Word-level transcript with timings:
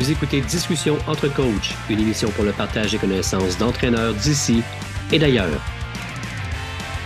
Vous 0.00 0.10
écoutez 0.10 0.40
Discussion 0.40 0.98
entre 1.06 1.32
coachs, 1.32 1.72
une 1.88 2.00
émission 2.00 2.28
pour 2.30 2.42
le 2.44 2.50
partage 2.50 2.90
des 2.90 2.98
connaissances 2.98 3.56
d'entraîneurs 3.58 4.12
d'ici 4.12 4.60
et 5.12 5.20
d'ailleurs. 5.20 5.62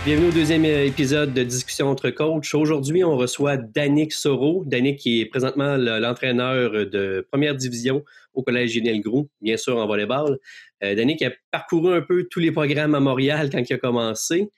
Bienvenue 0.03 0.29
au 0.29 0.31
deuxième 0.31 0.65
épisode 0.65 1.31
de 1.31 1.43
Discussion 1.43 1.87
entre 1.87 2.09
coachs. 2.09 2.55
Aujourd'hui, 2.55 3.03
on 3.03 3.15
reçoit 3.15 3.57
Danick 3.57 4.11
Soro. 4.11 4.63
Danick 4.65 4.97
qui 4.97 5.21
est 5.21 5.27
présentement 5.27 5.77
l'entraîneur 5.77 6.87
de 6.87 7.27
première 7.31 7.53
division 7.53 8.03
au 8.33 8.41
Collège 8.41 8.71
Génial 8.71 9.01
Grou, 9.01 9.29
bien 9.39 9.55
sûr 9.55 9.77
en 9.77 9.85
volleyball. 9.85 10.39
Euh, 10.83 10.95
Danick 10.95 11.21
a 11.21 11.29
parcouru 11.51 11.93
un 11.93 12.01
peu 12.01 12.23
tous 12.23 12.39
les 12.39 12.51
programmes 12.51 12.95
à 12.95 12.99
Montréal 12.99 13.51
quand 13.51 13.61
il 13.69 13.73
a 13.73 13.77
commencé. 13.77 14.49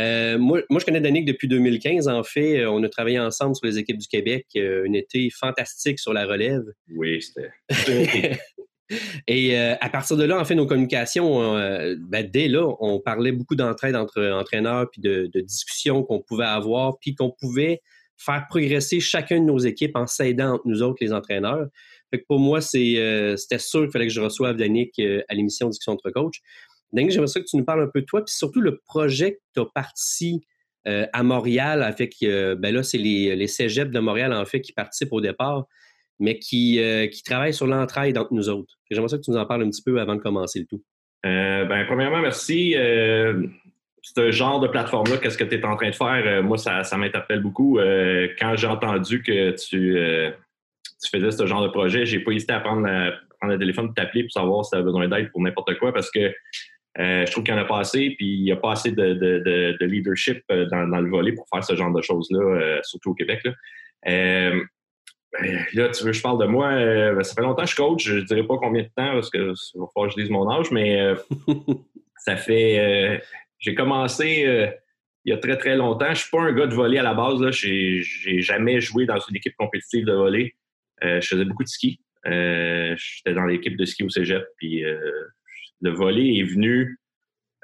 Euh, 0.00 0.38
moi, 0.38 0.62
je 0.70 0.84
connais 0.84 1.00
Danick 1.00 1.24
depuis 1.24 1.48
2015. 1.48 2.08
En 2.08 2.22
fait, 2.22 2.60
euh, 2.60 2.70
on 2.70 2.82
a 2.82 2.88
travaillé 2.88 3.18
ensemble 3.18 3.54
sur 3.54 3.66
les 3.66 3.78
équipes 3.78 3.98
du 3.98 4.08
Québec. 4.08 4.46
Euh, 4.56 4.86
un 4.88 4.92
été 4.94 5.28
fantastique 5.30 5.98
sur 5.98 6.12
la 6.12 6.26
relève. 6.26 6.64
Oui, 6.94 7.20
c'était. 7.22 8.38
Et 9.28 9.56
à 9.56 9.88
partir 9.88 10.16
de 10.16 10.24
là, 10.24 10.40
en 10.40 10.44
fait, 10.44 10.56
nos 10.56 10.66
communications, 10.66 11.54
ben, 12.08 12.28
dès 12.28 12.48
là, 12.48 12.66
on 12.80 12.98
parlait 12.98 13.30
beaucoup 13.30 13.54
d'entraide 13.54 13.94
entre 13.94 14.20
entraîneurs, 14.32 14.90
puis 14.90 15.00
de, 15.00 15.30
discussions 15.42 16.02
qu'on 16.02 16.20
pouvait 16.20 16.46
avoir, 16.46 16.98
puis 16.98 17.14
qu'on 17.14 17.30
pouvait 17.30 17.82
faire 18.16 18.46
progresser 18.50 18.98
chacune 18.98 19.46
de 19.46 19.52
nos 19.52 19.60
équipes 19.60 19.94
en 19.94 20.08
s'aidant 20.08 20.54
entre 20.54 20.66
nous 20.66 20.82
autres, 20.82 20.98
les 21.00 21.12
entraîneurs. 21.12 21.68
Fait 22.10 22.18
que 22.18 22.24
pour 22.26 22.40
moi, 22.40 22.60
c'était 22.60 23.36
sûr 23.58 23.82
qu'il 23.82 23.92
fallait 23.92 24.08
que 24.08 24.12
je 24.12 24.20
reçoive 24.20 24.56
Danick 24.56 25.00
à 25.28 25.34
l'émission 25.34 25.68
Discussion 25.68 25.92
entre 25.92 26.10
coach. 26.10 26.40
Donc, 26.92 27.10
j'aimerais 27.10 27.28
ça 27.28 27.40
que 27.40 27.46
tu 27.46 27.56
nous 27.56 27.64
parles 27.64 27.82
un 27.82 27.88
peu 27.88 28.00
de 28.00 28.06
toi, 28.06 28.24
puis 28.24 28.34
surtout 28.34 28.60
le 28.60 28.78
projet 28.78 29.34
que 29.34 29.40
tu 29.54 29.60
as 29.60 29.66
parti 29.66 30.44
euh, 30.88 31.06
à 31.12 31.22
Montréal, 31.22 31.94
que, 31.98 32.54
ben 32.54 32.74
là, 32.74 32.82
c'est 32.82 32.98
les, 32.98 33.36
les 33.36 33.46
cégeps 33.46 33.90
de 33.90 34.00
Montréal, 34.00 34.32
en 34.32 34.44
fait, 34.44 34.60
qui 34.60 34.72
participent 34.72 35.12
au 35.12 35.20
départ, 35.20 35.66
mais 36.18 36.38
qui, 36.38 36.80
euh, 36.80 37.06
qui 37.06 37.22
travaillent 37.22 37.54
sur 37.54 37.66
l'entraide 37.66 38.16
entre 38.18 38.32
nous 38.32 38.48
autres. 38.48 38.74
J'aimerais 38.90 39.08
ça 39.08 39.18
que 39.18 39.22
tu 39.22 39.30
nous 39.30 39.36
en 39.36 39.46
parles 39.46 39.62
un 39.62 39.70
petit 39.70 39.82
peu 39.82 40.00
avant 40.00 40.16
de 40.16 40.20
commencer 40.20 40.58
le 40.58 40.66
tout. 40.66 40.82
Euh, 41.26 41.64
ben, 41.66 41.84
premièrement, 41.86 42.20
merci. 42.20 42.74
ce 42.74 44.30
genre 44.30 44.60
de 44.60 44.68
plateforme-là, 44.68 45.18
qu'est-ce 45.18 45.36
que 45.36 45.44
tu 45.44 45.54
es 45.54 45.64
en 45.64 45.76
train 45.76 45.90
de 45.90 45.94
faire? 45.94 46.42
moi, 46.42 46.56
ça, 46.56 46.82
ça 46.82 46.96
m'interpelle 46.96 47.40
beaucoup. 47.40 47.78
quand 48.38 48.56
j'ai 48.56 48.66
entendu 48.66 49.22
que 49.22 49.50
tu, 49.50 49.96
tu 51.02 51.10
faisais 51.10 51.30
ce 51.30 51.46
genre 51.46 51.62
de 51.62 51.68
projet, 51.68 52.06
j'ai 52.06 52.20
pas 52.20 52.32
hésité 52.32 52.54
à 52.54 52.60
prendre, 52.60 52.88
prendre 53.38 53.52
le 53.52 53.58
téléphone 53.58 53.92
t'appeler 53.92 54.24
pour 54.24 54.32
savoir 54.32 54.64
si 54.64 54.70
tu 54.70 54.76
avais 54.76 54.84
besoin 54.84 55.08
d'aide 55.08 55.30
pour 55.30 55.42
n'importe 55.42 55.78
quoi 55.78 55.92
parce 55.92 56.10
que 56.10 56.32
euh, 56.98 57.24
je 57.24 57.30
trouve 57.30 57.44
qu'il 57.44 57.54
y 57.54 57.56
en 57.56 57.60
a 57.60 57.64
pas 57.64 57.78
assez, 57.78 58.10
puis 58.18 58.26
il 58.26 58.42
n'y 58.42 58.52
a 58.52 58.56
pas 58.56 58.72
assez 58.72 58.90
de, 58.90 59.84
leadership 59.84 60.42
euh, 60.50 60.66
dans, 60.66 61.00
le 61.00 61.08
volet 61.08 61.32
pour 61.32 61.46
faire 61.52 61.62
ce 61.62 61.76
genre 61.76 61.92
de 61.92 62.02
choses-là, 62.02 62.40
euh, 62.40 62.80
surtout 62.82 63.10
au 63.10 63.14
Québec. 63.14 63.40
Là. 63.44 63.52
Ben, 65.32 65.64
là, 65.74 65.88
tu 65.90 66.02
veux 66.02 66.10
que 66.10 66.16
je 66.16 66.22
parle 66.22 66.40
de 66.40 66.46
moi? 66.46 66.70
Ben, 66.74 67.22
ça 67.22 67.34
fait 67.34 67.42
longtemps 67.42 67.62
que 67.62 67.70
je 67.70 67.76
coach. 67.76 68.04
Je 68.04 68.16
ne 68.16 68.22
dirais 68.22 68.42
pas 68.42 68.56
combien 68.58 68.82
de 68.82 68.88
temps 68.88 69.12
parce 69.12 69.30
que 69.30 69.50
va 69.50 69.86
falloir 69.94 70.12
que 70.12 70.18
je 70.18 70.22
dise 70.22 70.30
mon 70.30 70.50
âge, 70.50 70.72
mais 70.72 71.14
ça 72.16 72.36
fait. 72.36 73.22
j'ai 73.60 73.76
commencé 73.76 74.74
il 75.24 75.30
y 75.30 75.32
a 75.32 75.36
très, 75.36 75.56
très 75.56 75.76
longtemps. 75.76 76.06
Je 76.06 76.10
ne 76.10 76.14
suis 76.16 76.30
pas 76.30 76.40
un 76.40 76.52
gars 76.52 76.66
de 76.66 76.74
volley 76.74 76.98
à 76.98 77.04
la 77.04 77.14
base. 77.14 77.48
Je 77.52 78.28
n'ai 78.28 78.42
jamais 78.42 78.80
joué 78.80 79.06
dans 79.06 79.20
une 79.20 79.36
équipe 79.36 79.54
compétitive 79.56 80.04
de 80.04 80.14
volley. 80.14 80.56
je 81.00 81.20
faisais 81.24 81.44
beaucoup 81.44 81.62
de 81.62 81.68
ski. 81.68 82.00
J'étais 82.24 83.34
dans 83.34 83.46
l'équipe 83.46 83.76
de 83.76 83.84
ski 83.84 84.02
au 84.02 84.08
cégep, 84.08 84.44
puis 84.56 84.82
le 85.80 85.90
volet 85.90 86.38
est 86.38 86.44
venu 86.44 86.98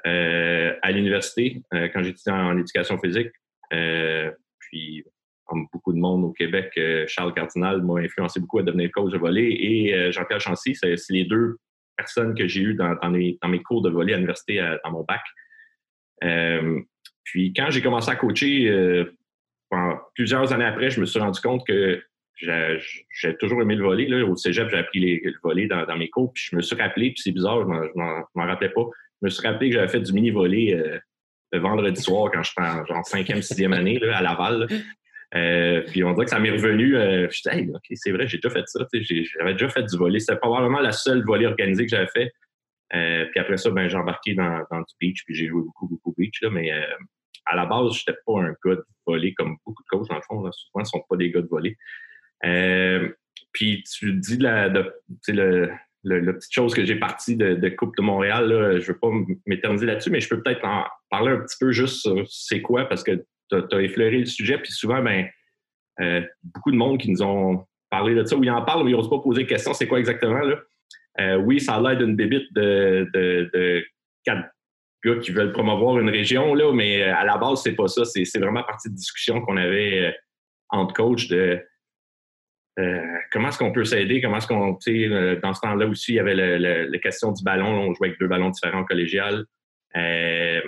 euh, 0.05 0.73
à 0.81 0.91
l'université 0.91 1.61
euh, 1.73 1.87
quand 1.93 2.03
j'étais 2.03 2.31
en, 2.31 2.57
éducation 2.57 2.97
physique. 2.99 3.31
Euh, 3.73 4.31
puis, 4.59 5.03
comme 5.45 5.67
beaucoup 5.73 5.93
de 5.93 5.99
monde 5.99 6.23
au 6.23 6.31
Québec, 6.31 6.77
Charles 7.07 7.33
Cardinal 7.33 7.81
m'a 7.81 8.01
influencé 8.01 8.39
beaucoup 8.39 8.59
à 8.59 8.63
devenir 8.63 8.91
coach 8.91 9.11
de 9.11 9.17
volet 9.17 9.49
et 9.49 10.11
Jean-Pierre 10.11 10.41
Chancy, 10.41 10.75
c'est 10.75 10.97
les 11.09 11.23
deux 11.23 11.55
personnes 11.95 12.35
que 12.35 12.49
j'ai 12.49 12.61
eues 12.61 12.73
dans, 12.73 13.09
mes, 13.09 13.63
cours 13.63 13.81
de 13.81 13.89
volet 13.89 14.11
à 14.11 14.17
l'université 14.17 14.57
dans 14.83 14.91
mon 14.91 15.05
bac. 15.05 15.21
puis 17.23 17.53
quand 17.53 17.69
j'ai 17.69 17.81
commencé 17.81 18.11
à 18.11 18.17
coacher, 18.17 19.05
plusieurs 20.15 20.51
années 20.51 20.65
après, 20.65 20.89
je 20.89 20.99
me 20.99 21.05
suis 21.05 21.19
rendu 21.19 21.39
compte 21.39 21.65
que 21.65 22.03
j'ai 22.39 23.35
toujours 23.37 23.61
aimé 23.61 23.75
le 23.75 23.83
voler. 23.83 24.07
Là. 24.07 24.25
Au 24.25 24.35
cégep, 24.35 24.69
j'ai 24.69 24.77
appris 24.77 24.99
le 24.99 25.33
voler 25.43 25.67
dans, 25.67 25.97
mes 25.97 26.09
cours. 26.09 26.31
Puis 26.33 26.49
je 26.51 26.55
me 26.55 26.61
suis 26.61 26.75
rappelé, 26.75 27.11
puis 27.11 27.21
c'est 27.21 27.31
bizarre, 27.31 27.61
je 27.61 27.99
m'en 28.35 28.45
rappelais 28.45 28.69
pas. 28.69 28.83
Je 29.21 29.25
me 29.25 29.29
suis 29.29 29.47
rappelé 29.47 29.69
que 29.69 29.75
j'avais 29.75 29.87
fait 29.87 29.99
du 29.99 30.13
mini-volley 30.13 30.73
euh, 30.73 30.99
le 31.51 31.59
vendredi 31.59 31.99
soir 31.99 32.29
quand 32.31 32.43
j'étais 32.43 32.61
en 32.61 32.85
genre 32.85 33.05
cinquième, 33.05 33.41
sixième 33.41 33.73
année 33.73 33.97
là, 33.99 34.17
à 34.17 34.21
Laval. 34.21 34.67
Euh, 35.35 35.81
puis 35.87 36.03
on 36.03 36.13
dirait 36.13 36.25
que 36.25 36.31
ça 36.31 36.39
m'est 36.39 36.51
revenu. 36.51 36.95
Euh, 36.95 37.27
je 37.29 37.49
me 37.49 37.75
OK, 37.75 37.85
c'est 37.93 38.11
vrai, 38.11 38.27
j'ai 38.27 38.37
déjà 38.37 38.49
fait 38.49 38.67
ça. 38.67 38.85
J'avais 38.93 39.53
déjà 39.53 39.69
fait 39.69 39.83
du 39.83 39.97
volley. 39.97 40.19
C'était 40.19 40.37
probablement 40.37 40.79
la 40.79 40.91
seule 40.91 41.23
volley 41.25 41.47
organisée 41.47 41.85
que 41.85 41.89
j'avais 41.89 42.07
fait. 42.07 42.31
puis 42.91 43.39
après 43.39 43.57
ça, 43.57 43.71
ben, 43.71 43.87
j'ai 43.87 43.97
embarqué 43.97 44.35
dans, 44.35 44.63
dans, 44.71 44.79
du 44.79 44.93
beach, 44.99 45.23
puis 45.25 45.35
j'ai 45.35 45.47
joué 45.47 45.63
beaucoup, 45.63 45.87
beaucoup 45.87 46.13
beach. 46.17 46.39
Là, 46.41 46.49
mais 46.51 46.71
à 47.45 47.55
la 47.55 47.65
base, 47.65 47.93
je 47.93 48.03
n'étais 48.07 48.19
pas 48.25 48.39
un 48.39 48.55
gars 48.63 48.75
de 48.75 48.85
volley 49.05 49.33
comme 49.33 49.57
beaucoup 49.65 49.83
de 49.83 49.87
coachs, 49.89 50.07
dans 50.09 50.15
le 50.15 50.21
fond. 50.21 50.51
Souvent, 50.51 50.79
ils 50.79 50.81
ne 50.81 50.85
sont 50.85 51.03
pas 51.09 51.17
des 51.17 51.31
gars 51.31 51.41
de 51.41 51.47
volley. 51.47 51.75
Euh, 52.45 53.09
puis 53.51 53.83
tu 53.83 54.13
dis 54.13 54.37
la, 54.37 54.67
le, 54.67 56.33
petite 56.33 56.53
chose 56.53 56.73
que 56.73 56.85
j'ai 56.85 56.95
parti 56.95 57.35
de, 57.35 57.69
Coupe 57.69 57.95
de 57.97 58.01
Montréal, 58.01 58.47
je 58.49 58.77
ne 58.77 58.81
veux 58.81 58.99
pas 58.99 59.09
m'éterniser 59.45 59.85
là-dessus, 59.85 60.09
mais 60.09 60.19
je 60.19 60.29
peux 60.29 60.41
peut-être 60.41 60.65
en 60.65 60.85
parler 61.09 61.31
un 61.31 61.39
petit 61.39 61.57
peu 61.59 61.71
juste 61.71 62.01
sur 62.01 62.25
c'est 62.29 62.61
quoi, 62.61 62.85
parce 62.85 63.03
que 63.03 63.25
tu 63.49 63.55
as, 63.55 63.81
effleuré 63.81 64.19
le 64.19 64.25
sujet, 64.25 64.57
puis 64.57 64.71
souvent, 64.71 65.01
ben, 65.01 65.27
euh, 66.01 66.21
beaucoup 66.43 66.71
de 66.71 66.77
monde 66.77 66.99
qui 66.99 67.09
nous 67.09 67.23
ont 67.23 67.65
parlé 67.89 68.13
de 68.13 68.23
ça, 68.23 68.35
ou 68.35 68.43
ils 68.43 68.51
en 68.51 68.63
parlent, 68.63 68.83
mais 68.83 68.91
ils 68.91 68.95
n'osent 68.95 69.09
pas 69.09 69.19
poser 69.19 69.43
de 69.43 69.47
questions, 69.47 69.73
c'est 69.73 69.87
quoi 69.87 69.99
exactement, 69.99 70.39
là? 70.39 70.59
Euh, 71.19 71.37
oui, 71.37 71.59
ça 71.59 71.75
a 71.75 71.81
l'air 71.81 71.97
d'une 71.97 72.15
bébite 72.15 72.53
de, 72.53 73.83
quatre 74.23 74.51
gars 75.03 75.15
qui 75.15 75.31
veulent 75.31 75.51
promouvoir 75.51 75.97
une 75.99 76.09
région, 76.09 76.53
là, 76.53 76.71
mais 76.73 77.01
à 77.01 77.23
la 77.25 77.37
base, 77.37 77.63
c'est 77.63 77.75
pas 77.75 77.87
ça. 77.87 78.05
C'est 78.05 78.39
vraiment 78.39 78.63
partie 78.63 78.89
de 78.89 78.95
discussion 78.95 79.41
qu'on 79.41 79.57
avait 79.57 80.15
entre 80.69 80.93
coachs 80.93 81.27
de 81.29 81.59
euh, 82.79 83.17
comment 83.31 83.49
est-ce 83.49 83.57
qu'on 83.57 83.71
peut 83.71 83.85
s'aider? 83.85 84.21
Comment 84.21 84.37
est-ce 84.37 84.47
qu'on, 84.47 84.77
euh, 84.87 85.39
dans 85.41 85.53
ce 85.53 85.61
temps-là 85.61 85.87
aussi, 85.87 86.13
il 86.13 86.15
y 86.15 86.19
avait 86.19 86.35
la 86.35 86.99
question 86.99 87.31
du 87.31 87.43
ballon. 87.43 87.67
on 87.67 87.93
jouait 87.93 88.09
avec 88.09 88.19
deux 88.19 88.27
ballons 88.27 88.49
différents 88.49 88.85
collégial. 88.85 89.45
Euh, 89.95 90.61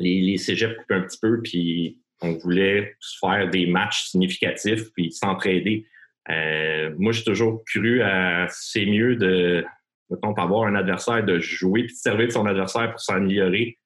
les, 0.00 0.20
les 0.20 0.36
cégeps 0.36 0.74
un 0.90 1.02
petit 1.02 1.18
peu, 1.20 1.40
puis 1.42 2.00
on 2.20 2.32
voulait 2.32 2.96
faire 3.20 3.48
des 3.50 3.66
matchs 3.66 4.06
significatifs, 4.06 4.92
puis 4.94 5.12
s'entraider. 5.12 5.86
moi, 6.28 7.12
j'ai 7.12 7.22
toujours 7.22 7.62
cru 7.64 8.02
à 8.02 8.46
c'est 8.48 8.86
mieux 8.86 9.14
de, 9.14 9.64
mettons, 10.10 10.34
avoir 10.34 10.66
un 10.66 10.74
adversaire, 10.74 11.24
de 11.24 11.38
jouer 11.38 11.84
puis 11.84 11.94
de 11.94 11.98
servir 11.98 12.26
de 12.26 12.32
son 12.32 12.46
adversaire 12.46 12.90
pour 12.90 13.00
s'améliorer 13.00 13.78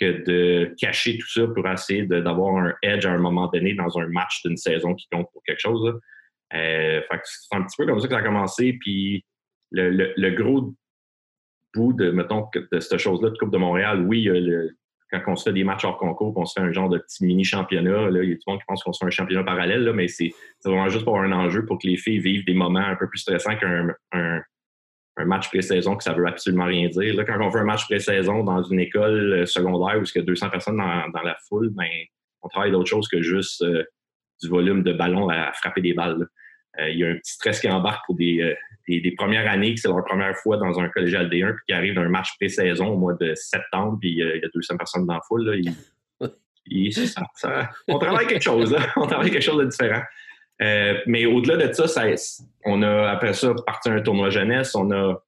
que 0.00 0.24
de 0.24 0.74
cacher 0.78 1.18
tout 1.18 1.28
ça 1.28 1.46
pour 1.46 1.68
essayer 1.68 2.02
d'avoir 2.06 2.56
un 2.56 2.74
edge 2.82 3.06
à 3.06 3.12
un 3.12 3.18
moment 3.18 3.48
donné 3.48 3.74
dans 3.74 3.98
un 3.98 4.08
match 4.08 4.42
d'une 4.42 4.56
saison 4.56 4.94
qui 4.94 5.06
compte 5.12 5.30
pour 5.32 5.42
quelque 5.44 5.60
chose. 5.60 6.00
Euh, 6.54 7.00
c'est 7.24 7.56
un 7.56 7.62
petit 7.62 7.76
peu 7.76 7.86
comme 7.86 8.00
ça 8.00 8.08
que 8.08 8.14
ça 8.14 8.20
a 8.20 8.22
commencé. 8.22 8.76
Puis 8.80 9.24
le, 9.70 10.30
gros 10.30 10.74
bout 11.74 11.92
de, 11.92 12.10
mettons, 12.10 12.48
de 12.54 12.80
cette 12.80 12.98
chose-là 12.98 13.30
de 13.30 13.38
Coupe 13.38 13.52
de 13.52 13.58
Montréal, 13.58 14.04
oui, 14.06 14.28
quand 15.12 15.32
on 15.32 15.36
se 15.36 15.44
fait 15.44 15.52
des 15.52 15.64
matchs 15.64 15.84
hors 15.84 15.98
concours, 15.98 16.32
on 16.36 16.44
se 16.44 16.58
fait 16.58 16.66
un 16.66 16.72
genre 16.72 16.88
de 16.88 16.98
petit 16.98 17.24
mini-championnat, 17.24 18.08
il 18.10 18.30
y 18.30 18.32
a 18.32 18.36
tout 18.36 18.42
le 18.46 18.52
monde 18.52 18.60
qui 18.60 18.64
pense 18.66 18.82
qu'on 18.82 18.92
se 18.92 18.98
fait 18.98 19.06
un 19.06 19.10
championnat 19.10 19.44
parallèle, 19.44 19.84
là, 19.84 19.92
mais 19.92 20.08
c'est 20.08 20.32
vraiment 20.64 20.88
juste 20.88 21.04
pour 21.04 21.18
un 21.18 21.32
enjeu 21.32 21.66
pour 21.66 21.78
que 21.78 21.86
les 21.86 21.96
filles 21.96 22.20
vivent 22.20 22.46
des 22.46 22.54
moments 22.54 22.80
un 22.80 22.96
peu 22.96 23.08
plus 23.08 23.18
stressants 23.18 23.56
qu'un 23.56 23.88
un, 24.12 24.40
match 25.26 25.48
pré-saison 25.48 25.96
que 25.96 26.02
ça 26.02 26.14
veut 26.14 26.26
absolument 26.26 26.64
rien 26.64 26.88
dire. 26.88 27.14
Là, 27.14 27.24
quand 27.24 27.38
on 27.40 27.50
fait 27.50 27.58
un 27.58 27.64
match 27.64 27.84
pré-saison 27.84 28.42
dans 28.42 28.62
une 28.62 28.80
école 28.80 29.32
euh, 29.32 29.46
secondaire 29.46 30.00
où 30.00 30.04
il 30.04 30.18
y 30.18 30.18
a 30.18 30.22
200 30.22 30.48
personnes 30.48 30.78
dans, 30.78 31.22
la 31.22 31.36
foule, 31.46 31.68
ben, 31.70 31.86
on 32.40 32.48
travaille 32.48 32.72
d'autre 32.72 32.88
chose 32.88 33.06
que 33.08 33.20
juste 33.20 33.62
euh, 33.62 33.84
du 34.42 34.48
volume 34.48 34.82
de 34.82 34.94
ballons 34.94 35.28
à, 35.28 35.52
frapper 35.52 35.82
des 35.82 35.92
balles. 35.92 36.26
Euh, 36.80 36.88
il 36.88 36.98
y 36.98 37.04
a 37.04 37.08
un 37.08 37.16
petit 37.16 37.32
stress 37.32 37.60
qui 37.60 37.68
embarque 37.68 38.04
pour 38.06 38.14
des, 38.14 38.40
euh, 38.40 38.54
des, 38.88 39.12
premières 39.12 39.50
années, 39.50 39.74
que 39.74 39.80
c'est 39.80 39.88
leur 39.88 40.04
première 40.04 40.36
fois 40.36 40.56
dans 40.56 40.78
un 40.80 40.88
collégial 40.88 41.28
D1, 41.28 41.54
puis 41.54 41.64
qui 41.68 41.74
arrive 41.74 41.94
d'un 41.94 42.08
match 42.08 42.34
pré-saison 42.38 42.88
au 42.88 42.96
mois 42.96 43.14
de 43.14 43.34
septembre, 43.34 43.98
puis 44.00 44.22
euh, 44.22 44.36
il 44.36 44.42
y 44.42 44.44
a 44.44 44.48
200 44.54 44.76
personnes 44.76 45.06
dans 45.06 45.14
la 45.14 45.20
foule. 45.26 45.44
Là, 45.44 46.28
on 47.88 47.98
travaille 47.98 48.26
quelque 48.26 48.42
chose, 48.42 48.74
on 48.96 49.06
travaille 49.06 49.30
quelque 49.30 49.42
chose 49.42 49.58
de 49.58 49.68
différent. 49.68 50.02
mais 51.06 51.26
au-delà 51.26 51.66
de 51.66 51.72
ça, 51.72 51.86
ça, 51.88 52.06
on 52.64 52.82
a 52.82 53.10
après 53.10 53.34
ça 53.34 53.52
parti 53.66 53.90
un 53.90 54.00
tournoi 54.00 54.30
jeunesse, 54.30 54.74
on 54.74 54.90
a. 54.92 55.22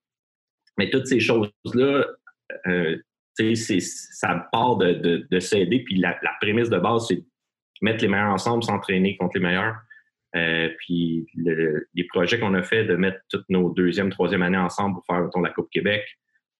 Mais 0.77 0.89
toutes 0.89 1.07
ces 1.07 1.21
choses-là, 1.21 2.05
euh, 2.67 2.97
ça 3.37 4.47
part 4.51 4.77
de, 4.77 5.27
de, 5.29 5.39
s'aider. 5.39 5.79
Puis 5.79 5.97
la, 5.97 6.17
la, 6.21 6.31
prémisse 6.41 6.69
de 6.69 6.77
base, 6.77 7.07
c'est 7.07 7.23
mettre 7.81 8.01
les 8.01 8.09
meilleurs 8.09 8.31
ensemble, 8.31 8.63
s'entraîner 8.63 9.15
contre 9.17 9.37
les 9.37 9.43
meilleurs. 9.43 9.75
Euh, 10.35 10.69
puis 10.79 11.27
les 11.35 12.03
projets 12.09 12.39
qu'on 12.39 12.53
a 12.55 12.63
fait 12.63 12.83
de 12.83 12.95
mettre 12.95 13.19
toutes 13.29 13.47
nos 13.49 13.69
deuxième, 13.69 14.09
troisième 14.09 14.41
années 14.41 14.57
ensemble 14.57 14.95
pour 14.95 15.05
faire 15.05 15.29
la 15.41 15.49
Coupe 15.49 15.69
Québec, 15.69 16.05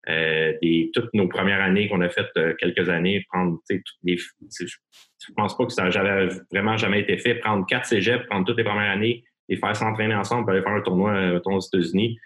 euh, 0.08 0.54
des, 0.62 0.92
toutes 0.94 1.14
nos 1.14 1.28
premières 1.28 1.62
années 1.62 1.90
qu'on 1.90 2.02
a 2.02 2.10
faites 2.10 2.30
euh, 2.38 2.54
quelques 2.58 2.90
années, 2.90 3.26
prendre 3.30 3.60
les, 4.04 4.18
je 4.18 5.34
pense 5.36 5.58
pas 5.58 5.66
que 5.66 5.74
ça 5.74 5.90
n'avait 5.90 6.30
vraiment 6.52 6.78
jamais 6.78 7.02
été 7.02 7.18
fait, 7.18 7.36
prendre 7.36 7.66
quatre 7.66 7.86
cégeps, 7.86 8.26
prendre 8.28 8.46
toutes 8.46 8.58
les 8.58 8.64
premières 8.64 8.92
années, 8.92 9.24
les 9.50 9.58
faire 9.58 9.76
s'entraîner 9.76 10.16
ensemble, 10.16 10.52
aller 10.52 10.62
faire 10.62 10.74
un 10.74 10.82
tournoi 10.82 11.42
aux 11.44 11.60
États-Unis. 11.60 12.18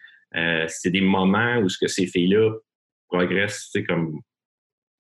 c'est 0.68 0.92
des 0.92 1.02
moments 1.02 1.58
où 1.60 1.70
ce 1.70 1.78
que 1.78 1.88
ces 1.88 2.06
filles-là 2.06 2.54
progressent, 3.10 3.72
comme 3.88 4.20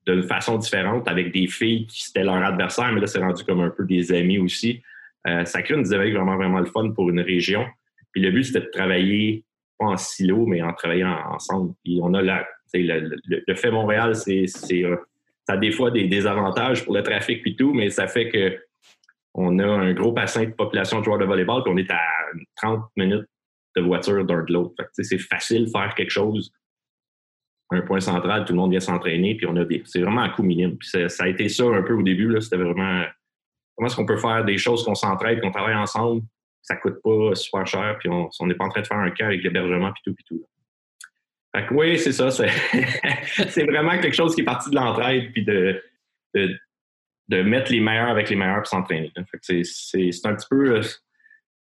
d'une 0.07 0.23
façon 0.23 0.57
différente 0.57 1.07
avec 1.07 1.31
des 1.31 1.47
filles 1.47 1.85
qui 1.85 2.03
c'était 2.03 2.23
leur 2.23 2.35
adversaire, 2.35 2.91
mais 2.91 3.01
là, 3.01 3.07
c'est 3.07 3.19
rendu 3.19 3.43
comme 3.43 3.59
un 3.59 3.69
peu 3.69 3.85
des 3.85 4.11
amis 4.13 4.39
aussi. 4.39 4.81
Ça 5.25 5.61
crée 5.61 5.75
une 5.75 5.83
dynamique 5.83 6.13
vraiment, 6.13 6.37
vraiment 6.37 6.59
le 6.59 6.65
fun 6.65 6.91
pour 6.91 7.09
une 7.09 7.19
région. 7.19 7.65
Puis 8.11 8.21
le 8.21 8.31
but, 8.31 8.45
c'était 8.45 8.61
de 8.61 8.71
travailler, 8.71 9.43
pas 9.77 9.87
en 9.87 9.97
silo, 9.97 10.45
mais 10.45 10.61
en 10.61 10.73
travaillant 10.73 11.15
ensemble. 11.31 11.73
Puis 11.83 11.99
on 12.01 12.13
a 12.13 12.21
la, 12.21 12.47
le, 12.73 13.43
le, 13.47 13.55
fait 13.55 13.71
Montréal, 13.71 14.15
c'est, 14.15 14.45
euh, 14.83 14.95
ça 15.47 15.53
a 15.53 15.57
des 15.57 15.71
fois 15.71 15.91
des 15.91 16.07
désavantages 16.07 16.83
pour 16.83 16.93
le 16.93 17.03
trafic 17.03 17.41
et 17.45 17.55
tout, 17.55 17.73
mais 17.73 17.89
ça 17.89 18.07
fait 18.07 18.29
que 18.29 18.57
on 19.35 19.59
a 19.59 19.65
un 19.65 19.93
gros 19.93 20.11
bassin 20.11 20.45
de 20.45 20.51
population 20.51 20.99
de 20.99 21.05
joueurs 21.05 21.19
de 21.19 21.25
volleyball, 21.25 21.63
puis 21.63 21.71
on 21.73 21.77
est 21.77 21.91
à 21.91 22.01
30 22.57 22.81
minutes 22.97 23.27
de 23.75 23.81
voiture 23.81 24.25
d'un 24.25 24.43
de 24.43 24.53
l'autre. 24.53 24.73
C'est 24.93 25.17
facile 25.19 25.65
de 25.65 25.69
faire 25.69 25.93
quelque 25.95 26.09
chose, 26.09 26.51
un 27.71 27.81
point 27.81 27.99
central, 27.99 28.45
tout 28.45 28.53
le 28.53 28.59
monde 28.59 28.71
vient 28.71 28.79
s'entraîner, 28.79 29.35
puis 29.35 29.45
on 29.45 29.55
a 29.55 29.65
des. 29.65 29.83
C'est 29.85 30.01
vraiment 30.01 30.21
un 30.21 30.29
coup 30.29 30.43
minime. 30.43 30.77
Puis 30.77 30.89
ça, 30.89 31.23
a 31.23 31.27
été 31.27 31.47
ça 31.49 31.65
un 31.65 31.83
peu 31.83 31.93
au 31.93 32.01
début, 32.01 32.35
c'était 32.41 32.57
vraiment 32.57 33.03
comment 33.79 33.87
est-ce 33.87 33.95
qu'on 33.95 34.05
peut 34.05 34.17
faire 34.17 34.43
des 34.43 34.57
choses 34.57 34.83
qu'on 34.83 34.93
s'entraide, 34.93 35.39
qu'on 35.39 35.51
travaille 35.51 35.73
ensemble, 35.73 36.23
ça 36.61 36.75
coûte 36.75 36.97
pas 37.01 37.33
super 37.33 37.65
cher, 37.65 37.97
puis 37.97 38.09
on 38.09 38.45
n'est 38.45 38.55
pas 38.55 38.65
en 38.65 38.69
train 38.69 38.81
de 38.81 38.87
faire 38.87 38.97
un 38.97 39.09
cas 39.09 39.27
avec 39.27 39.41
l'hébergement, 39.41 39.89
puis 39.93 40.01
tout, 40.03 40.13
puis 40.13 40.25
tout. 40.27 40.45
Fait 41.55 41.65
que 41.65 41.73
oui, 41.73 41.97
c'est 41.97 42.11
ça. 42.11 42.29
C'est 42.29 43.63
vraiment 43.63 43.97
quelque 43.97 44.17
chose 44.17 44.35
qui 44.35 44.41
est 44.41 44.43
parti 44.43 44.69
de 44.69 44.75
l'entraide, 44.75 45.31
puis 45.31 45.45
de, 45.45 45.81
mettre 47.29 47.71
les 47.71 47.79
meilleurs 47.79 48.09
avec 48.09 48.29
les 48.29 48.35
meilleurs 48.35 48.57
pour 48.57 48.67
s'entraîner. 48.67 49.13
C'est 49.31 50.25
un 50.25 50.35
petit 50.35 50.47
peu 50.49 50.75
euh, 50.75 50.81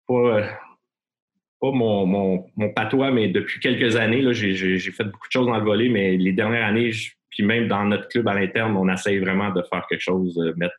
pas, 0.07 0.13
euh, 0.13 1.71
mon, 1.73 2.69
patois, 2.73 3.11
mais 3.11 3.27
depuis 3.27 3.59
quelques 3.59 3.97
années, 3.97 4.33
j'ai 4.33 4.79
fait 4.79 5.03
beaucoup 5.03 5.27
de 5.27 5.33
choses 5.33 5.47
dans 5.47 5.57
le 5.57 5.65
volet, 5.65 5.89
mais 5.89 6.15
les 6.15 6.31
dernières 6.31 6.65
années, 6.65 6.91
puis 7.29 7.43
même 7.43 7.67
dans 7.67 7.83
notre 7.83 8.07
club 8.07 8.25
à 8.29 8.35
l'interne, 8.35 8.77
on 8.77 8.87
essaye 8.87 9.19
vraiment 9.19 9.49
de 9.49 9.61
faire 9.63 9.85
quelque 9.89 9.99
chose, 9.99 10.33
de 10.35 10.53
mettre 10.55 10.75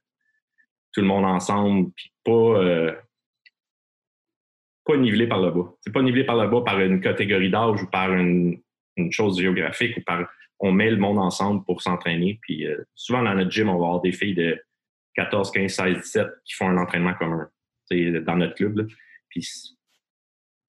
tout 0.96 1.02
le 1.02 1.08
monde 1.08 1.26
ensemble, 1.26 1.90
puis 1.94 2.10
pas. 2.24 2.32
Euh, 2.32 2.92
pas 4.86 4.96
nivelé 4.96 5.26
par 5.26 5.42
le 5.42 5.50
bas. 5.50 5.74
C'est 5.80 5.92
pas 5.92 6.00
nivelé 6.00 6.24
par 6.24 6.36
le 6.36 6.48
bas 6.48 6.62
par 6.64 6.80
une 6.80 7.00
catégorie 7.00 7.50
d'âge 7.50 7.82
ou 7.82 7.86
par 7.90 8.14
une, 8.14 8.62
chose 9.10 9.38
géographique 9.38 9.96
ou 9.98 10.00
par 10.00 10.26
on 10.58 10.72
met 10.72 10.90
le 10.90 10.96
monde 10.96 11.18
ensemble 11.18 11.64
pour 11.64 11.82
s'entraîner. 11.82 12.38
Puis 12.40 12.66
euh, 12.66 12.82
souvent 12.94 13.22
dans 13.22 13.34
notre 13.34 13.50
gym, 13.50 13.68
on 13.68 13.78
va 13.78 13.86
avoir 13.86 14.00
des 14.00 14.12
filles 14.12 14.34
de 14.34 14.58
14, 15.16 15.50
15, 15.50 15.70
16, 15.70 15.96
17 15.98 16.26
qui 16.44 16.54
font 16.54 16.68
un 16.68 16.78
entraînement 16.78 17.14
commun 17.14 17.50
dans 17.90 18.36
notre 18.36 18.54
club. 18.54 18.88
Puis 19.28 19.46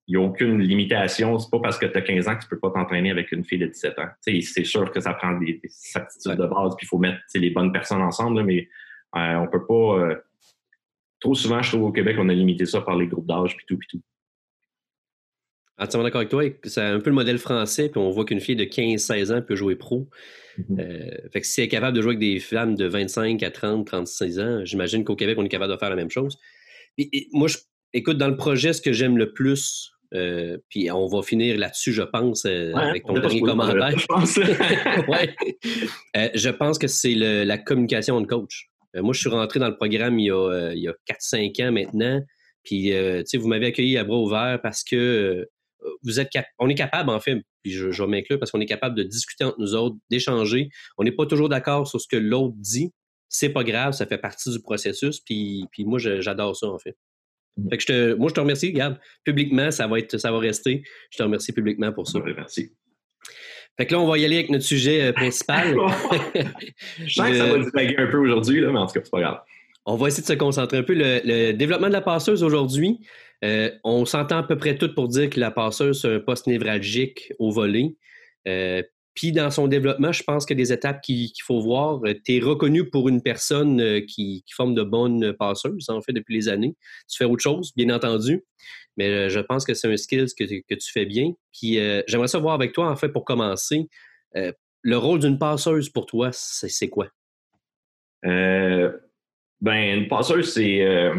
il 0.07 0.17
n'y 0.17 0.23
a 0.23 0.27
aucune 0.27 0.59
limitation. 0.61 1.37
C'est 1.37 1.49
pas 1.49 1.59
parce 1.59 1.77
que 1.77 1.85
tu 1.85 1.97
as 1.97 2.01
15 2.01 2.27
ans 2.27 2.35
que 2.35 2.41
tu 2.41 2.49
peux 2.49 2.59
pas 2.59 2.71
t'entraîner 2.71 3.11
avec 3.11 3.31
une 3.31 3.45
fille 3.45 3.59
de 3.59 3.67
17 3.67 3.99
ans. 3.99 4.09
c'est 4.19 4.63
sûr 4.65 4.91
que 4.91 4.99
ça 4.99 5.13
prend 5.13 5.37
des, 5.37 5.61
aptitudes 5.95 6.31
de 6.31 6.47
base, 6.47 6.75
puis 6.75 6.85
il 6.85 6.87
faut 6.87 6.97
mettre 6.97 7.19
les 7.35 7.51
bonnes 7.51 7.71
personnes 7.71 8.01
ensemble, 8.01 8.43
mais 8.43 8.67
on 9.13 9.47
peut 9.51 9.65
pas. 9.65 9.99
Euh, 9.99 10.15
trop 11.19 11.35
souvent, 11.35 11.61
je 11.61 11.69
trouve 11.69 11.83
au 11.83 11.91
Québec, 11.91 12.17
on 12.19 12.29
a 12.29 12.33
limité 12.33 12.65
ça 12.65 12.81
par 12.81 12.95
les 12.95 13.07
groupes 13.07 13.27
d'âge, 13.27 13.55
puis 13.55 13.65
tout, 13.67 13.77
puis 13.77 13.87
tout. 13.89 14.01
Entièrement 15.79 16.05
d'accord 16.05 16.21
avec 16.21 16.29
toi. 16.29 16.43
C'est 16.63 16.81
un 16.81 16.99
peu 16.99 17.11
le 17.11 17.15
modèle 17.15 17.37
français, 17.37 17.89
puis 17.89 17.99
on 17.99 18.09
voit 18.09 18.25
qu'une 18.25 18.39
fille 18.39 18.55
de 18.55 18.65
15-16 18.65 19.31
ans 19.31 19.41
peut 19.41 19.55
jouer 19.55 19.75
pro. 19.75 20.09
Mm-hmm. 20.57 20.79
Euh, 20.79 21.29
fait 21.31 21.41
que 21.41 21.47
si 21.47 21.61
elle 21.61 21.65
est 21.65 21.69
capable 21.69 21.95
de 21.95 22.01
jouer 22.01 22.11
avec 22.15 22.19
des 22.19 22.39
femmes 22.39 22.75
de 22.75 22.85
25 22.85 23.41
à 23.43 23.51
30, 23.51 23.85
36 23.85 24.39
ans, 24.39 24.65
j'imagine 24.65 25.03
qu'au 25.03 25.15
Québec, 25.15 25.37
on 25.39 25.45
est 25.45 25.49
capable 25.49 25.73
de 25.73 25.77
faire 25.77 25.91
la 25.91 25.95
même 25.95 26.09
chose. 26.09 26.39
moi, 27.31 27.47
je, 27.47 27.57
écoute, 27.93 28.17
dans 28.17 28.27
le 28.27 28.37
projet, 28.37 28.73
ce 28.73 28.81
que 28.81 28.91
j'aime 28.91 29.19
le 29.19 29.33
plus, 29.33 29.91
euh, 30.15 30.57
puis 30.69 30.89
on 30.89 31.05
va 31.05 31.21
finir 31.21 31.59
là-dessus, 31.59 31.93
je 31.93 32.01
pense, 32.01 32.45
euh, 32.45 32.73
avec 32.73 33.05
ton 33.05 33.13
dernier 33.13 33.41
commentaire. 33.41 33.99
Je 33.99 34.05
pense. 34.07 34.37
ouais. 35.07 35.35
je 36.33 36.49
pense 36.49 36.79
que 36.79 36.87
c'est 36.87 37.13
la 37.13 37.57
communication 37.59 38.19
de 38.19 38.25
coach. 38.25 38.71
Moi, 39.01 39.13
je 39.13 39.19
suis 39.19 39.29
rentré 39.29 39.59
dans 39.59 39.69
le 39.69 39.75
programme 39.75 40.19
il 40.19 40.25
y 40.25 40.31
a, 40.31 40.91
a 40.91 41.13
4-5 41.13 41.67
ans 41.67 41.71
maintenant. 41.71 42.21
Puis, 42.63 42.91
vous 43.35 43.47
m'avez 43.47 43.67
accueilli 43.67 43.97
à 43.97 44.03
bras 44.03 44.17
ouverts 44.17 44.59
parce 44.61 44.83
que 44.83 45.47
vous 46.03 46.19
êtes 46.19 46.29
on 46.59 46.69
est 46.69 46.75
capable, 46.75 47.09
en 47.09 47.19
fait, 47.19 47.41
puis 47.63 47.71
je, 47.71 47.91
je 47.91 48.03
vais 48.03 48.09
m'inclure 48.09 48.39
parce 48.39 48.51
qu'on 48.51 48.61
est 48.61 48.65
capable 48.65 48.95
de 48.95 49.03
discuter 49.03 49.43
entre 49.43 49.59
nous 49.59 49.75
autres, 49.75 49.95
d'échanger. 50.09 50.69
On 50.97 51.03
n'est 51.03 51.11
pas 51.11 51.25
toujours 51.25 51.49
d'accord 51.49 51.87
sur 51.87 52.01
ce 52.01 52.07
que 52.07 52.17
l'autre 52.17 52.55
dit. 52.57 52.91
C'est 53.29 53.49
pas 53.49 53.63
grave, 53.63 53.93
ça 53.93 54.05
fait 54.05 54.17
partie 54.17 54.51
du 54.51 54.61
processus. 54.61 55.19
Puis, 55.19 55.65
puis 55.71 55.85
moi, 55.85 55.99
j'adore 55.99 56.55
ça, 56.55 56.67
en 56.67 56.79
fait. 56.79 56.95
Fait 57.69 57.77
que 57.77 57.81
je 57.81 57.87
te, 57.87 58.13
moi, 58.13 58.29
je 58.29 58.35
te 58.35 58.39
remercie. 58.39 58.67
Regarde, 58.67 58.99
publiquement, 59.23 59.71
ça 59.71 59.87
va, 59.87 59.99
être, 59.99 60.17
ça 60.17 60.31
va 60.31 60.39
rester. 60.39 60.83
Je 61.11 61.17
te 61.17 61.23
remercie 61.23 61.53
publiquement 61.53 61.91
pour 61.91 62.07
ça. 62.07 62.19
Merci. 62.19 62.73
Fait 63.77 63.85
que 63.85 63.93
là, 63.93 63.99
on 63.99 64.07
va 64.07 64.17
y 64.17 64.25
aller 64.25 64.37
avec 64.37 64.49
notre 64.49 64.65
sujet 64.65 65.03
euh, 65.03 65.13
principal. 65.13 65.75
je 67.05 67.13
sens 67.13 67.29
que 67.29 67.37
ça 67.37 67.45
va 67.45 67.59
divaguer 67.59 67.95
un 67.97 68.07
peu 68.07 68.17
aujourd'hui, 68.17 68.61
mais 68.61 68.79
en 68.79 68.87
tout 68.87 68.93
cas, 68.93 69.01
c'est 69.03 69.11
pas 69.11 69.21
grave. 69.21 69.39
On 69.89 69.95
va 69.95 70.09
essayer 70.09 70.21
de 70.21 70.27
se 70.27 70.33
concentrer 70.33 70.77
un 70.77 70.83
peu. 70.83 70.93
Le, 70.93 71.53
développement 71.53 71.87
de 71.87 71.93
la 71.93 72.01
passeuse 72.01 72.43
aujourd'hui, 72.43 72.99
euh, 73.45 73.71
on 73.85 74.05
s'entend 74.05 74.39
à 74.39 74.43
peu 74.43 74.57
près 74.57 74.77
tout 74.77 74.93
pour 74.93 75.07
dire 75.07 75.29
que 75.29 75.39
la 75.39 75.49
passeuse, 75.49 76.01
c'est 76.01 76.15
un 76.15 76.19
poste 76.19 76.45
névralgique 76.45 77.31
au 77.39 77.51
volet. 77.51 77.95
Euh, 78.49 78.83
puis 79.13 79.31
dans 79.31 79.49
son 79.49 79.67
développement, 79.67 80.11
je 80.11 80.23
pense 80.23 80.45
qu'il 80.45 80.57
y 80.57 80.61
a 80.61 80.63
des 80.63 80.73
étapes 80.73 81.01
qu'il 81.01 81.31
faut 81.41 81.61
voir. 81.61 82.01
Euh, 82.05 82.13
tu 82.25 82.35
es 82.35 82.39
reconnu 82.41 82.89
pour 82.89 83.07
une 83.07 83.21
personne 83.21 84.01
qui, 84.05 84.43
forme 84.53 84.75
de 84.75 84.83
bonnes 84.83 85.33
passeuses, 85.39 85.89
en 85.89 86.01
fait, 86.01 86.11
depuis 86.11 86.35
les 86.35 86.49
années. 86.49 86.75
Tu 87.09 87.17
fais 87.17 87.25
autre 87.25 87.41
chose, 87.41 87.71
bien 87.73 87.89
entendu, 87.89 88.43
mais 88.97 89.29
je 89.29 89.39
pense 89.39 89.65
que 89.65 89.73
c'est 89.73 89.91
un 89.91 89.97
skill 89.97 90.25
que, 90.37 90.43
que, 90.43 90.75
tu 90.75 90.91
fais 90.91 91.05
bien. 91.05 91.33
Puis 91.53 91.79
j'aimerais 92.07 92.27
savoir 92.27 92.55
avec 92.55 92.73
toi, 92.73 92.89
en 92.89 92.95
fait, 92.95 93.09
pour 93.09 93.25
commencer, 93.25 93.87
le 94.33 94.97
rôle 94.97 95.19
d'une 95.19 95.37
passeuse 95.37 95.89
pour 95.89 96.05
toi, 96.05 96.29
c'est 96.31 96.89
quoi? 96.89 97.07
Ben, 99.61 99.99
une 99.99 100.07
passeuse, 100.07 100.53
c'est 100.53 100.81
euh, 100.81 101.15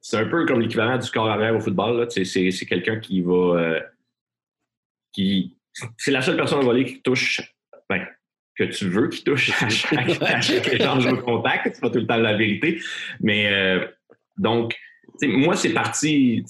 c'est 0.00 0.16
un 0.16 0.26
peu 0.26 0.46
comme 0.46 0.60
l'équivalent 0.60 0.98
du 0.98 1.10
corps 1.10 1.28
arrière 1.28 1.56
au 1.56 1.60
football. 1.60 2.06
C'est 2.10 2.66
quelqu'un 2.66 3.00
qui 3.00 3.20
va. 3.20 3.58
Euh, 3.58 3.80
qui 5.12 5.56
C'est 5.98 6.12
la 6.12 6.22
seule 6.22 6.36
personne 6.36 6.60
au 6.60 6.62
voler 6.62 6.84
qui 6.84 7.02
touche. 7.02 7.40
Ben, 7.88 8.06
que 8.54 8.64
tu 8.64 8.88
veux 8.88 9.08
qu'il 9.08 9.24
touche 9.24 9.50
à 9.62 9.68
chaque, 9.68 10.08
échange 10.72 11.06
de 11.06 11.16
contact. 11.16 11.74
C'est 11.74 11.80
pas 11.80 11.90
tout 11.90 11.98
le 11.98 12.06
temps 12.06 12.16
la 12.16 12.36
vérité. 12.36 12.80
Mais 13.20 13.50
euh, 13.52 13.86
moi, 15.22 15.56
c'est 15.56 15.72
parti. 15.72 16.44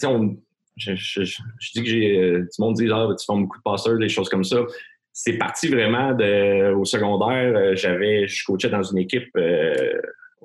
je, 0.76 0.94
je, 0.94 1.24
je, 1.24 1.72
dis 1.74 1.82
que 1.82 1.88
j'ai. 1.88 2.40
tout 2.40 2.62
le 2.62 2.64
monde 2.64 2.74
dit 2.74 2.88
ah, 2.92 3.08
tu 3.18 3.24
fais 3.24 3.38
beaucoup 3.38 3.58
de 3.58 3.62
passeurs, 3.62 3.98
des 3.98 4.08
choses 4.08 4.28
comme 4.28 4.44
ça. 4.44 4.58
C'est 5.12 5.36
parti 5.36 5.68
vraiment 5.68 6.12
de, 6.12 6.72
au 6.72 6.84
secondaire. 6.84 7.76
J'avais, 7.76 8.26
je 8.26 8.44
coachais 8.44 8.70
dans 8.70 8.82
une 8.82 8.98
équipe 8.98 9.36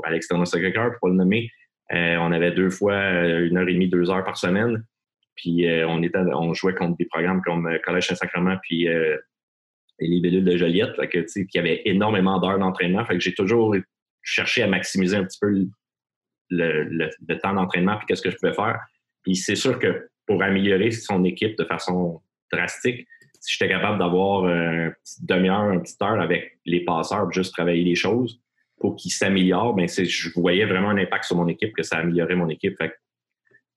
à 0.03 0.11
l'extérieur 0.11 0.47
Sacré-Cœur, 0.47 0.91
pour 0.99 1.09
le 1.09 1.15
nommer. 1.15 1.49
Euh, 1.93 2.17
on 2.17 2.31
avait 2.31 2.51
deux 2.51 2.69
fois 2.69 2.93
euh, 2.93 3.47
une 3.47 3.57
heure 3.57 3.67
et 3.67 3.73
demie, 3.73 3.87
deux 3.87 4.09
heures 4.09 4.23
par 4.23 4.37
semaine. 4.37 4.83
Puis 5.35 5.67
euh, 5.67 5.87
on, 5.87 6.01
était, 6.03 6.17
on 6.17 6.53
jouait 6.53 6.75
contre 6.75 6.97
des 6.97 7.05
programmes 7.05 7.41
comme 7.45 7.69
Collège 7.83 8.07
Saint-Sacrement 8.07 8.57
puis 8.63 8.87
les 9.99 10.07
Libellules 10.07 10.45
de 10.45 10.57
Joliette, 10.57 10.95
fait 10.95 11.07
que, 11.07 11.43
qui 11.45 11.57
avait 11.57 11.81
énormément 11.85 12.39
d'heures 12.39 12.59
d'entraînement. 12.59 13.05
Fait 13.05 13.15
que 13.15 13.19
j'ai 13.19 13.33
toujours 13.33 13.75
cherché 14.21 14.61
à 14.61 14.67
maximiser 14.67 15.15
un 15.15 15.23
petit 15.23 15.39
peu 15.39 15.65
le, 16.49 16.83
le, 16.83 17.39
temps 17.39 17.53
d'entraînement 17.53 17.97
puis 17.97 18.07
qu'est-ce 18.07 18.21
que 18.21 18.29
je 18.29 18.37
pouvais 18.37 18.53
faire. 18.53 18.79
Puis 19.23 19.35
c'est 19.35 19.55
sûr 19.55 19.79
que 19.79 20.09
pour 20.25 20.41
améliorer 20.43 20.91
son 20.91 21.23
équipe 21.23 21.57
de 21.57 21.65
façon 21.65 22.21
drastique, 22.51 23.07
si 23.39 23.53
j'étais 23.53 23.69
capable 23.69 23.99
d'avoir 23.99 24.45
une 24.45 24.93
petite 25.03 25.25
demi-heure, 25.25 25.71
une 25.71 25.81
petite 25.81 26.01
heure 26.01 26.19
avec 26.19 26.57
les 26.65 26.83
passeurs 26.83 27.31
juste 27.31 27.53
travailler 27.53 27.83
les 27.83 27.95
choses, 27.95 28.41
pour 28.79 28.95
qu'il 28.95 29.11
s'améliore, 29.11 29.73
ben 29.73 29.87
je 29.87 30.29
voyais 30.35 30.65
vraiment 30.65 30.89
un 30.89 30.97
impact 30.97 31.25
sur 31.25 31.35
mon 31.35 31.47
équipe, 31.47 31.73
que 31.73 31.83
ça 31.83 31.97
améliorait 31.97 32.35
mon 32.35 32.49
équipe. 32.49 32.77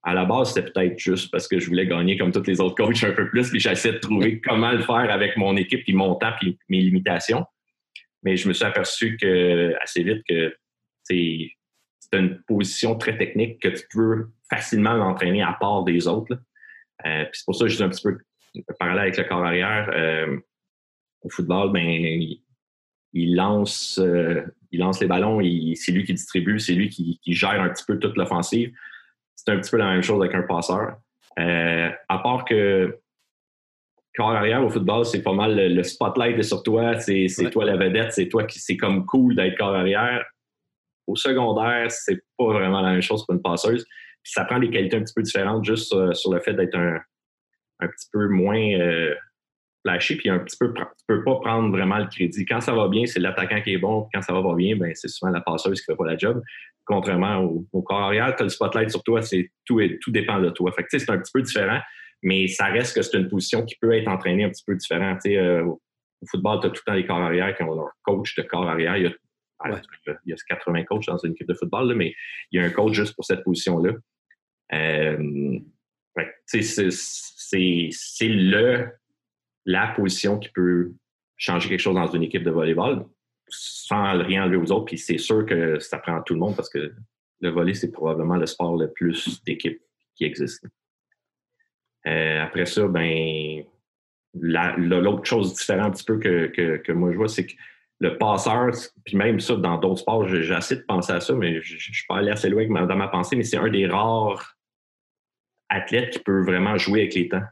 à 0.03 0.15
la 0.15 0.25
base, 0.25 0.53
c'était 0.53 0.71
peut-être 0.71 0.99
juste 0.99 1.31
parce 1.31 1.49
que 1.49 1.59
je 1.59 1.69
voulais 1.69 1.87
gagner 1.87 2.19
comme 2.19 2.33
tous 2.33 2.47
les 2.47 2.61
autres 2.61 2.75
coachs 2.75 3.03
un 3.05 3.13
peu 3.13 3.29
plus, 3.29 3.51
puis 3.51 3.61
j'essayais 3.61 3.95
de 3.95 4.01
trouver 4.01 4.41
comment 4.45 4.73
le 4.73 4.83
faire 4.83 5.11
avec 5.11 5.37
mon 5.37 5.57
équipe, 5.57 5.85
puis 5.85 5.95
mon 5.95 6.15
temps, 6.17 6.33
puis 6.39 6.59
mes 6.69 6.81
limitations. 6.81 7.45
Mais 8.23 8.37
je 8.37 8.49
me 8.49 8.53
suis 8.53 8.65
aperçu 8.65 9.17
que 9.17 9.75
assez 9.83 10.03
vite 10.03 10.23
que 10.29 10.55
c'est 12.13 12.19
une 12.19 12.43
position 12.43 12.97
très 12.97 13.17
technique 13.17 13.61
que 13.61 13.69
tu 13.69 13.87
peux 13.93 14.29
facilement 14.49 14.95
l'entraîner 14.95 15.43
à 15.43 15.53
part 15.53 15.85
des 15.85 16.09
autres. 16.09 16.35
Euh, 17.07 17.25
c'est 17.33 17.45
pour 17.45 17.55
ça 17.55 17.65
que 17.65 17.71
je 17.71 17.77
suis 17.77 17.85
un 17.85 17.89
petit 17.89 18.03
peu 18.03 18.19
parallèle 18.79 19.03
avec 19.03 19.17
le 19.17 19.25
corps 19.25 19.45
arrière. 19.45 19.91
Euh, 19.95 20.37
au 21.23 21.31
football, 21.31 21.73
ben, 21.73 22.21
il 23.13 23.37
lance, 23.37 23.99
euh, 24.03 24.43
il 24.71 24.81
lance 24.81 25.01
les 25.01 25.07
ballons, 25.07 25.41
c'est 25.75 25.93
lui 25.93 26.05
qui 26.05 26.15
distribue, 26.15 26.59
c'est 26.59 26.73
lui 26.73 26.89
qui, 26.89 27.21
gère 27.27 27.61
un 27.61 27.69
petit 27.69 27.85
peu 27.87 27.99
toute 27.99 28.17
l'offensive. 28.17 28.73
C'est 29.37 29.51
un 29.51 29.59
petit 29.59 29.71
peu 29.71 29.77
la 29.77 29.91
même 29.91 30.03
chose 30.03 30.21
avec 30.21 30.35
un 30.35 30.43
passeur. 30.43 30.97
À 31.37 32.19
part 32.19 32.45
que 32.45 32.99
corps 34.15 34.33
arrière 34.33 34.65
au 34.65 34.69
football, 34.69 35.07
c'est 35.07 35.23
pas 35.23 35.33
mal 35.33 35.57
le, 35.57 35.83
spotlight 35.83 36.39
est 36.39 36.43
sur 36.43 36.63
toi, 36.63 36.99
c'est 36.99 37.29
toi 37.51 37.65
la 37.65 37.77
vedette, 37.77 38.13
c'est 38.13 38.29
toi 38.29 38.45
qui 38.45 38.59
c'est 38.59 38.77
comme 38.77 39.07
cool 39.07 39.37
d'être 39.37 39.57
corps 39.57 39.75
arrière. 39.75 40.25
Au 41.11 41.17
secondaire, 41.17 41.91
c'est 41.91 42.21
pas 42.39 42.47
vraiment 42.47 42.81
la 42.81 42.93
même 42.93 43.03
chose 43.03 43.25
pour 43.27 43.35
une 43.35 43.43
passeuse. 43.43 43.85
ça 44.23 44.45
prend 44.45 44.59
des 44.59 44.71
qualités 44.71 44.97
un 44.97 45.03
petit 45.03 45.15
peu 45.15 45.23
différentes 45.23 45.65
juste 45.65 45.95
sur 46.15 46.33
le 46.33 46.41
fait 46.41 46.55
d'être 46.55 46.77
un, 46.77 47.01
un 47.81 47.89
petit 47.89 48.09
peu 48.13 48.29
moins 48.29 49.15
flashy, 49.83 50.17
puis 50.17 50.29
un 50.29 50.39
petit 50.39 50.57
peu, 50.59 50.73
tu 50.75 50.83
peux 51.07 51.25
pas 51.25 51.37
prendre 51.37 51.71
vraiment 51.71 51.99
le 51.99 52.07
crédit. 52.07 52.45
Quand 52.45 52.61
ça 52.61 52.73
va 52.73 52.89
bien, 52.89 53.07
c'est 53.07 53.21
l'attaquant 53.21 53.61
qui 53.63 53.75
est 53.75 53.79
bon. 53.79 54.09
Quand 54.13 54.23
ça 54.23 54.33
va 54.33 54.43
pas 54.43 54.55
bien, 54.55 54.77
ben, 54.77 54.93
c'est 54.95 55.09
souvent 55.09 55.33
la 55.33 55.41
passeuse 55.41 55.81
qui 55.81 55.87
fait 55.87 55.97
pas 55.97 56.07
la 56.07 56.17
job. 56.17 56.43
Contrairement 56.85 57.39
au, 57.73 57.83
corps 57.83 58.03
arrière, 58.03 58.35
tu 58.37 58.43
as 58.43 58.45
le 58.45 58.51
spotlight 58.51 58.91
sur 58.91 59.03
toi, 59.03 59.23
c'est 59.23 59.51
tout, 59.65 59.81
tout 60.01 60.11
dépend 60.11 60.41
de 60.41 60.51
toi. 60.51 60.73
C'est 60.89 61.11
un 61.11 61.19
petit 61.19 61.33
peu 61.33 61.43
différent, 61.43 61.81
mais 62.23 62.47
ça 62.49 62.67
reste 62.67 62.95
que 62.95 63.03
c'est 63.03 63.17
une 63.17 63.29
position 63.29 63.65
qui 63.65 63.77
peut 63.81 63.93
être 63.93 64.09
entraînée 64.09 64.45
un 64.45 64.51
petit 64.51 64.65
peu 64.67 64.75
différent. 64.75 65.17
Euh, 65.27 65.63
au 65.65 66.27
football, 66.31 66.61
tu 66.61 66.67
as 66.67 66.71
tout 66.71 66.83
le 66.87 66.91
temps 66.91 66.97
les 66.97 67.07
corps 67.07 67.21
arrière 67.21 67.57
qui 67.57 67.63
ont 67.63 67.75
leur 67.75 67.91
coach 68.03 68.35
de 68.37 68.43
corps 68.43 68.69
arrière. 68.69 68.97
Il 69.67 70.31
y 70.31 70.33
a 70.33 70.37
80 70.49 70.85
coachs 70.85 71.07
dans 71.07 71.19
une 71.19 71.33
équipe 71.33 71.49
de 71.49 71.55
football, 71.55 71.95
mais 71.95 72.15
il 72.51 72.61
y 72.61 72.63
a 72.63 72.67
un 72.67 72.71
coach 72.71 72.93
juste 72.93 73.15
pour 73.15 73.25
cette 73.25 73.43
position-là. 73.45 73.93
Euh, 74.73 75.59
c'est 76.47 78.29
le 78.29 78.89
la 79.67 79.89
position 79.89 80.39
qui 80.39 80.49
peut 80.51 80.93
changer 81.37 81.69
quelque 81.69 81.81
chose 81.81 81.95
dans 81.95 82.07
une 82.07 82.23
équipe 82.23 82.43
de 82.43 82.51
volleyball 82.51 83.07
sans 83.49 84.19
rien 84.19 84.45
enlever 84.45 84.57
aux 84.57 84.73
autres. 84.73 84.87
Puis 84.87 84.99
c'est 84.99 85.19
sûr 85.19 85.45
que 85.45 85.79
ça 85.79 85.99
prend 85.99 86.23
tout 86.23 86.35
le 86.35 86.41
monde 86.41 86.57
parce 86.57 86.71
que 86.71 86.93
le 87.41 87.49
volley, 87.51 87.75
c'est 87.75 87.91
probablement 87.91 88.37
le 88.37 88.47
sport 88.47 88.77
le 88.77 88.91
plus 88.93 89.43
d'équipe 89.45 89.81
qui 90.15 90.25
existe. 90.25 90.67
Euh, 92.07 92.43
après 92.43 92.67
ça, 92.67 92.87
ben 92.89 93.65
l'autre 94.35 95.25
chose 95.25 95.55
différente 95.55 95.87
un 95.87 95.91
petit 95.91 96.05
peu 96.05 96.19
que, 96.19 96.77
que, 96.77 96.93
moi 96.93 97.13
je 97.13 97.17
vois, 97.17 97.29
c'est 97.29 97.47
que 97.47 97.53
le 98.01 98.17
passeur, 98.17 98.71
puis 99.05 99.17
même 99.17 99.41
ça, 99.41 99.57
dans 99.57 99.77
d'autres 99.77 100.01
sports, 100.01 100.25
assez 100.25 100.77
de 100.77 100.83
penser 100.83 101.13
à 101.13 101.21
ça, 101.21 101.35
mais 101.35 101.61
je 101.61 101.75
ne 101.75 101.79
suis 101.79 102.07
pas 102.09 102.17
allé 102.17 102.31
assez 102.31 102.49
loin 102.49 102.67
dans 102.67 102.97
ma 102.97 103.09
pensée, 103.09 103.37
mais 103.37 103.45
c'est 103.45 103.59
un 103.59 103.69
des 103.69 103.87
rares 103.87 104.57
athlètes 105.69 106.11
qui 106.11 106.19
peut 106.19 106.43
vraiment 106.43 106.79
jouer 106.79 107.03
avec 107.03 107.15
les 107.15 107.29
temps. 107.29 107.43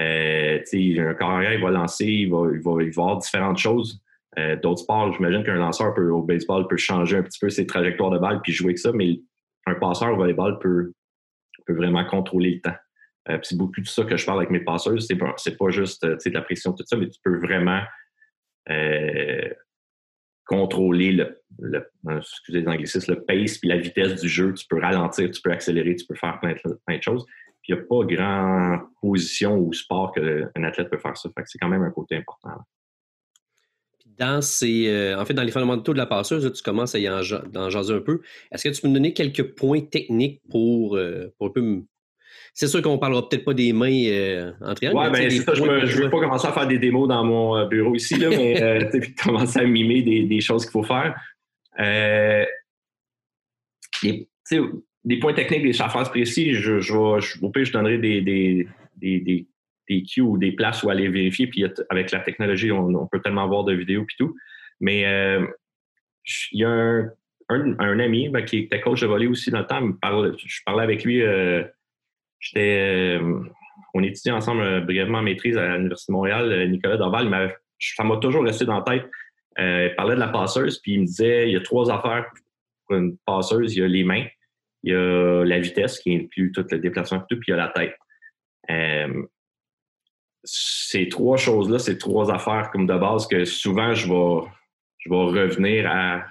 Euh, 0.00 0.60
un 0.72 1.14
carrière, 1.14 1.52
il 1.52 1.60
va 1.60 1.70
lancer, 1.70 2.06
il 2.06 2.30
va, 2.30 2.48
il 2.52 2.60
va, 2.60 3.02
avoir 3.02 3.18
différentes 3.18 3.58
choses. 3.58 4.00
Euh, 4.38 4.56
d'autres 4.56 4.82
sports, 4.82 5.12
j'imagine 5.12 5.42
qu'un 5.42 5.56
lanceur 5.56 5.92
peut, 5.92 6.08
au 6.08 6.22
baseball 6.22 6.68
peut 6.68 6.76
changer 6.76 7.16
un 7.16 7.22
petit 7.22 7.40
peu 7.40 7.50
ses 7.50 7.66
trajectoires 7.66 8.10
de 8.10 8.18
balle 8.18 8.40
puis 8.42 8.52
jouer 8.52 8.68
avec 8.68 8.78
ça, 8.78 8.92
mais 8.92 9.20
un 9.66 9.74
passeur 9.74 10.12
au 10.12 10.16
volleyball 10.16 10.60
peut, 10.60 10.92
peut 11.66 11.74
vraiment 11.74 12.04
contrôler 12.04 12.54
le 12.54 12.60
temps. 12.60 12.76
Euh, 13.28 13.38
c'est 13.42 13.58
beaucoup 13.58 13.80
de 13.80 13.86
ça 13.86 14.04
que 14.04 14.16
je 14.16 14.24
parle 14.24 14.38
avec 14.38 14.50
mes 14.50 14.60
passeurs. 14.60 15.02
C'est 15.02 15.16
pas, 15.16 15.34
pas 15.34 15.70
juste 15.70 16.06
de 16.06 16.30
la 16.30 16.42
pression, 16.42 16.72
tout 16.72 16.84
ça, 16.86 16.96
mais 16.96 17.08
tu 17.08 17.18
peux 17.22 17.38
vraiment 17.38 17.82
contrôler 20.50 21.12
le, 21.12 21.40
le 21.60 21.86
excusez 22.18 22.60
le 22.60 23.24
pace 23.24 23.58
puis 23.58 23.68
la 23.68 23.78
vitesse 23.78 24.20
du 24.20 24.28
jeu. 24.28 24.52
Tu 24.52 24.66
peux 24.68 24.80
ralentir, 24.80 25.30
tu 25.30 25.40
peux 25.40 25.52
accélérer, 25.52 25.94
tu 25.94 26.04
peux 26.06 26.16
faire 26.16 26.40
plein 26.40 26.54
plein 26.86 26.96
de 26.96 27.02
choses 27.02 27.24
il 27.70 27.74
n'y 27.74 27.80
a 27.80 27.84
pas 27.84 28.04
grand 28.04 28.80
position 29.00 29.56
ou 29.56 29.72
sport 29.72 30.12
qu'un 30.12 30.64
athlète 30.64 30.90
peut 30.90 30.98
faire 30.98 31.16
ça. 31.16 31.28
c'est 31.46 31.58
quand 31.58 31.68
même 31.68 31.82
un 31.82 31.90
côté 31.90 32.16
important. 32.16 32.50
Dans 34.18 34.42
ces, 34.42 34.88
euh, 34.88 35.18
en 35.18 35.24
fait, 35.24 35.34
dans 35.34 35.44
les 35.44 35.52
fondamentaux 35.52 35.92
de 35.92 35.98
la 35.98 36.06
passeuse, 36.06 36.52
tu 36.52 36.62
commences 36.62 36.94
à 36.94 36.98
y 36.98 37.08
en, 37.08 37.22
jaser 37.22 37.94
un 37.94 38.00
peu. 38.00 38.20
Est-ce 38.52 38.64
que 38.64 38.74
tu 38.74 38.82
peux 38.82 38.88
me 38.88 38.94
donner 38.94 39.14
quelques 39.14 39.54
points 39.54 39.80
techniques 39.80 40.42
pour, 40.50 40.96
euh, 40.96 41.32
un 41.40 41.48
peu 41.48 41.84
c'est 42.60 42.68
sûr 42.68 42.82
qu'on 42.82 42.92
ne 42.92 42.98
parlera 42.98 43.26
peut-être 43.26 43.46
pas 43.46 43.54
des 43.54 43.72
mains 43.72 43.88
euh, 43.90 44.52
en 44.60 44.74
triangle. 44.74 44.98
Oui, 44.98 45.10
ben, 45.10 45.30
c'est 45.30 45.38
ça. 45.38 45.54
Je 45.54 45.62
ne 45.62 46.02
veux 46.02 46.10
pas 46.10 46.20
commencer 46.20 46.46
à 46.46 46.52
faire 46.52 46.66
des 46.66 46.78
démos 46.78 47.08
dans 47.08 47.24
mon 47.24 47.66
bureau 47.66 47.94
ici, 47.94 48.16
là, 48.16 48.28
mais 48.28 48.90
commencer 49.24 49.60
à 49.60 49.64
mimer 49.64 50.02
des, 50.02 50.40
choses 50.42 50.66
qu'il 50.66 50.72
faut 50.72 50.82
faire. 50.82 51.18
Et, 54.02 54.28
des 55.02 55.18
points 55.18 55.32
techniques, 55.32 55.62
des 55.62 55.72
chauffeurs 55.72 56.10
précis, 56.10 56.52
je, 56.52 56.80
je, 56.80 56.94
au 56.94 57.48
pire, 57.48 57.64
je 57.64 57.72
donnerai 57.72 57.96
des, 57.96 58.20
des, 58.20 58.68
des, 58.94 59.46
des, 59.88 60.02
cues 60.02 60.20
ou 60.20 60.36
des 60.36 60.52
places 60.52 60.82
où 60.82 60.90
aller 60.90 61.08
vérifier. 61.08 61.46
Puis 61.46 61.64
avec 61.88 62.10
la 62.10 62.20
technologie, 62.20 62.70
on, 62.72 63.06
peut 63.06 63.22
tellement 63.22 63.48
voir 63.48 63.64
de 63.64 63.72
vidéos 63.72 64.04
puis 64.04 64.16
tout. 64.18 64.36
Mais 64.80 65.06
euh, 65.06 65.46
il 66.52 66.60
y 66.60 66.64
a 66.64 66.68
un, 66.68 67.10
un, 67.48 67.98
ami 68.00 68.28
ben, 68.28 68.44
qui 68.44 68.58
était 68.58 68.82
coach 68.82 69.00
de 69.00 69.06
volley 69.06 69.28
aussi 69.28 69.50
dans 69.50 69.60
le 69.60 69.66
temps. 69.66 69.80
je 70.36 70.60
parlais 70.66 70.82
avec 70.82 71.04
lui. 71.04 71.22
Euh, 72.56 73.18
euh, 73.18 73.44
on 73.94 74.02
étudiait 74.02 74.32
ensemble 74.32 74.84
brièvement 74.84 75.22
maîtrise 75.22 75.56
à 75.56 75.76
l'Université 75.76 76.12
de 76.12 76.16
Montréal. 76.16 76.70
Nicolas 76.70 76.96
Dorval, 76.96 77.56
ça 77.78 78.04
m'a 78.04 78.16
toujours 78.18 78.44
resté 78.44 78.64
dans 78.64 78.76
la 78.76 78.82
tête. 78.82 79.10
il 79.58 79.94
parlait 79.96 80.14
de 80.14 80.20
la 80.20 80.28
passeuse, 80.28 80.78
puis 80.78 80.92
il 80.92 81.00
me 81.00 81.06
disait 81.06 81.48
il 81.48 81.52
y 81.52 81.56
a 81.56 81.60
trois 81.60 81.90
affaires 81.90 82.26
pour 82.86 82.96
une 82.96 83.16
passeuse. 83.26 83.74
Il 83.74 83.80
y 83.80 83.84
a 83.84 83.88
les 83.88 84.04
mains, 84.04 84.26
il 84.84 84.92
y 84.92 84.94
a 84.94 85.44
la 85.44 85.58
vitesse 85.58 85.98
qui 85.98 86.14
inclut 86.14 86.52
tout 86.52 86.64
le 86.70 86.78
déplacement, 86.78 87.20
tout, 87.28 87.38
puis 87.38 87.46
il 87.48 87.50
y 87.50 87.54
a 87.54 87.56
la 87.56 87.68
tête. 87.68 87.96
Euh, 88.70 89.22
ces 90.42 91.08
trois 91.08 91.36
choses-là, 91.36 91.78
ces 91.78 91.98
trois 91.98 92.32
affaires 92.32 92.70
comme 92.70 92.86
de 92.86 92.96
base 92.96 93.26
que 93.26 93.44
souvent 93.44 93.94
je 93.94 94.08
vais, 94.08 95.14
revenir 95.14 95.90
à 95.90 96.24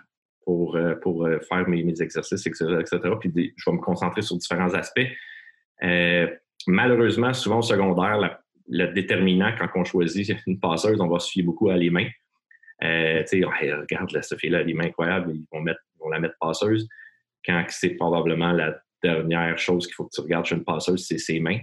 pour, 0.44 0.76
euh, 0.76 0.96
euh, 1.06 1.40
faire 1.48 1.68
mes, 1.70 2.02
exercices, 2.02 2.46
etc., 2.48 2.98
Puis 3.20 3.54
je 3.56 3.70
vais 3.70 3.76
me 3.76 3.82
concentrer 3.82 4.24
sur 4.24 4.36
différents 4.38 4.74
aspects. 4.74 5.08
Malheureusement, 6.68 7.34
souvent 7.34 7.60
au 7.60 7.64
secondaire, 7.64 8.40
le 8.68 8.88
déterminant 8.94 9.52
quand 9.58 9.68
on 9.76 9.84
choisit 9.84 10.36
une 10.48 10.60
passeuse, 10.60 11.00
on 11.02 11.08
va 11.08 11.20
se 11.20 11.32
fier 11.32 11.44
beaucoup 11.44 11.70
à 11.70 11.78
les 11.78 11.90
mains. 11.90 12.10
Euh, 12.84 13.24
tu 13.30 13.44
regarde, 13.44 14.12
la 14.12 14.22
Sophie, 14.22 14.50
là, 14.50 14.64
les 14.64 14.74
mains 14.74 14.86
incroyables, 14.86 15.34
ils 15.36 15.46
vont, 15.52 15.62
mettre, 15.62 15.82
vont 16.00 16.10
la 16.10 16.20
mettre 16.20 16.36
passeuse 16.40 16.88
quand 17.46 17.64
c'est 17.70 17.96
probablement 17.96 18.52
la 18.52 18.76
dernière 19.04 19.58
chose 19.58 19.86
qu'il 19.86 19.96
faut 19.96 20.06
que 20.06 20.14
tu 20.14 20.22
regardes 20.22 20.46
chez 20.46 20.56
une 20.56 20.64
passeuse, 20.64 21.06
c'est 21.06 21.18
ses 21.18 21.40
mains. 21.40 21.60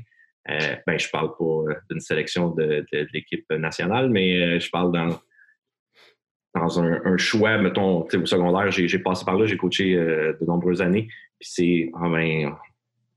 Euh, 0.48 0.76
ben, 0.86 0.98
je 0.98 1.08
parle 1.10 1.36
pas 1.36 1.44
euh, 1.44 1.74
d'une 1.90 2.00
sélection 2.00 2.50
de, 2.50 2.84
l'équipe 3.12 3.50
nationale, 3.50 4.10
mais 4.10 4.40
euh, 4.40 4.60
je 4.60 4.70
parle 4.70 4.92
dans, 4.92 5.18
dans 6.54 6.80
un, 6.80 7.16
choix, 7.16 7.58
mettons, 7.58 8.02
au 8.02 8.26
secondaire, 8.26 8.70
j'ai 8.70 8.98
passé 8.98 9.24
par 9.24 9.36
là, 9.36 9.46
j'ai 9.46 9.56
coaché 9.56 9.94
de 9.94 10.44
nombreuses 10.46 10.80
années. 10.80 11.08
Puis 11.38 11.50
c'est, 11.52 11.90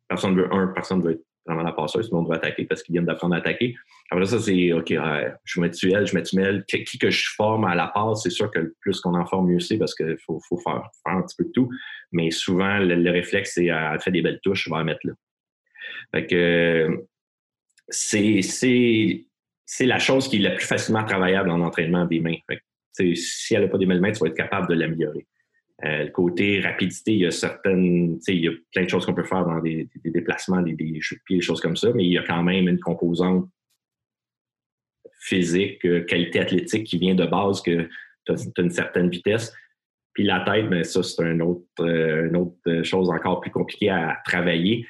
personne 0.10 0.36
veut 0.36 0.54
un, 0.54 0.68
personne 0.68 1.02
veut 1.02 1.12
être 1.12 1.24
vraiment 1.46 1.64
la 1.64 1.72
passeuse, 1.72 2.08
tout 2.08 2.16
le 2.16 2.18
monde 2.18 2.28
doit 2.28 2.36
attaquer 2.36 2.66
parce 2.66 2.84
qu'ils 2.84 2.94
viennent 2.94 3.06
d'apprendre 3.06 3.36
à 3.36 3.38
attaquer. 3.38 3.76
Après 4.12 4.26
ça, 4.26 4.40
c'est 4.40 4.74
OK, 4.74 4.94
je 5.44 5.62
mets 5.62 5.72
tu 5.72 5.92
elle, 5.92 6.06
je 6.06 6.16
mets 6.16 6.24
tu 6.24 6.36
mets 6.36 6.62
Qui, 6.68 6.98
que 6.98 7.10
je 7.10 7.30
forme 7.36 7.66
à 7.66 7.76
la 7.76 7.88
passe, 7.88 8.24
c'est 8.24 8.30
sûr 8.30 8.52
que 8.52 8.74
plus 8.82 9.00
qu'on 9.00 9.16
en 9.16 9.26
forme, 9.26 9.52
mieux 9.52 9.60
c'est 9.60 9.78
parce 9.78 9.96
qu'il 9.96 10.18
faut, 10.26 10.40
faut 10.48 10.58
faire, 10.58 10.84
un 11.06 11.22
petit 11.22 11.36
peu 11.38 11.46
de 11.46 11.52
tout. 11.52 11.70
Mais 12.12 12.30
souvent, 12.32 12.80
le, 12.80 13.10
réflexe, 13.12 13.54
c'est 13.56 13.70
à 13.70 13.98
faire 14.00 14.14
des 14.14 14.22
belles 14.22 14.40
touches, 14.44 14.66
je 14.66 14.70
vais 14.70 14.78
la 14.78 14.84
mettre 14.84 15.06
là. 15.06 15.14
Fait 16.12 16.26
que 16.26 17.08
c'est, 17.88 19.26
la 19.82 20.00
chose 20.00 20.28
qui 20.28 20.38
est 20.38 20.40
la 20.40 20.52
plus 20.52 20.66
facilement 20.66 21.04
travaillable 21.04 21.50
en 21.50 21.62
entraînement 21.62 22.06
des 22.06 22.20
mains. 22.20 22.38
Fait 22.48 22.62
si 23.16 23.56
elle 23.56 23.62
n'a 23.62 23.68
pas 23.70 23.78
des 23.78 23.86
belles 23.86 24.02
mains, 24.02 24.12
tu 24.12 24.20
vas 24.20 24.28
être 24.28 24.36
capable 24.36 24.68
de 24.68 24.74
l'améliorer. 24.74 25.26
Euh, 25.86 26.04
le 26.06 26.12
côté 26.12 26.60
rapidité, 26.60 27.14
il 27.14 27.20
y 27.20 27.26
a 27.26 27.32
certaines, 27.32 28.20
il 28.28 28.44
y 28.44 28.48
a 28.48 28.52
plein 28.74 28.84
de 28.84 28.90
choses 28.90 29.06
qu'on 29.06 29.14
peut 29.14 29.24
faire 29.24 29.46
dans 29.46 29.60
des, 29.60 29.88
déplacements, 30.04 30.62
des, 30.62 30.76
jeux 31.00 31.16
de 31.16 31.22
pied, 31.26 31.38
des 31.38 31.42
choses 31.42 31.62
comme 31.62 31.78
ça, 31.78 31.92
mais 31.94 32.04
il 32.04 32.12
y 32.12 32.18
a 32.18 32.24
quand 32.24 32.44
même 32.44 32.68
une 32.68 32.80
composante 32.80 33.50
physique, 35.22 35.86
euh, 35.86 36.02
qualité 36.02 36.40
athlétique 36.40 36.86
qui 36.86 36.98
vient 36.98 37.16
de 37.16 37.26
base 37.26 37.62
que 37.62 37.88
tu 38.26 38.32
as, 38.32 38.50
une 38.58 38.72
certaine 38.72 39.10
vitesse. 39.10 39.54
Puis 40.14 40.24
la 40.24 40.42
tête, 40.42 40.70
ben 40.70 40.84
ça, 40.84 41.02
c'est 41.02 41.24
une 41.24 41.42
autre, 41.42 41.64
euh, 41.80 42.28
une 42.28 42.36
autre 42.36 42.84
chose 42.84 43.10
encore 43.10 43.40
plus 43.40 43.52
compliquée 43.52 43.90
à 43.90 44.18
travailler. 44.26 44.86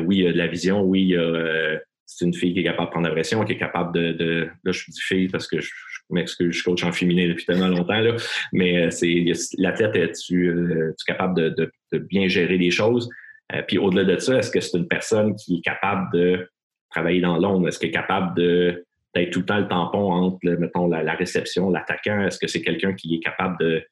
oui, 0.00 0.18
il 0.18 0.24
y 0.24 0.26
a 0.26 0.32
de 0.32 0.38
la 0.38 0.48
vision, 0.48 0.82
oui, 0.82 1.02
il 1.02 1.08
y 1.08 1.16
a 1.16 1.78
c'est 2.06 2.24
une 2.24 2.34
fille 2.34 2.52
qui 2.52 2.60
est 2.60 2.64
capable 2.64 2.88
de 2.88 2.90
prendre 2.90 3.08
la 3.08 3.12
pression, 3.12 3.44
qui 3.44 3.52
est 3.52 3.58
capable 3.58 3.92
de, 3.92 4.48
là 4.62 4.72
je 4.72 4.90
dis 4.90 5.00
fille 5.00 5.28
parce 5.28 5.46
que 5.46 5.60
je, 5.60 5.70
m'excuse, 6.10 6.56
je 6.56 6.64
coach 6.64 6.84
en 6.84 6.92
féminin 6.92 7.28
depuis 7.28 7.46
tellement 7.46 7.68
longtemps 7.68 8.00
là, 8.00 8.16
mais 8.52 8.86
euh, 8.86 8.90
c'est 8.90 9.24
l'athlète 9.58 9.96
est-tu 9.96 10.48
euh, 10.48 10.94
capable 11.06 11.54
de, 11.54 11.72
bien 11.98 12.28
gérer 12.28 12.58
les 12.58 12.70
choses? 12.70 13.08
Euh, 13.54 13.62
puis 13.66 13.78
au-delà 13.78 14.04
de 14.04 14.18
ça, 14.18 14.38
est-ce 14.38 14.50
que 14.50 14.60
c'est 14.60 14.76
une 14.78 14.88
personne 14.88 15.34
qui 15.36 15.58
est 15.58 15.60
capable 15.60 16.06
de 16.12 16.48
travailler 16.90 17.20
dans 17.20 17.38
l'ombre, 17.38 17.68
est-ce 17.68 17.78
qu'elle 17.78 17.90
est 17.90 17.92
capable 17.92 18.34
d'être 18.36 19.30
tout 19.30 19.40
le 19.40 19.46
temps 19.46 19.58
le 19.58 19.68
tampon 19.68 20.12
entre, 20.12 20.38
mettons, 20.44 20.86
la, 20.86 21.14
réception, 21.14 21.70
l'attaquant, 21.70 22.24
est-ce 22.24 22.38
que 22.38 22.46
c'est 22.46 22.62
quelqu'un 22.62 22.94
qui 22.94 23.16
est 23.16 23.20
capable 23.20 23.56
de, 23.58 23.84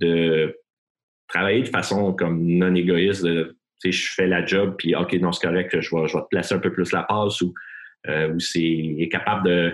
de 0.00 0.60
travailler 1.28 1.62
de 1.62 1.68
façon 1.68 2.12
comme 2.12 2.44
non 2.44 2.74
égoïste, 2.74 3.26
je 3.82 4.12
fais 4.14 4.26
la 4.26 4.44
job, 4.44 4.74
puis 4.78 4.94
OK, 4.94 5.12
non, 5.14 5.32
c'est 5.32 5.46
correct, 5.46 5.80
je 5.80 5.94
vais, 5.94 6.06
je 6.06 6.16
vais 6.16 6.22
te 6.22 6.28
placer 6.28 6.54
un 6.54 6.58
peu 6.58 6.72
plus 6.72 6.92
la 6.92 7.02
passe 7.02 7.40
ou, 7.40 7.54
euh, 8.08 8.38
c'est 8.38 8.62
est 8.62 9.08
capable 9.08 9.48
de, 9.48 9.72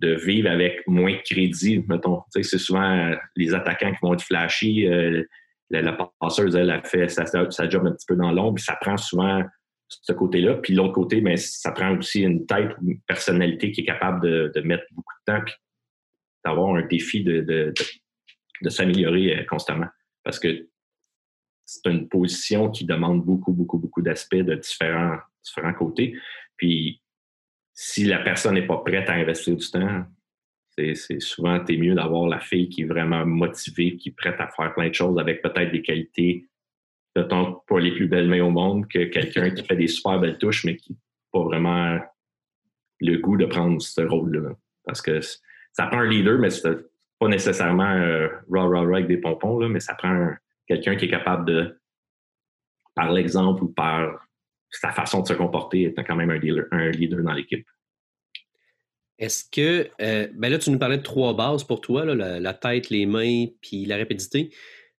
de, 0.00 0.14
vivre 0.14 0.50
avec 0.50 0.86
moins 0.86 1.12
de 1.12 1.22
crédit, 1.22 1.84
mettons. 1.88 2.22
C'est 2.30 2.58
souvent 2.58 3.12
les 3.36 3.54
attaquants 3.54 3.92
qui 3.92 3.98
vont 4.02 4.14
être 4.14 4.24
flashy. 4.24 4.86
Euh, 4.86 5.22
la, 5.70 5.96
passeuse, 6.20 6.54
elle, 6.54 6.70
a 6.70 6.82
fait 6.82 7.08
sa, 7.08 7.24
job 7.68 7.86
un 7.86 7.92
petit 7.92 8.06
peu 8.06 8.16
dans 8.16 8.30
l'ombre, 8.30 8.58
ça 8.60 8.76
prend 8.80 8.96
souvent 8.96 9.42
ce 9.88 10.12
côté-là. 10.12 10.54
Puis 10.54 10.74
l'autre 10.74 10.92
côté, 10.92 11.20
ben, 11.20 11.36
ça 11.36 11.72
prend 11.72 11.96
aussi 11.96 12.22
une 12.22 12.46
tête 12.46 12.70
une 12.82 13.00
personnalité 13.02 13.72
qui 13.72 13.80
est 13.80 13.84
capable 13.84 14.22
de, 14.22 14.52
de 14.54 14.60
mettre 14.60 14.84
beaucoup 14.92 15.14
de 15.26 15.32
temps 15.32 15.42
puis 15.44 15.54
d'avoir 16.44 16.76
un 16.76 16.82
défi 16.86 17.24
de, 17.24 17.40
de, 17.40 17.72
de 18.62 18.68
s'améliorer 18.68 19.38
euh, 19.38 19.44
constamment. 19.44 19.88
Parce 20.22 20.38
que 20.38 20.68
c'est 21.64 21.86
une 21.86 22.08
position 22.08 22.70
qui 22.70 22.84
demande 22.84 23.24
beaucoup, 23.24 23.52
beaucoup, 23.52 23.78
beaucoup 23.78 24.02
d'aspects 24.02 24.34
de 24.34 24.54
différents, 24.54 25.16
différents 25.42 25.74
côtés. 25.74 26.14
Puis, 26.56 27.00
si 27.74 28.04
la 28.04 28.20
personne 28.20 28.54
n'est 28.54 28.66
pas 28.66 28.78
prête 28.78 29.10
à 29.10 29.14
investir 29.14 29.56
du 29.56 29.70
temps, 29.70 30.04
c'est 30.76 31.20
souvent, 31.20 31.62
t'es 31.62 31.76
mieux 31.76 31.94
d'avoir 31.94 32.26
la 32.28 32.40
fille 32.40 32.68
qui 32.68 32.82
est 32.82 32.86
vraiment 32.86 33.24
motivée, 33.26 33.96
qui 33.96 34.08
est 34.08 34.12
prête 34.12 34.40
à 34.40 34.48
faire 34.48 34.74
plein 34.74 34.88
de 34.88 34.94
choses 34.94 35.18
avec 35.18 35.42
peut-être 35.42 35.70
des 35.70 35.82
qualités, 35.82 36.48
peut-être 37.14 37.64
pas 37.66 37.78
les 37.78 37.92
plus 37.92 38.08
belles 38.08 38.28
mains 38.28 38.42
au 38.44 38.50
monde, 38.50 38.88
que 38.88 39.04
quelqu'un 39.04 39.50
qui 39.50 39.64
fait 39.64 39.76
des 39.76 39.86
super 39.86 40.18
belles 40.18 40.38
touches, 40.38 40.64
mais 40.64 40.76
qui 40.76 40.92
n'a 40.92 40.98
pas 41.32 41.44
vraiment 41.44 42.00
le 43.00 43.16
goût 43.18 43.36
de 43.36 43.46
prendre 43.46 43.80
ce 43.80 44.00
rôle-là. 44.00 44.50
Parce 44.84 45.00
que 45.00 45.20
ça 45.72 45.86
prend 45.86 46.00
un 46.00 46.08
leader, 46.08 46.38
mais 46.38 46.50
c'est 46.50 46.76
pas 47.18 47.28
nécessairement 47.28 47.92
euh, 47.92 48.28
raw, 48.50 48.68
raw, 48.68 48.84
raw 48.84 48.94
avec 48.94 49.06
des 49.06 49.18
pompons, 49.18 49.58
là, 49.58 49.68
mais 49.68 49.80
ça 49.80 49.94
prend 49.94 50.30
quelqu'un 50.66 50.96
qui 50.96 51.04
est 51.04 51.10
capable 51.10 51.44
de, 51.46 51.80
par 52.94 53.12
l'exemple 53.12 53.64
ou 53.64 53.68
par 53.68 54.23
sa 54.80 54.92
façon 54.92 55.22
de 55.22 55.28
se 55.28 55.34
comporter, 55.34 55.84
être 55.84 56.02
quand 56.02 56.16
même 56.16 56.30
un, 56.30 56.40
un 56.72 56.90
leader 56.90 57.22
dans 57.22 57.32
l'équipe. 57.32 57.66
Est-ce 59.18 59.44
que, 59.50 59.88
euh, 60.00 60.28
ben 60.34 60.50
là, 60.50 60.58
tu 60.58 60.70
nous 60.70 60.78
parlais 60.78 60.96
de 60.96 61.02
trois 61.02 61.34
bases 61.34 61.64
pour 61.64 61.80
toi, 61.80 62.04
la, 62.04 62.54
tête, 62.54 62.90
les 62.90 63.06
mains, 63.06 63.46
puis 63.62 63.84
la 63.84 63.96
rapidité. 63.96 64.50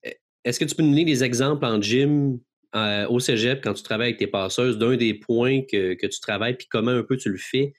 Euh, 0.06 0.10
est-ce 0.44 0.60
que 0.60 0.64
tu 0.64 0.74
peux 0.74 0.82
nous 0.82 0.90
donner 0.90 1.04
des 1.04 1.24
exemples 1.24 1.64
en 1.64 1.80
gym, 1.80 2.38
euh, 2.76 3.08
au 3.08 3.18
cégep, 3.18 3.62
quand 3.62 3.74
tu 3.74 3.82
travailles 3.82 4.08
avec 4.08 4.18
tes 4.18 4.26
passeuses, 4.26 4.78
d'un 4.78 4.96
des 4.96 5.14
points 5.14 5.62
que, 5.62 5.94
tu 5.94 6.20
travailles, 6.20 6.56
puis 6.56 6.68
comment 6.70 6.92
un 6.92 7.02
peu 7.02 7.16
tu 7.16 7.28
le 7.28 7.38
fais 7.38 7.72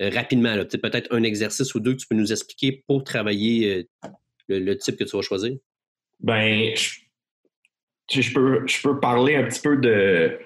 rapidement? 0.00 0.56
Peut-être 0.64 1.12
un 1.12 1.22
exercice 1.24 1.74
ou 1.74 1.80
deux 1.80 1.94
que 1.94 1.98
tu 1.98 2.06
peux 2.06 2.16
nous 2.16 2.32
expliquer 2.32 2.84
pour 2.86 3.02
travailler 3.02 3.88
le, 4.48 4.74
type 4.74 4.96
que 4.96 5.04
tu 5.04 5.16
vas 5.16 5.22
choisir? 5.22 5.56
Ben, 6.20 6.74
je, 6.76 8.32
peux, 8.32 8.66
je 8.66 8.82
peux 8.82 9.00
parler 9.00 9.34
un 9.34 9.44
petit 9.44 9.60
peu 9.60 9.76
de, 9.76 10.38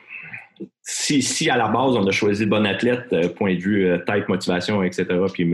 si, 0.82 1.22
si, 1.22 1.50
à 1.50 1.56
la 1.56 1.68
base, 1.68 1.96
on 1.96 2.06
a 2.06 2.10
choisi 2.10 2.44
le 2.44 2.50
bon 2.50 2.64
athlète, 2.64 3.12
euh, 3.12 3.28
point 3.28 3.54
de 3.54 3.60
vue 3.60 3.86
euh, 3.86 3.98
tête, 3.98 4.28
motivation, 4.28 4.82
etc., 4.82 5.06
puis 5.32 5.50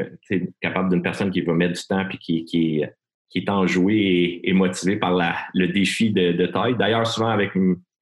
capable 0.60 0.90
d'une 0.90 1.02
personne 1.02 1.30
qui 1.30 1.40
va 1.40 1.54
mettre 1.54 1.74
du 1.74 1.86
temps 1.86 2.04
puis 2.08 2.18
qui, 2.18 2.44
qui, 2.44 2.80
est, 2.80 2.94
qui 3.30 3.38
est 3.38 3.48
enjouée 3.48 4.40
et, 4.44 4.52
motivée 4.52 4.96
par 4.96 5.14
la, 5.14 5.36
le 5.54 5.68
défi 5.68 6.10
de, 6.10 6.32
de 6.32 6.46
taille. 6.46 6.76
D'ailleurs, 6.76 7.06
souvent 7.06 7.30
avec 7.30 7.52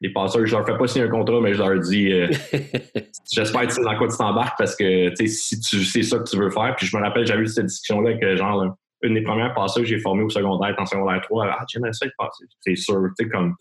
les 0.01 0.11
passeurs, 0.11 0.47
je 0.47 0.57
leur 0.57 0.67
fais 0.67 0.77
pas 0.77 0.87
signer 0.87 1.07
un 1.07 1.11
contrat, 1.11 1.41
mais 1.41 1.55
je 1.55 1.63
leur 1.63 1.79
dis 1.81 2.13
euh, 2.13 2.29
j'espère 3.33 3.63
que 3.63 3.67
tu 3.67 3.75
sais 3.75 3.83
dans 3.83 3.97
quoi 3.97 4.09
tu 4.09 4.17
t'embarques 4.17 4.59
parce 4.59 4.75
que 4.75 5.13
si 5.27 5.61
tu 5.61 5.85
c'est 5.85 6.03
ça 6.03 6.19
que 6.19 6.29
tu 6.29 6.37
veux 6.37 6.51
faire. 6.51 6.75
Puis 6.77 6.87
je 6.87 6.97
me 6.97 7.03
rappelle, 7.03 7.27
j'avais 7.27 7.43
eu 7.43 7.47
cette 7.47 7.67
discussion-là 7.67 8.15
que 8.15 8.37
genre 8.37 8.77
une 9.03 9.15
des 9.15 9.23
premières 9.23 9.55
passeurs 9.55 9.83
que 9.83 9.89
j'ai 9.89 9.99
formées 9.99 10.23
au 10.23 10.31
secondaire, 10.31 10.75
en 10.79 10.87
secondaire 10.87 11.21
3, 11.23 11.47
ah, 11.47 11.65
j'aimerais 11.69 11.93
ça 11.93 12.07
être 12.07 12.15
passé. 12.19 12.45
C'est 12.61 12.77
sûr, 12.77 13.01
tu 13.19 13.25
sais, 13.25 13.31
comme 13.31 13.55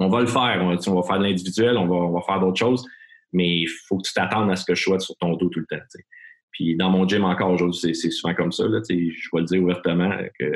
on 0.00 0.08
va 0.08 0.20
le 0.20 0.26
faire. 0.26 0.60
On, 0.62 0.94
va 0.94 1.02
faire 1.02 1.18
de 1.18 1.24
l'individuel, 1.24 1.76
on 1.76 2.10
va, 2.12 2.20
faire 2.22 2.40
d'autres 2.40 2.58
choses, 2.58 2.84
mais 3.32 3.60
il 3.60 3.68
faut 3.68 3.98
que 3.98 4.08
tu 4.08 4.14
t'attendes 4.14 4.50
à 4.50 4.56
ce 4.56 4.64
que 4.64 4.74
je 4.74 4.82
sois 4.82 4.98
sur 4.98 5.16
ton 5.18 5.34
dos 5.36 5.48
tout 5.48 5.60
le 5.60 5.66
temps. 5.66 5.84
Puis 6.52 6.74
dans 6.74 6.90
mon 6.90 7.06
gym 7.06 7.24
encore 7.24 7.50
aujourd'hui, 7.50 7.94
c'est 7.94 8.10
souvent 8.10 8.34
comme 8.34 8.50
ça. 8.50 8.64
je 8.64 8.94
vais 8.94 9.40
le 9.40 9.44
dire 9.44 9.62
ouvertement 9.62 10.10
que 10.38 10.52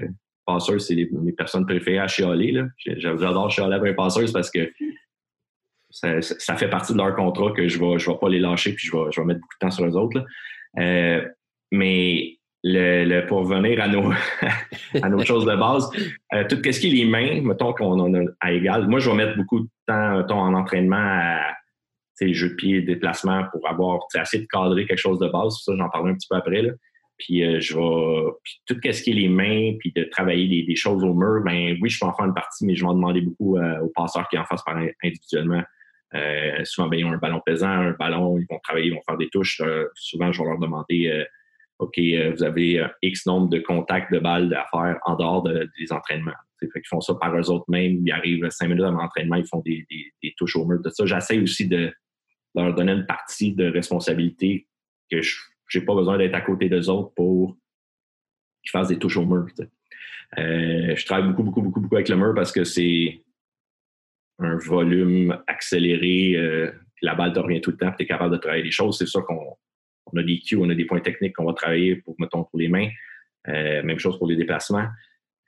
passeurs, 0.47 0.81
c'est 0.81 1.09
mes 1.13 1.33
personnes 1.33 1.67
préférées 1.67 1.99
à 1.99 2.09
chialer. 2.09 2.63
J'adore 2.97 3.51
chialer 3.51 3.75
avec 3.75 3.91
les 3.91 3.95
passeurs 3.95 4.31
parce 4.33 4.51
que 4.51 4.73
ça, 5.91 6.57
fait 6.57 6.69
partie 6.69 6.93
de 6.93 6.99
leur 6.99 7.15
contrat 7.15 7.53
que 7.53 7.69
je 7.69 7.79
ne 7.79 7.93
vais, 7.93 7.99
je 7.99 8.11
vais 8.11 8.17
pas 8.19 8.29
les 8.29 8.41
lâcher 8.41 8.73
puis 8.73 8.89
je 8.89 8.97
vais, 8.97 9.13
je 9.13 9.21
vais 9.21 9.27
mettre 9.27 9.41
beaucoup 9.41 9.55
de 9.55 9.67
temps 9.67 9.71
sur 9.71 9.87
les 9.87 9.95
autres. 9.95 10.25
Euh, 10.79 11.27
mais 11.71 12.39
le, 12.65 13.27
pour 13.27 13.41
revenir 13.41 13.81
à 13.81 13.89
nos, 13.89 14.11
à 15.03 15.09
nos 15.09 15.25
choses 15.25 15.45
de 15.45 15.55
base, 15.55 15.89
euh, 16.33 16.45
tout 16.49 16.57
ce 16.57 16.81
qui 16.81 16.89
est 16.89 16.91
les 16.91 17.05
mains, 17.05 17.43
mettons 17.43 17.73
qu'on 17.73 18.01
en 18.01 18.15
a 18.15 18.23
à 18.41 18.53
égal. 18.53 18.89
Moi, 18.89 19.01
je 19.01 19.11
vais 19.11 19.17
mettre 19.17 19.37
beaucoup 19.37 19.61
de 19.61 19.69
temps 19.87 20.41
en 20.41 20.55
entraînement 20.55 20.97
à 20.97 21.55
jeux 22.21 22.51
de 22.51 22.55
pied, 22.55 22.81
déplacement 22.81 23.45
pour 23.53 23.69
avoir 23.69 24.01
assez 24.15 24.39
de 24.39 24.47
cadrer 24.47 24.87
quelque 24.87 24.99
chose 24.99 25.19
de 25.19 25.29
base. 25.29 25.61
Ça, 25.63 25.75
j'en 25.77 25.91
parlerai 25.91 26.13
un 26.13 26.15
petit 26.15 26.29
peu 26.29 26.37
après. 26.37 26.63
Là. 26.63 26.73
Puis 27.19 27.45
euh, 27.45 27.61
je 27.61 27.77
vais. 27.77 28.33
Puis 28.43 28.63
tout 28.67 28.77
ce 28.83 29.03
qui 29.03 29.11
est 29.11 29.15
les 29.15 29.29
mains, 29.29 29.75
puis 29.79 29.93
de 29.95 30.05
travailler 30.05 30.65
des, 30.65 30.77
choses 30.77 31.05
au 31.05 31.13
mur, 31.13 31.43
ben 31.45 31.77
oui, 31.81 31.91
je 31.91 32.01
peux 32.01 32.07
en 32.07 32.15
faire 32.15 32.25
une 32.25 32.35
partie, 32.35 32.65
mais 32.65 32.75
je 32.75 32.83
vais 32.83 32.89
en 32.89 32.95
demander 32.95 33.21
beaucoup 33.21 33.59
euh, 33.59 33.81
aux 33.81 33.93
passeurs 33.95 34.27
qui 34.29 34.39
en 34.39 34.45
fassent 34.45 34.65
par 34.65 34.77
individuellement. 34.77 35.63
souvent, 36.65 36.89
ben, 36.89 36.99
ils 36.99 37.05
ont 37.05 37.13
un 37.13 37.19
ballon 37.19 37.43
pesant, 37.45 37.69
un 37.69 37.93
ballon, 37.93 38.39
ils 38.39 38.47
vont 38.51 38.59
travailler, 38.65 38.89
ils 38.89 38.95
vont 38.95 39.03
faire 39.07 39.19
des 39.19 39.29
touches. 39.29 39.61
souvent, 39.95 40.33
je 40.33 40.43
vais 40.43 40.49
leur 40.49 40.59
demander 40.59 41.25
OK, 41.79 41.99
euh, 41.99 42.33
vous 42.33 42.43
avez 42.43 42.81
euh, 42.81 42.89
X 43.03 43.27
nombre 43.27 43.49
de 43.49 43.59
contacts 43.59 44.13
de 44.13 44.19
balles 44.19 44.55
à 44.55 44.67
faire 44.71 44.99
en 45.05 45.17
dehors 45.17 45.43
des 45.43 45.93
entraînements. 45.93 46.33
Ils 46.63 46.71
font 46.89 47.01
ça 47.01 47.15
par 47.15 47.37
eux 47.37 47.51
autres 47.51 47.67
mêmes. 47.69 48.07
Ils 48.07 48.13
arrivent 48.13 48.49
cinq 48.51 48.69
minutes 48.69 48.85
avant 48.85 49.03
l'entraînement, 49.03 49.37
ils 49.37 49.47
font 49.47 49.63
des, 49.65 49.87
touches 50.37 50.57
au 50.57 50.65
mur 50.65 50.81
de 50.81 50.89
ça. 50.91 51.05
J'essaie 51.05 51.39
aussi 51.39 51.69
de 51.69 51.93
leur 52.55 52.75
donner 52.75 52.93
une 52.93 53.07
partie 53.07 53.53
de 53.53 53.71
responsabilité 53.71 54.67
que 55.11 55.21
je 55.21 55.79
n'ai 55.79 55.85
pas 55.85 55.95
besoin 55.95 56.17
d'être 56.17 56.35
à 56.35 56.41
côté 56.41 56.69
d'eux 56.69 56.89
autres 56.89 57.13
pour 57.15 57.57
qu'ils 58.63 58.71
fassent 58.71 58.89
des 58.89 58.99
touches 58.99 59.17
au 59.17 59.27
mur. 59.27 59.47
Euh, 60.39 60.95
je 60.97 61.05
travaille 61.05 61.29
beaucoup, 61.29 61.43
beaucoup, 61.43 61.61
beaucoup, 61.61 61.81
beaucoup 61.81 61.97
avec 61.97 62.09
le 62.09 62.17
mur 62.17 62.35
parce 62.35 62.53
que 62.53 62.65
c'est 62.65 63.23
un 64.39 64.57
volume 64.57 65.37
accéléré. 65.47 66.71
la 67.03 67.15
balle 67.15 67.33
te 67.33 67.41
revient 67.41 67.61
tout 67.61 67.73
le 67.73 67.77
temps, 67.77 67.93
tu 67.93 68.05
es 68.05 68.07
capable 68.07 68.33
de 68.33 68.39
travailler 68.39 68.63
des 68.63 68.71
choses. 68.71 68.97
C'est 68.97 69.07
ça 69.07 69.21
qu'on 69.21 69.57
on 70.13 70.19
a 70.19 70.23
des 70.23 70.39
cues, 70.41 70.57
on 70.57 70.69
a 70.69 70.75
des 70.75 70.85
points 70.85 71.01
techniques 71.01 71.37
qu'on 71.37 71.45
va 71.45 71.55
travailler 71.55 71.97
pour, 71.97 72.15
mettons, 72.19 72.45
pour 72.45 72.59
les 72.59 72.69
mains. 72.69 72.89
Euh, 73.49 73.83
même 73.83 73.99
chose 73.99 74.19
pour 74.19 74.27
les 74.27 74.37
déplacements. 74.37 74.87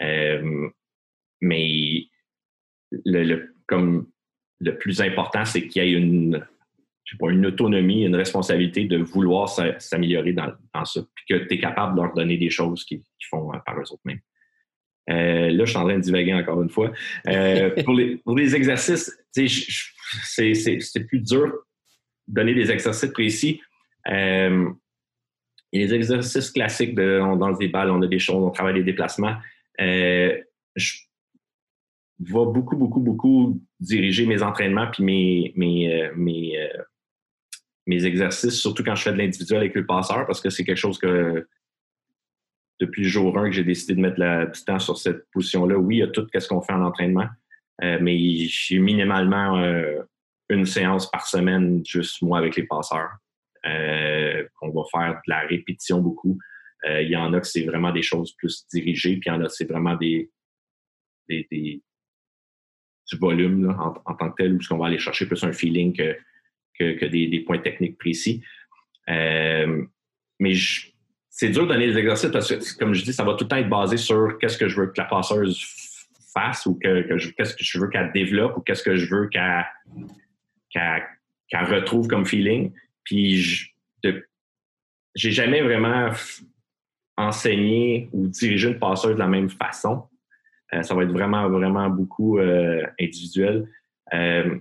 Euh, 0.02 0.68
mais 1.40 2.04
le, 3.04 3.54
comme 3.66 4.08
le 4.60 4.76
plus 4.76 5.00
important, 5.00 5.44
c'est 5.44 5.66
qu'il 5.66 5.82
y 5.82 5.86
ait 5.86 5.92
une, 5.92 6.46
une 7.22 7.46
autonomie, 7.46 8.04
une 8.04 8.16
responsabilité 8.16 8.84
de 8.84 8.98
vouloir 8.98 9.48
s'améliorer 9.48 10.32
dans, 10.32 10.52
ça, 10.84 11.00
puis 11.14 11.24
que 11.28 11.44
tu 11.44 11.54
es 11.54 11.58
capable 11.58 11.96
de 11.96 12.02
leur 12.02 12.12
donner 12.12 12.36
des 12.36 12.50
choses 12.50 12.84
qu'ils 12.84 13.02
font 13.30 13.52
euh, 13.54 13.58
par 13.64 13.78
eux 13.78 13.92
autres 13.92 14.02
mêmes. 14.04 14.20
là, 15.08 15.64
je 15.64 15.70
suis 15.70 15.78
en 15.78 15.84
train 15.84 15.96
de 15.96 16.02
divaguer 16.02 16.34
encore 16.34 16.62
une 16.62 16.70
fois. 16.70 16.92
pour, 17.84 17.94
les, 17.94 18.16
pour, 18.16 18.36
les, 18.36 18.54
exercices, 18.54 19.10
c'est 19.32 21.06
plus 21.06 21.20
dur 21.20 21.46
de 22.28 22.34
donner 22.34 22.54
des 22.54 22.70
exercices 22.70 23.10
précis 23.10 23.62
euh, 24.10 24.70
les 25.72 25.92
exercices 25.92 26.50
classiques 26.50 26.94
de 26.94 27.20
on 27.20 27.36
danse 27.36 27.58
des 27.58 27.68
balles, 27.68 27.90
on 27.90 28.02
a 28.02 28.06
des 28.06 28.18
choses, 28.18 28.42
on 28.42 28.50
travaille 28.50 28.74
les 28.74 28.84
déplacements. 28.84 29.36
Euh, 29.80 30.40
je 30.74 30.94
vais 32.20 32.32
beaucoup, 32.32 32.76
beaucoup, 32.76 33.00
beaucoup 33.00 33.60
diriger 33.80 34.26
mes 34.26 34.42
entraînements 34.42 34.90
puis 34.90 35.02
mes, 35.02 35.52
mes, 35.56 36.58
euh, 36.58 36.82
mes 37.86 38.04
exercices, 38.04 38.58
surtout 38.60 38.84
quand 38.84 38.94
je 38.94 39.02
fais 39.02 39.12
de 39.12 39.18
l'individuel 39.18 39.60
avec 39.60 39.74
le 39.74 39.84
passeur, 39.84 40.26
parce 40.26 40.40
que 40.40 40.50
c'est 40.50 40.64
quelque 40.64 40.78
chose 40.78 40.98
que 40.98 41.46
depuis 42.78 43.02
le 43.02 43.08
jour 43.08 43.36
1 43.38 43.46
que 43.46 43.52
j'ai 43.52 43.64
décidé 43.64 43.94
de 43.94 44.00
mettre 44.00 44.20
la, 44.20 44.46
du 44.46 44.64
temps 44.64 44.78
sur 44.78 44.96
cette 44.98 45.30
position-là. 45.32 45.76
Oui, 45.76 45.96
il 45.96 45.98
y 46.00 46.02
a 46.02 46.08
tout 46.08 46.26
ce 46.32 46.48
qu'on 46.48 46.60
fait 46.60 46.74
en 46.74 46.84
entraînement, 46.84 47.26
mais 47.80 48.18
j'ai 48.48 48.78
minimalement 48.78 49.62
une 50.50 50.66
séance 50.66 51.10
par 51.10 51.26
semaine 51.26 51.82
juste 51.86 52.20
moi 52.20 52.38
avec 52.38 52.56
les 52.56 52.64
passeurs. 52.64 53.16
Euh, 53.66 54.44
qu'on 54.60 54.70
va 54.70 54.82
faire 54.92 55.14
de 55.14 55.30
la 55.30 55.40
répétition 55.40 56.00
beaucoup. 56.00 56.38
Euh, 56.86 57.02
il 57.02 57.10
y 57.10 57.16
en 57.16 57.32
a 57.32 57.40
que 57.40 57.46
c'est 57.46 57.64
vraiment 57.64 57.90
des 57.90 58.02
choses 58.02 58.32
plus 58.36 58.64
dirigées, 58.72 59.16
puis 59.16 59.28
il 59.28 59.32
y 59.32 59.36
en 59.36 59.42
a 59.42 59.48
c'est 59.48 59.68
vraiment 59.68 59.96
des, 59.96 60.30
du 61.28 61.82
volume 63.18 63.74
en, 63.78 64.14
tant 64.14 64.30
que 64.30 64.42
tel, 64.42 64.54
où 64.54 64.58
on 64.70 64.76
va 64.76 64.86
aller 64.86 64.98
chercher 64.98 65.26
plus 65.26 65.42
un 65.42 65.52
feeling 65.52 65.96
que, 65.96 66.16
que, 66.78 67.06
des, 67.06 67.40
points 67.40 67.58
techniques 67.58 67.98
précis. 67.98 68.42
Euh, 69.08 69.84
mais 70.38 70.54
c'est 71.28 71.48
dur 71.48 71.66
de 71.66 71.72
donner 71.72 71.88
des 71.88 71.98
exercices 71.98 72.30
parce 72.30 72.48
que, 72.48 72.78
comme 72.78 72.94
je 72.94 73.02
dis, 73.02 73.12
ça 73.12 73.24
va 73.24 73.34
tout 73.34 73.44
le 73.44 73.48
temps 73.48 73.56
être 73.56 73.68
basé 73.68 73.96
sur 73.96 74.38
qu'est-ce 74.38 74.58
que 74.58 74.68
je 74.68 74.80
veux 74.80 74.86
que 74.88 74.98
la 75.00 75.06
passeuse 75.06 75.60
fasse 76.32 76.66
ou 76.66 76.78
que, 76.78 77.02
qu'est-ce 77.32 77.56
que 77.56 77.64
je 77.64 77.80
veux 77.80 77.88
qu'elle 77.88 78.12
développe 78.12 78.58
ou 78.58 78.60
qu'est-ce 78.60 78.82
que 78.82 78.96
je 78.96 79.12
veux 79.12 79.28
qu'elle 79.28 79.64
retrouve 81.52 82.06
comme 82.06 82.26
feeling. 82.26 82.72
Puis, 83.06 83.72
j'ai 85.14 85.30
jamais 85.30 85.62
vraiment 85.62 86.10
enseigné 87.16 88.08
ou 88.12 88.26
dirigé 88.26 88.68
une 88.68 88.78
passeuse 88.78 89.14
de 89.14 89.18
la 89.18 89.28
même 89.28 89.48
façon. 89.48 90.04
Euh, 90.74 90.82
ça 90.82 90.94
va 90.94 91.04
être 91.04 91.12
vraiment, 91.12 91.48
vraiment 91.48 91.88
beaucoup 91.88 92.38
euh, 92.38 92.82
individuel. 93.00 93.68
Euh, 94.12 94.58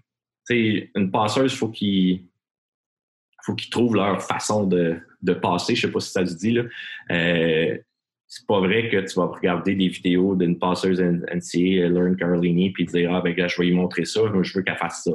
une 0.49 1.11
passeuse, 1.11 1.53
il 1.53 1.57
faut 1.57 1.69
qu'ils 1.69 2.23
faut 3.43 3.55
qu'ils 3.55 3.69
trouvent 3.69 3.95
leur 3.95 4.21
façon 4.21 4.65
de, 4.65 4.97
de 5.21 5.33
passer. 5.33 5.75
Je 5.75 5.81
sais 5.81 5.91
pas 5.91 5.99
si 5.99 6.11
ça 6.11 6.25
se 6.25 6.35
dit. 6.35 6.51
Là. 6.51 6.63
C'est 8.27 8.47
pas 8.47 8.59
vrai 8.59 8.89
que 8.89 8.97
tu 8.97 9.15
vas 9.19 9.27
regarder 9.27 9.75
des 9.75 9.87
vidéos 9.87 10.35
d'une 10.35 10.57
passeuse 10.57 10.99
NCA, 10.99 11.89
Learn 11.89 12.15
Carolini, 12.15 12.71
puis 12.71 12.85
dire 12.85 13.13
Ah, 13.13 13.21
ben, 13.21 13.35
je 13.35 13.61
vais 13.61 13.67
lui 13.67 13.75
montrer 13.75 14.05
ça, 14.05 14.21
je 14.41 14.53
veux 14.53 14.63
qu'elle 14.63 14.77
fasse 14.77 15.03
ça. 15.03 15.11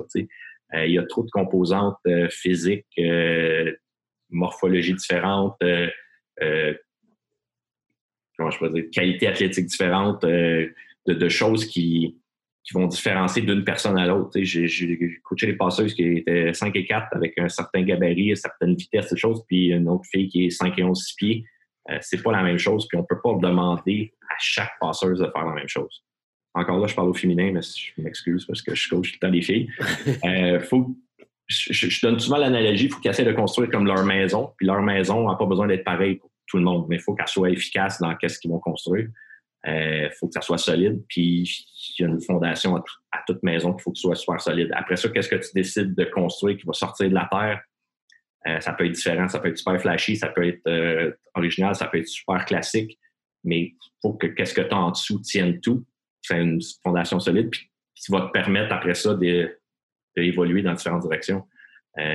Il 0.74 0.92
y 0.92 0.98
a 0.98 1.04
trop 1.04 1.24
de 1.24 1.30
composantes 1.30 1.98
euh, 2.06 2.28
physiques, 2.30 2.86
euh, 2.98 3.72
morphologie 4.30 4.94
différentes, 4.94 5.56
comment 8.38 8.50
je 8.50 8.58
peux 8.58 8.70
dire, 8.70 8.84
qualité 8.92 9.26
athlétique 9.26 9.66
différente, 9.66 10.24
de, 10.24 11.28
choses 11.28 11.66
qui, 11.66 12.20
qui 12.64 12.74
vont 12.74 12.86
différencier 12.86 13.42
d'une 13.42 13.64
personne 13.64 13.98
à 13.98 14.06
l'autre. 14.06 14.38
J'ai 14.40 15.20
coaché 15.24 15.46
des 15.46 15.56
passeuses 15.56 15.94
qui 15.94 16.04
étaient 16.18 16.52
5 16.52 16.74
et 16.76 16.86
4 16.86 17.08
avec 17.12 17.36
un 17.38 17.48
certain 17.48 17.82
gabarit, 17.82 18.28
une 18.28 18.36
certaine 18.36 18.74
vitesse, 18.74 19.08
ces 19.08 19.16
choses, 19.16 19.42
puis 19.48 19.68
une 19.68 19.88
autre 19.88 20.04
fille 20.10 20.28
qui 20.28 20.46
est 20.46 20.50
5 20.50 20.78
et 20.78 20.84
11 20.84 20.96
6 20.96 21.14
pieds. 21.16 21.44
Euh, 21.90 21.98
c'est 22.00 22.22
pas 22.22 22.32
la 22.32 22.42
même 22.42 22.58
chose, 22.58 22.86
puis 22.88 22.98
on 22.98 23.04
peut 23.04 23.20
pas 23.22 23.34
demander 23.40 24.12
à 24.28 24.34
chaque 24.38 24.72
passeuse 24.80 25.18
de 25.18 25.26
faire 25.26 25.44
la 25.44 25.54
même 25.54 25.68
chose. 25.68 26.04
Encore 26.54 26.78
là, 26.78 26.86
je 26.86 26.94
parle 26.94 27.08
au 27.08 27.14
féminin, 27.14 27.52
mais 27.52 27.60
je 27.62 28.02
m'excuse 28.02 28.44
parce 28.44 28.60
que 28.62 28.74
je 28.74 28.88
coach 28.88 29.12
tout 29.12 29.18
le 29.20 29.26
temps 29.26 29.32
des 29.32 29.42
filles. 29.42 29.68
Euh, 30.24 30.60
faut, 30.60 30.96
je, 31.46 32.00
donne 32.02 32.18
souvent 32.18 32.36
l'analogie, 32.36 32.86
il 32.86 32.90
faut 32.90 33.00
qu'ils 33.00 33.10
essaient 33.10 33.24
de 33.24 33.32
construire 33.32 33.70
comme 33.70 33.86
leur 33.86 34.04
maison, 34.04 34.52
puis 34.56 34.66
leur 34.66 34.82
maison 34.82 35.28
n'a 35.28 35.36
pas 35.36 35.46
besoin 35.46 35.66
d'être 35.66 35.84
pareil 35.84 36.16
pour 36.16 36.30
tout 36.46 36.58
le 36.58 36.64
monde, 36.64 36.86
mais 36.88 36.96
il 36.96 37.02
faut 37.02 37.14
qu'elle 37.14 37.28
soit 37.28 37.50
efficace 37.50 38.00
dans 38.00 38.14
ce 38.20 38.38
qu'ils 38.38 38.50
vont 38.50 38.58
construire. 38.58 39.08
Il 39.66 39.70
euh, 39.70 40.10
faut 40.18 40.26
que 40.26 40.34
ça 40.34 40.40
soit 40.40 40.58
solide, 40.58 41.02
puis 41.08 41.42
il 41.98 42.02
y 42.02 42.04
a 42.04 42.08
une 42.08 42.20
fondation 42.20 42.76
à, 42.76 43.22
toute 43.26 43.42
maison 43.42 43.72
qu'il 43.72 43.82
faut 43.82 43.92
que 43.92 43.98
ce 43.98 44.02
soit 44.02 44.16
super 44.16 44.40
solide. 44.40 44.70
Après 44.74 44.96
ça, 44.96 45.08
qu'est-ce 45.08 45.28
que 45.28 45.36
tu 45.36 45.50
décides 45.54 45.94
de 45.94 46.04
construire 46.04 46.56
qui 46.56 46.66
va 46.66 46.72
sortir 46.72 47.08
de 47.08 47.14
la 47.14 47.28
terre? 47.30 47.60
Euh, 48.46 48.60
ça 48.60 48.72
peut 48.72 48.86
être 48.86 48.92
différent, 48.92 49.28
ça 49.28 49.38
peut 49.38 49.48
être 49.48 49.58
super 49.58 49.80
flashy, 49.80 50.16
ça 50.16 50.28
peut 50.28 50.46
être 50.46 51.16
original, 51.34 51.74
ça 51.74 51.86
peut 51.86 51.98
être 51.98 52.08
super 52.08 52.44
classique, 52.44 52.98
mais 53.44 53.60
il 53.60 53.76
faut 54.02 54.14
que 54.14 54.26
qu'est-ce 54.28 54.54
que 54.54 54.62
tu 54.62 54.74
as 54.74 54.78
en 54.78 54.90
dessous 54.90 55.20
tienne 55.20 55.60
tout. 55.60 55.84
C'est 56.22 56.40
une 56.40 56.60
fondation 56.82 57.20
solide, 57.20 57.50
puis 57.50 57.70
qui 57.94 58.12
va 58.12 58.22
te 58.22 58.30
permettre 58.30 58.72
après 58.72 58.94
ça 58.94 59.14
d'évoluer 60.16 60.62
dans 60.62 60.74
différentes 60.74 61.02
directions. 61.02 61.46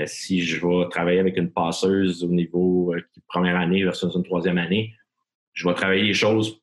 si 0.05 0.41
je 0.41 0.65
vais 0.65 0.89
travailler 0.89 1.19
avec 1.19 1.37
une 1.37 1.51
passeuse 1.51 2.23
au 2.23 2.27
niveau 2.27 2.93
première 3.27 3.57
année 3.57 3.83
versus 3.83 4.13
une 4.15 4.23
troisième 4.23 4.57
année, 4.57 4.93
je 5.53 5.67
vais 5.67 5.73
travailler 5.75 6.03
les 6.03 6.13
choses 6.13 6.59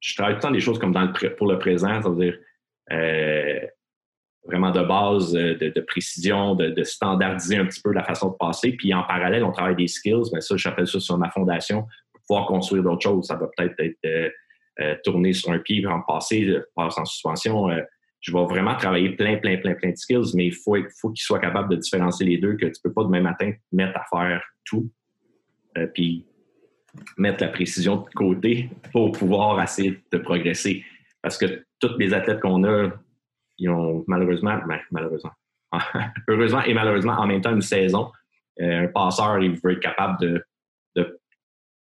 je 0.00 0.14
travaille 0.14 0.34
tout 0.34 0.38
le 0.38 0.42
temps 0.42 0.50
des 0.52 0.60
choses 0.60 0.78
comme 0.78 0.92
dans 0.92 1.12
pour 1.36 1.48
le 1.48 1.58
présent, 1.58 2.00
c'est-à-dire 2.00 2.38
euh, 2.92 3.60
vraiment 4.44 4.70
de 4.70 4.82
base, 4.82 5.34
euh, 5.36 5.56
de, 5.56 5.80
précision, 5.80 6.54
de, 6.54 6.82
standardiser 6.84 7.56
un 7.56 7.66
petit 7.66 7.80
peu 7.80 7.92
la 7.92 8.04
façon 8.04 8.30
de 8.30 8.36
passer. 8.36 8.72
Puis 8.72 8.94
en 8.94 9.02
parallèle, 9.02 9.44
on 9.44 9.52
travaille 9.52 9.76
des 9.76 9.88
skills, 9.88 10.30
mais 10.32 10.40
ça, 10.40 10.56
j'appelle 10.56 10.86
ça 10.86 11.00
sur 11.00 11.18
ma 11.18 11.30
fondation 11.30 11.86
pour 12.12 12.22
pouvoir 12.26 12.46
construire 12.46 12.82
d'autres 12.82 13.02
choses. 13.02 13.26
Ça 13.26 13.36
va 13.36 13.48
peut-être 13.56 13.78
être, 13.80 13.98
euh, 14.06 14.30
tourner 15.02 15.32
sur 15.32 15.50
un 15.50 15.58
pied, 15.58 15.84
en 15.86 16.00
passer, 16.02 16.56
passer 16.74 17.00
en 17.00 17.04
suspension. 17.04 17.68
je 18.20 18.32
vais 18.32 18.44
vraiment 18.44 18.76
travailler 18.76 19.10
plein, 19.10 19.36
plein, 19.36 19.56
plein, 19.56 19.74
plein 19.74 19.90
de 19.90 19.96
skills, 19.96 20.34
mais 20.34 20.46
il 20.46 20.54
faut, 20.54 20.76
faut 21.00 21.10
qu'il 21.10 21.22
soit 21.22 21.40
capable 21.40 21.70
de 21.70 21.76
différencier 21.76 22.26
les 22.26 22.38
deux, 22.38 22.54
que 22.54 22.66
tu 22.66 22.80
peux 22.82 22.92
pas 22.92 23.04
demain 23.04 23.20
matin 23.20 23.50
te 23.50 23.76
mettre 23.76 23.98
à 23.98 24.04
faire 24.10 24.42
tout. 24.64 24.90
puis 25.94 26.28
mettre 27.16 27.44
la 27.44 27.50
précision 27.50 27.96
de 27.96 28.10
côté 28.14 28.70
pour 28.92 29.12
pouvoir 29.12 29.62
essayer 29.62 30.02
de 30.12 30.18
progresser. 30.18 30.84
Parce 31.22 31.36
que 31.36 31.64
tous 31.80 31.96
les 31.98 32.14
athlètes 32.14 32.40
qu'on 32.40 32.64
a, 32.64 32.90
ils 33.58 33.68
ont 33.68 34.04
malheureusement, 34.06 34.58
ben, 34.66 34.80
malheureusement, 34.90 35.32
heureusement 36.28 36.62
et 36.62 36.74
malheureusement 36.74 37.14
en 37.14 37.26
même 37.26 37.40
temps 37.40 37.54
une 37.54 37.62
saison. 37.62 38.10
Euh, 38.60 38.84
un 38.84 38.86
passeur, 38.88 39.38
il 39.38 39.58
veut 39.62 39.72
être 39.72 39.80
capable 39.80 40.18
de, 40.20 40.44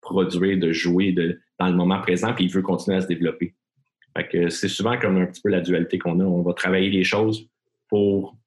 produire, 0.09 0.57
de 0.57 0.71
jouer 0.71 1.13
dans 1.59 1.67
le 1.67 1.75
moment 1.75 1.99
présent, 2.01 2.33
puis 2.33 2.45
il 2.45 2.51
veut 2.51 2.61
continuer 2.61 2.97
à 2.97 3.01
se 3.01 3.07
développer. 3.07 3.53
c'est 4.31 4.67
souvent 4.67 4.97
comme 4.97 5.17
un 5.17 5.25
petit 5.25 5.41
peu 5.41 5.49
la 5.49 5.61
dualité 5.61 5.97
qu'on 5.99 6.19
a. 6.19 6.23
On 6.23 6.41
va 6.41 6.53
travailler 6.53 6.89
les 6.89 7.03
choses 7.03 7.47
pour 7.89 8.37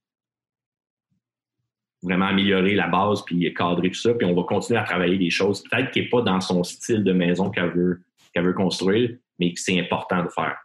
vraiment 2.03 2.27
améliorer 2.27 2.75
la 2.75 2.89
base 2.89 3.23
puis 3.25 3.53
cadrer 3.55 3.91
tout 3.91 4.01
ça. 4.01 4.15
Puis 4.15 4.27
on 4.27 4.35
va 4.35 4.43
continuer 4.43 4.79
à 4.79 4.85
travailler 4.85 5.19
des 5.19 5.31
choses, 5.31 5.63
peut-être 5.63 5.91
qui 5.91 6.01
n'est 6.01 6.09
pas 6.09 6.23
dans 6.23 6.41
son 6.41 6.63
style 6.65 7.05
de 7.05 7.13
maison 7.13 7.51
qu'elle 7.51 7.71
veut, 7.71 8.01
qu'elle 8.33 8.45
veut 8.45 8.53
construire, 8.53 9.17
mais 9.39 9.53
que 9.53 9.61
c'est 9.61 9.79
important 9.79 10.23
de 10.25 10.29
faire. 10.29 10.57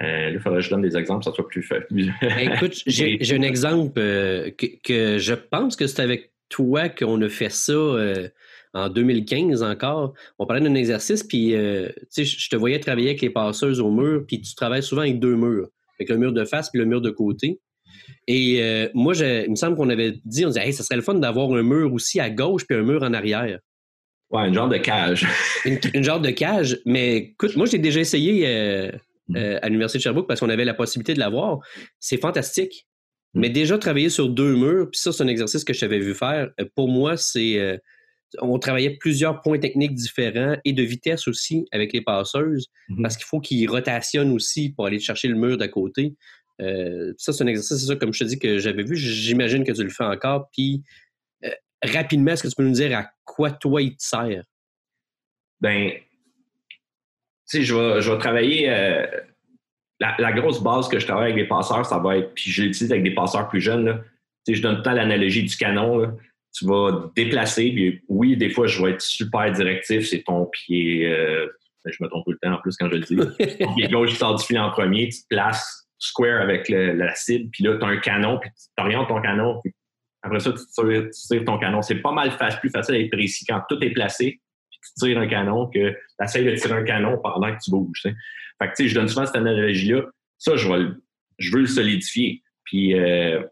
Euh, 0.00 0.04
là, 0.04 0.30
il 0.30 0.40
faudrait 0.40 0.60
que 0.60 0.64
je 0.64 0.70
donne 0.70 0.82
des 0.82 0.96
exemples, 0.96 1.24
ça 1.24 1.32
soit 1.32 1.46
plus 1.46 1.62
fait. 1.62 1.86
Ben, 1.90 2.12
écoute, 2.52 2.74
j'ai 2.86 3.34
un 3.34 3.42
exemple 3.42 3.98
euh, 3.98 4.50
que, 4.50 5.18
je 5.18 5.34
pense 5.34 5.76
que 5.76 5.86
c'est 5.86 6.00
avec 6.00 6.32
toi 6.48 6.88
qu'on 6.88 7.20
a 7.22 7.28
fait 7.28 7.50
ça 7.50 7.72
euh, 7.72 8.28
en 8.74 8.88
2015 8.88 9.62
encore. 9.62 10.14
On 10.38 10.46
parlait 10.46 10.62
d'un 10.62 10.74
exercice, 10.74 11.22
puis 11.22 11.52
je 11.52 12.48
te 12.48 12.56
voyais 12.56 12.78
travailler 12.78 13.08
avec 13.08 13.20
les 13.20 13.30
passeuses 13.30 13.80
au 13.80 13.90
mur, 13.90 14.24
puis 14.26 14.40
tu 14.40 14.54
travailles 14.54 14.82
souvent 14.82 15.02
avec 15.02 15.18
deux 15.18 15.36
murs, 15.36 15.68
avec 15.98 16.08
le 16.08 16.16
mur 16.16 16.32
de 16.32 16.44
face 16.44 16.70
puis 16.70 16.78
le 16.78 16.86
mur 16.86 17.00
de 17.00 17.10
côté. 17.10 17.60
Et 18.26 18.62
euh, 18.62 18.88
moi, 18.94 19.14
il 19.16 19.50
me 19.50 19.56
semble 19.56 19.76
qu'on 19.76 19.88
avait 19.88 20.20
dit, 20.24 20.44
on 20.44 20.48
disait, 20.48 20.66
hey, 20.66 20.72
ça 20.72 20.82
serait 20.82 20.96
le 20.96 21.02
fun 21.02 21.14
d'avoir 21.14 21.50
un 21.52 21.62
mur 21.62 21.92
aussi 21.92 22.20
à 22.20 22.30
gauche 22.30 22.66
puis 22.66 22.76
un 22.76 22.82
mur 22.82 23.02
en 23.02 23.12
arrière. 23.12 23.58
Ouais, 24.30 24.46
une 24.46 24.54
genre 24.54 24.68
de 24.68 24.76
cage. 24.76 25.26
une, 25.64 26.04
genre 26.04 26.20
de 26.20 26.30
cage. 26.30 26.78
Mais 26.86 27.16
écoute, 27.16 27.56
moi, 27.56 27.66
j'ai 27.66 27.78
déjà 27.78 28.00
essayé 28.00 28.46
euh, 28.46 28.92
mm. 29.28 29.36
euh, 29.36 29.58
à 29.62 29.68
l'Université 29.68 29.98
de 29.98 30.02
Sherbrooke 30.04 30.28
parce 30.28 30.40
qu'on 30.40 30.48
avait 30.48 30.64
la 30.64 30.74
possibilité 30.74 31.14
de 31.14 31.18
l'avoir. 31.18 31.58
C'est 31.98 32.20
fantastique. 32.20 32.86
Mm. 33.34 33.40
Mais 33.40 33.50
déjà, 33.50 33.78
travailler 33.78 34.10
sur 34.10 34.28
deux 34.28 34.54
murs, 34.54 34.88
puis 34.90 35.00
ça, 35.00 35.12
c'est 35.12 35.24
un 35.24 35.28
exercice 35.28 35.64
que 35.64 35.72
je 35.72 35.80
t'avais 35.80 35.98
vu 35.98 36.14
faire. 36.14 36.50
Pour 36.76 36.88
moi, 36.88 37.16
c'est. 37.16 37.80
On 38.38 38.58
travaillait 38.58 38.96
plusieurs 38.96 39.40
points 39.40 39.58
techniques 39.58 39.94
différents 39.94 40.56
et 40.64 40.72
de 40.72 40.82
vitesse 40.82 41.26
aussi 41.28 41.66
avec 41.72 41.92
les 41.92 42.00
passeuses 42.00 42.68
mm-hmm. 42.88 43.02
parce 43.02 43.16
qu'il 43.16 43.26
faut 43.26 43.40
qu'ils 43.40 43.68
rotationnent 43.68 44.32
aussi 44.32 44.70
pour 44.70 44.86
aller 44.86 45.00
chercher 45.00 45.28
le 45.28 45.34
mur 45.34 45.56
d'à 45.56 45.68
côté. 45.68 46.14
Euh, 46.60 47.12
ça, 47.16 47.32
c'est 47.32 47.42
un 47.44 47.46
exercice, 47.46 47.86
ça, 47.86 47.96
comme 47.96 48.12
je 48.12 48.20
te 48.20 48.24
dis, 48.24 48.38
que 48.38 48.58
j'avais 48.58 48.82
vu. 48.82 48.96
J'imagine 48.96 49.64
que 49.64 49.72
tu 49.72 49.82
le 49.82 49.90
fais 49.90 50.04
encore. 50.04 50.48
Puis, 50.52 50.82
euh, 51.44 51.50
rapidement, 51.82 52.32
est-ce 52.32 52.42
que 52.42 52.48
tu 52.48 52.56
peux 52.56 52.64
nous 52.64 52.72
dire 52.72 52.96
à 52.96 53.10
quoi 53.24 53.50
toi 53.50 53.82
il 53.82 53.96
te 53.96 54.02
sert? 54.02 54.44
Ben, 55.60 55.90
tu 55.90 55.98
sais, 57.46 57.62
je 57.62 57.74
vais, 57.74 58.00
je 58.02 58.12
vais 58.12 58.18
travailler. 58.18 58.70
Euh, 58.70 59.06
la, 60.00 60.32
grosse 60.32 60.62
base 60.62 60.88
que 60.88 60.98
je 60.98 61.06
travaille 61.06 61.32
avec 61.32 61.42
les 61.42 61.48
passeurs, 61.48 61.84
ça 61.84 61.98
va 61.98 62.16
être, 62.16 62.32
puis 62.32 62.50
je 62.50 62.62
l'utilise 62.62 62.90
avec 62.90 63.04
des 63.04 63.14
passeurs 63.14 63.48
plus 63.48 63.60
jeunes. 63.60 64.02
Tu 64.46 64.52
sais, 64.52 64.54
je 64.54 64.62
donne 64.62 64.76
tout 64.76 64.78
le 64.78 64.84
temps 64.84 64.92
l'analogie 64.92 65.42
du 65.42 65.56
canon. 65.56 66.16
Tu 66.52 66.66
vas 66.66 67.10
déplacer, 67.14 67.70
puis 67.72 68.02
oui, 68.08 68.36
des 68.36 68.50
fois, 68.50 68.66
je 68.66 68.82
vais 68.82 68.90
être 68.92 69.00
super 69.00 69.50
directif. 69.52 70.08
C'est 70.08 70.22
ton 70.22 70.46
pied. 70.46 71.08
Ben, 71.84 71.92
je 71.92 72.02
me 72.02 72.08
trompe 72.08 72.24
tout 72.24 72.32
le 72.32 72.38
temps 72.38 72.52
en 72.52 72.60
plus 72.60 72.76
quand 72.76 72.88
je 72.90 72.96
le 72.96 73.00
dis. 73.00 73.16
ton 73.64 73.74
pied 73.74 73.88
gauche 73.88 74.10
qui 74.10 74.16
sort 74.16 74.34
du 74.34 74.44
filet 74.44 74.58
en 74.58 74.70
premier, 74.70 75.08
tu 75.08 75.22
te 75.22 75.28
places 75.28 75.88
square 75.98 76.40
avec 76.40 76.68
la 76.68 77.14
cible, 77.14 77.50
puis 77.50 77.62
là, 77.62 77.76
tu 77.76 77.84
as 77.84 77.88
un 77.88 77.98
canon, 77.98 78.38
puis 78.38 78.50
tu 78.50 78.82
orientes 78.82 79.08
ton 79.08 79.20
canon, 79.20 79.60
puis 79.62 79.72
après 80.22 80.40
ça, 80.40 80.52
tu 80.52 81.10
tires, 81.10 81.44
ton 81.44 81.58
canon. 81.58 81.82
C'est 81.82 81.96
pas 81.96 82.12
mal 82.12 82.30
facile, 82.32 82.60
plus 82.60 82.70
facile 82.70 82.96
d'être 82.96 83.10
précis 83.10 83.44
quand 83.46 83.62
tout 83.68 83.82
est 83.82 83.90
placé, 83.90 84.40
puis 84.70 84.80
tu 84.80 85.06
tires 85.06 85.18
un 85.18 85.26
canon, 85.26 85.66
que 85.66 85.90
tu 85.90 86.24
essaies 86.24 86.44
de 86.44 86.54
tirer 86.56 86.74
un 86.74 86.84
canon 86.84 87.18
pendant 87.22 87.54
que 87.54 87.62
tu 87.62 87.70
bouges. 87.70 88.02
Fait 88.02 88.14
que, 88.68 88.74
tu 88.76 88.82
sais, 88.82 88.88
je 88.88 88.94
donne 88.94 89.08
souvent 89.08 89.26
cette 89.26 89.36
analogie-là. 89.36 90.02
Ça, 90.36 90.56
je, 90.56 90.68
vais, 90.68 90.88
je 91.38 91.52
veux 91.52 91.60
le 91.60 91.66
solidifier. 91.66 92.42
Puis 92.64 92.94
euh, 92.94 93.42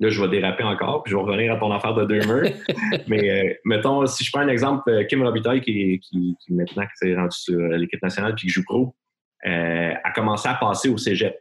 là, 0.00 0.08
je 0.08 0.20
vais 0.20 0.28
déraper 0.28 0.64
encore, 0.64 1.02
puis 1.02 1.12
je 1.12 1.16
vais 1.16 1.22
revenir 1.22 1.52
à 1.52 1.56
ton 1.56 1.70
affaire 1.72 1.94
de 1.94 2.04
deux 2.04 2.20
murs. 2.26 2.50
Mais 3.08 3.30
euh, 3.30 3.54
mettons, 3.64 4.04
si 4.06 4.24
je 4.24 4.32
prends 4.32 4.42
un 4.42 4.48
exemple, 4.48 4.90
euh, 4.90 5.04
Kim 5.04 5.22
Robitaille, 5.22 5.60
qui, 5.60 6.00
qui, 6.00 6.36
qui 6.40 6.52
maintenant 6.54 6.82
qui 6.84 6.96
s'est 6.96 7.14
rendu 7.14 7.36
sur 7.36 7.58
l'équipe 7.58 8.02
nationale 8.02 8.34
puis 8.34 8.48
qui 8.48 8.52
joue 8.52 8.64
pro, 8.64 8.94
a 9.44 10.10
commencé 10.14 10.48
à 10.48 10.54
passer 10.54 10.88
au 10.88 10.98
cégep 10.98 11.34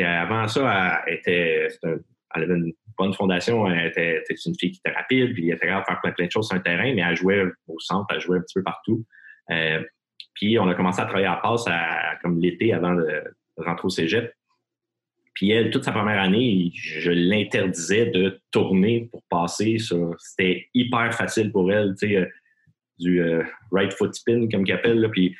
avant 0.00 0.48
ça, 0.48 1.02
elle, 1.06 1.14
était, 1.14 1.68
elle 1.82 2.42
avait 2.42 2.54
une 2.54 2.72
bonne 2.96 3.12
fondation. 3.12 3.68
Elle 3.68 3.88
était, 3.88 4.22
une 4.46 4.54
fille 4.58 4.72
qui 4.72 4.80
était 4.84 4.96
rapide, 4.96 5.34
puis 5.34 5.48
elle 5.48 5.56
était 5.56 5.66
capable 5.66 5.82
de 5.82 5.86
faire 5.86 6.14
plein, 6.14 6.26
de 6.26 6.30
choses 6.30 6.48
sur 6.48 6.56
un 6.56 6.60
terrain, 6.60 6.94
mais 6.94 7.02
elle 7.02 7.16
jouait 7.16 7.44
au 7.66 7.78
centre, 7.78 8.06
elle 8.10 8.20
jouait 8.20 8.38
un 8.38 8.40
petit 8.40 8.54
peu 8.54 8.62
partout. 8.62 9.04
Euh, 9.50 9.82
puis 10.34 10.58
on 10.58 10.68
a 10.68 10.74
commencé 10.74 11.00
à 11.00 11.04
travailler 11.04 11.26
à 11.26 11.36
passe 11.36 11.64
comme 12.22 12.38
l'été 12.38 12.72
avant 12.72 12.94
de, 12.94 13.22
rentrer 13.58 13.86
au 13.86 13.90
cégep. 13.90 14.32
Puis 15.34 15.50
elle, 15.50 15.70
toute 15.70 15.84
sa 15.84 15.92
première 15.92 16.20
année, 16.20 16.70
je 16.74 17.10
l'interdisais 17.10 18.06
de 18.06 18.40
tourner 18.50 19.08
pour 19.10 19.22
passer. 19.30 19.78
C'était 20.18 20.68
hyper 20.74 21.14
facile 21.14 21.50
pour 21.50 21.72
elle, 21.72 21.94
tu 21.98 22.08
sais, 22.08 22.16
euh, 22.16 22.26
du 22.98 23.20
euh, 23.22 23.42
right 23.70 23.92
foot 23.92 24.14
spin, 24.14 24.46
comme 24.50 24.64
qu'elle 24.64 24.76
appelle, 24.76 25.08
puis 25.10 25.34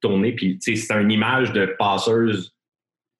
tourner. 0.00 0.32
Puis 0.32 0.58
c'est 0.60 0.76
une 0.90 1.10
image 1.10 1.52
de 1.52 1.74
passeuse 1.78 2.54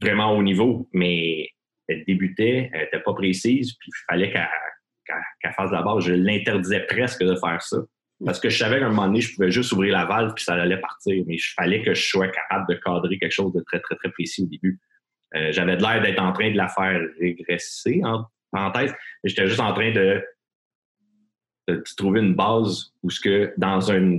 vraiment 0.01 0.37
haut 0.37 0.43
niveau, 0.43 0.89
mais 0.93 1.49
elle 1.89 2.05
débutait, 2.05 2.71
elle 2.73 2.83
n'était 2.83 3.01
pas 3.01 3.15
précise, 3.15 3.75
puis 3.79 3.91
il 3.91 4.05
fallait 4.11 4.33
qu'elle 4.33 5.53
fasse 5.53 5.71
la 5.71 5.83
base. 5.83 6.05
Je 6.05 6.13
l'interdisais 6.13 6.81
presque 6.81 7.23
de 7.23 7.35
faire 7.37 7.63
ça. 7.63 7.79
Parce 8.25 8.39
que 8.39 8.51
je 8.51 8.59
savais 8.59 8.79
qu'à 8.79 8.87
un 8.87 8.91
moment 8.91 9.07
donné, 9.07 9.21
je 9.21 9.35
pouvais 9.35 9.51
juste 9.51 9.73
ouvrir 9.73 9.95
la 9.95 10.05
valve 10.05 10.33
puis 10.35 10.45
ça 10.45 10.55
allait 10.55 10.81
partir. 10.81 11.25
Mais 11.27 11.35
il 11.35 11.53
fallait 11.57 11.83
que 11.83 11.95
je 11.95 12.07
sois 12.07 12.29
capable 12.29 12.67
de 12.69 12.75
cadrer 12.75 13.19
quelque 13.19 13.33
chose 13.33 13.53
de 13.53 13.63
très, 13.67 13.81
très, 13.81 13.97
très 13.97 14.11
précis 14.11 14.43
au 14.43 14.47
début. 14.47 14.79
Euh, 15.35 15.53
j'avais 15.53 15.77
de 15.77 15.83
l'air 15.83 16.03
d'être 16.03 16.21
en 16.21 16.33
train 16.33 16.51
de 16.51 16.57
la 16.57 16.69
faire 16.69 17.01
régresser 17.19 18.03
en 18.05 18.27
parenthèse, 18.51 18.93
mais 19.23 19.31
j'étais 19.31 19.47
juste 19.47 19.61
en 19.61 19.73
train 19.73 19.93
de, 19.93 20.23
trouver 21.97 22.21
une 22.21 22.35
base 22.35 22.93
où 23.03 23.11
ce 23.11 23.21
que 23.21 23.55
dans 23.57 23.91
un. 23.91 24.19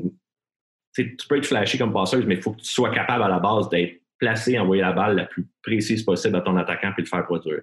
Tu 0.96 1.16
peux 1.28 1.38
être 1.38 1.46
flashy 1.46 1.78
comme 1.78 1.94
passeuse, 1.94 2.26
mais 2.26 2.36
il 2.36 2.42
faut 2.42 2.52
que 2.52 2.62
tu 2.62 2.72
sois 2.72 2.92
capable 2.92 3.24
à 3.24 3.28
la 3.28 3.40
base 3.40 3.70
d'être 3.70 4.02
placer, 4.20 4.58
envoyer 4.58 4.82
la 4.82 4.94
balle 4.94 5.16
la 5.16 5.26
plus 5.26 5.46
précise 5.62 6.04
possible 6.04 6.36
à 6.36 6.42
ton 6.42 6.56
attaquant 6.56 6.92
puis 6.94 7.04
le 7.04 7.10
faire 7.10 7.26
produire. 7.26 7.62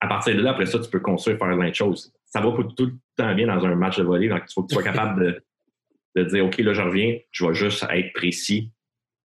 À 0.00 0.06
partir 0.06 0.36
de 0.36 0.42
là, 0.42 0.50
après 0.50 0.66
ça, 0.66 0.78
tu 0.78 0.88
peux 0.88 1.00
construire, 1.00 1.38
faire 1.38 1.56
plein 1.56 1.68
de 1.68 1.74
choses. 1.74 2.12
Ça 2.24 2.40
va 2.40 2.52
tout 2.52 2.84
le 2.84 2.92
temps 3.16 3.34
bien 3.34 3.48
dans 3.48 3.64
un 3.64 3.74
match 3.74 3.98
de 3.98 4.04
volley, 4.04 4.28
donc 4.28 4.42
il 4.48 4.52
faut 4.52 4.62
que 4.62 4.68
tu 4.68 4.74
sois 4.74 4.84
capable 4.84 5.42
de, 6.14 6.24
dire 6.24 6.46
OK, 6.46 6.58
là, 6.58 6.72
je 6.72 6.82
reviens, 6.82 7.18
je 7.32 7.46
vais 7.46 7.54
juste 7.54 7.84
être 7.90 8.12
précis, 8.12 8.70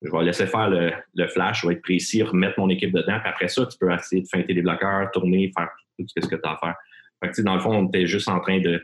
je 0.04 0.12
vais 0.12 0.24
laisser 0.24 0.48
faire 0.48 0.70
le, 0.70 1.28
flash, 1.28 1.62
je 1.62 1.68
vais 1.68 1.74
être 1.76 1.82
précis, 1.82 2.24
remettre 2.24 2.60
mon 2.60 2.70
équipe 2.70 2.92
dedans. 2.92 3.20
Puis 3.20 3.30
après 3.30 3.48
ça, 3.48 3.66
tu 3.66 3.78
peux 3.78 3.92
essayer 3.92 4.22
de 4.22 4.28
feinter 4.28 4.54
des 4.54 4.62
bloqueurs, 4.62 5.10
tourner, 5.12 5.52
faire 5.58 5.70
tout 5.98 6.06
ce 6.08 6.28
que 6.28 6.36
tu 6.36 6.42
as 6.44 6.52
à 6.52 6.58
faire. 6.58 6.76
Fait 7.24 7.32
que, 7.32 7.42
dans 7.42 7.56
le 7.56 7.62
fond, 7.62 7.74
on 7.74 7.88
était 7.88 8.06
juste 8.06 8.28
en 8.28 8.40
train 8.42 8.60
de, 8.60 8.82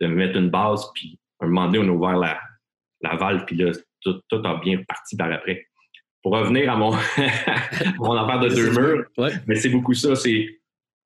de 0.00 0.06
mettre 0.06 0.38
une 0.38 0.50
base, 0.50 0.86
puis 0.94 1.18
à 1.40 1.44
un 1.44 1.48
moment 1.48 1.66
donné, 1.66 1.78
on 1.78 1.92
a 1.92 1.94
ouvert 1.94 2.16
la, 2.16 2.40
la 3.02 3.16
valve, 3.16 3.44
puis 3.44 3.56
là, 3.56 3.72
tout, 4.00 4.20
tout, 4.28 4.42
a 4.44 4.60
bien 4.60 4.82
parti 4.88 5.16
par 5.16 5.30
après. 5.30 5.66
Pour 6.22 6.32
revenir 6.32 6.72
à 6.72 6.76
mon, 6.76 6.92
mon 7.98 8.12
affaire 8.14 8.40
de 8.40 8.48
deux 8.48 8.70
murs, 8.70 9.04
mais 9.46 9.56
c'est 9.56 9.68
beaucoup 9.68 9.92
ça. 9.92 10.16
C'est, 10.16 10.48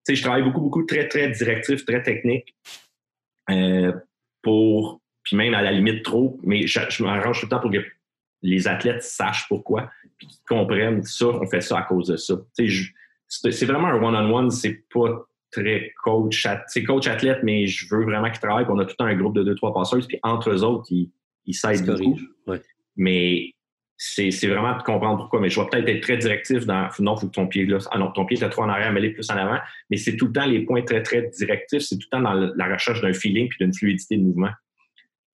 je 0.08 0.22
travaille 0.22 0.44
beaucoup, 0.44 0.60
beaucoup 0.60 0.84
très, 0.84 1.08
très 1.08 1.30
directif, 1.30 1.84
très 1.84 2.02
technique. 2.02 2.54
Euh, 3.50 3.92
pour, 4.42 5.00
puis 5.24 5.36
même 5.36 5.54
à 5.54 5.62
la 5.62 5.72
limite 5.72 6.04
trop, 6.04 6.38
mais 6.44 6.66
je, 6.66 6.80
je 6.88 7.02
m'arrange 7.02 7.40
tout 7.40 7.46
le 7.46 7.50
temps 7.50 7.60
pour 7.60 7.72
que 7.72 7.84
les 8.42 8.68
athlètes 8.68 9.02
sachent 9.02 9.48
pourquoi, 9.48 9.90
puis 10.16 10.26
qu'ils 10.26 10.44
comprennent 10.48 11.02
ça, 11.02 11.26
on 11.26 11.46
fait 11.46 11.60
ça 11.60 11.78
à 11.78 11.82
cause 11.82 12.08
de 12.08 12.16
ça. 12.16 12.34
C'est 13.28 13.66
vraiment 13.66 13.88
un 13.88 14.02
one-on-one, 14.02 14.50
c'est 14.50 14.84
pas 14.92 15.26
très 15.50 15.92
coach, 16.04 16.46
c'est 16.66 16.84
coach 16.84 17.06
athlète, 17.06 17.40
mais 17.42 17.66
je 17.66 17.86
veux 17.94 18.04
vraiment 18.04 18.30
qu'ils 18.30 18.40
travaillent. 18.40 18.66
On 18.68 18.78
a 18.78 18.84
tout 18.84 18.96
un 18.98 19.14
groupe 19.14 19.34
de 19.34 19.42
deux, 19.42 19.54
trois 19.54 19.72
passeuses, 19.72 20.06
puis 20.06 20.18
entre 20.22 20.50
eux 20.50 20.62
autres, 20.62 20.86
ils, 20.90 21.54
s'aident 21.54 21.86
beaucoup. 21.86 22.18
Mais 22.96 23.54
c'est 23.96 24.46
vraiment 24.46 24.76
de 24.76 24.82
comprendre 24.82 25.18
pourquoi. 25.18 25.40
Mais 25.40 25.48
je 25.48 25.60
vais 25.60 25.66
peut-être 25.66 25.88
être 25.88 26.02
très 26.02 26.16
directif 26.16 26.66
dans 26.66 26.88
non, 27.00 27.16
il 27.16 27.20
faut 27.20 27.26
que 27.26 27.32
ton 27.32 27.46
pied 27.46 27.66
là. 27.66 27.78
Ah 27.90 27.98
non, 27.98 28.12
ton 28.12 28.24
pied 28.24 28.42
est 28.42 28.48
trop 28.50 28.62
en 28.62 28.68
arrière, 28.68 28.92
mais 28.92 29.10
plus 29.10 29.30
en 29.30 29.36
avant. 29.36 29.58
Mais 29.90 29.96
c'est 29.96 30.16
tout 30.16 30.26
le 30.26 30.32
temps 30.32 30.46
les 30.46 30.60
points 30.60 30.82
très, 30.82 31.02
très 31.02 31.28
directifs. 31.28 31.82
C'est 31.82 31.96
tout 31.96 32.06
le 32.12 32.18
temps 32.18 32.22
dans 32.22 32.34
la 32.34 32.72
recherche 32.72 33.00
d'un 33.00 33.12
feeling 33.12 33.48
puis 33.48 33.58
d'une 33.60 33.74
fluidité 33.74 34.16
de 34.16 34.22
mouvement. 34.22 34.50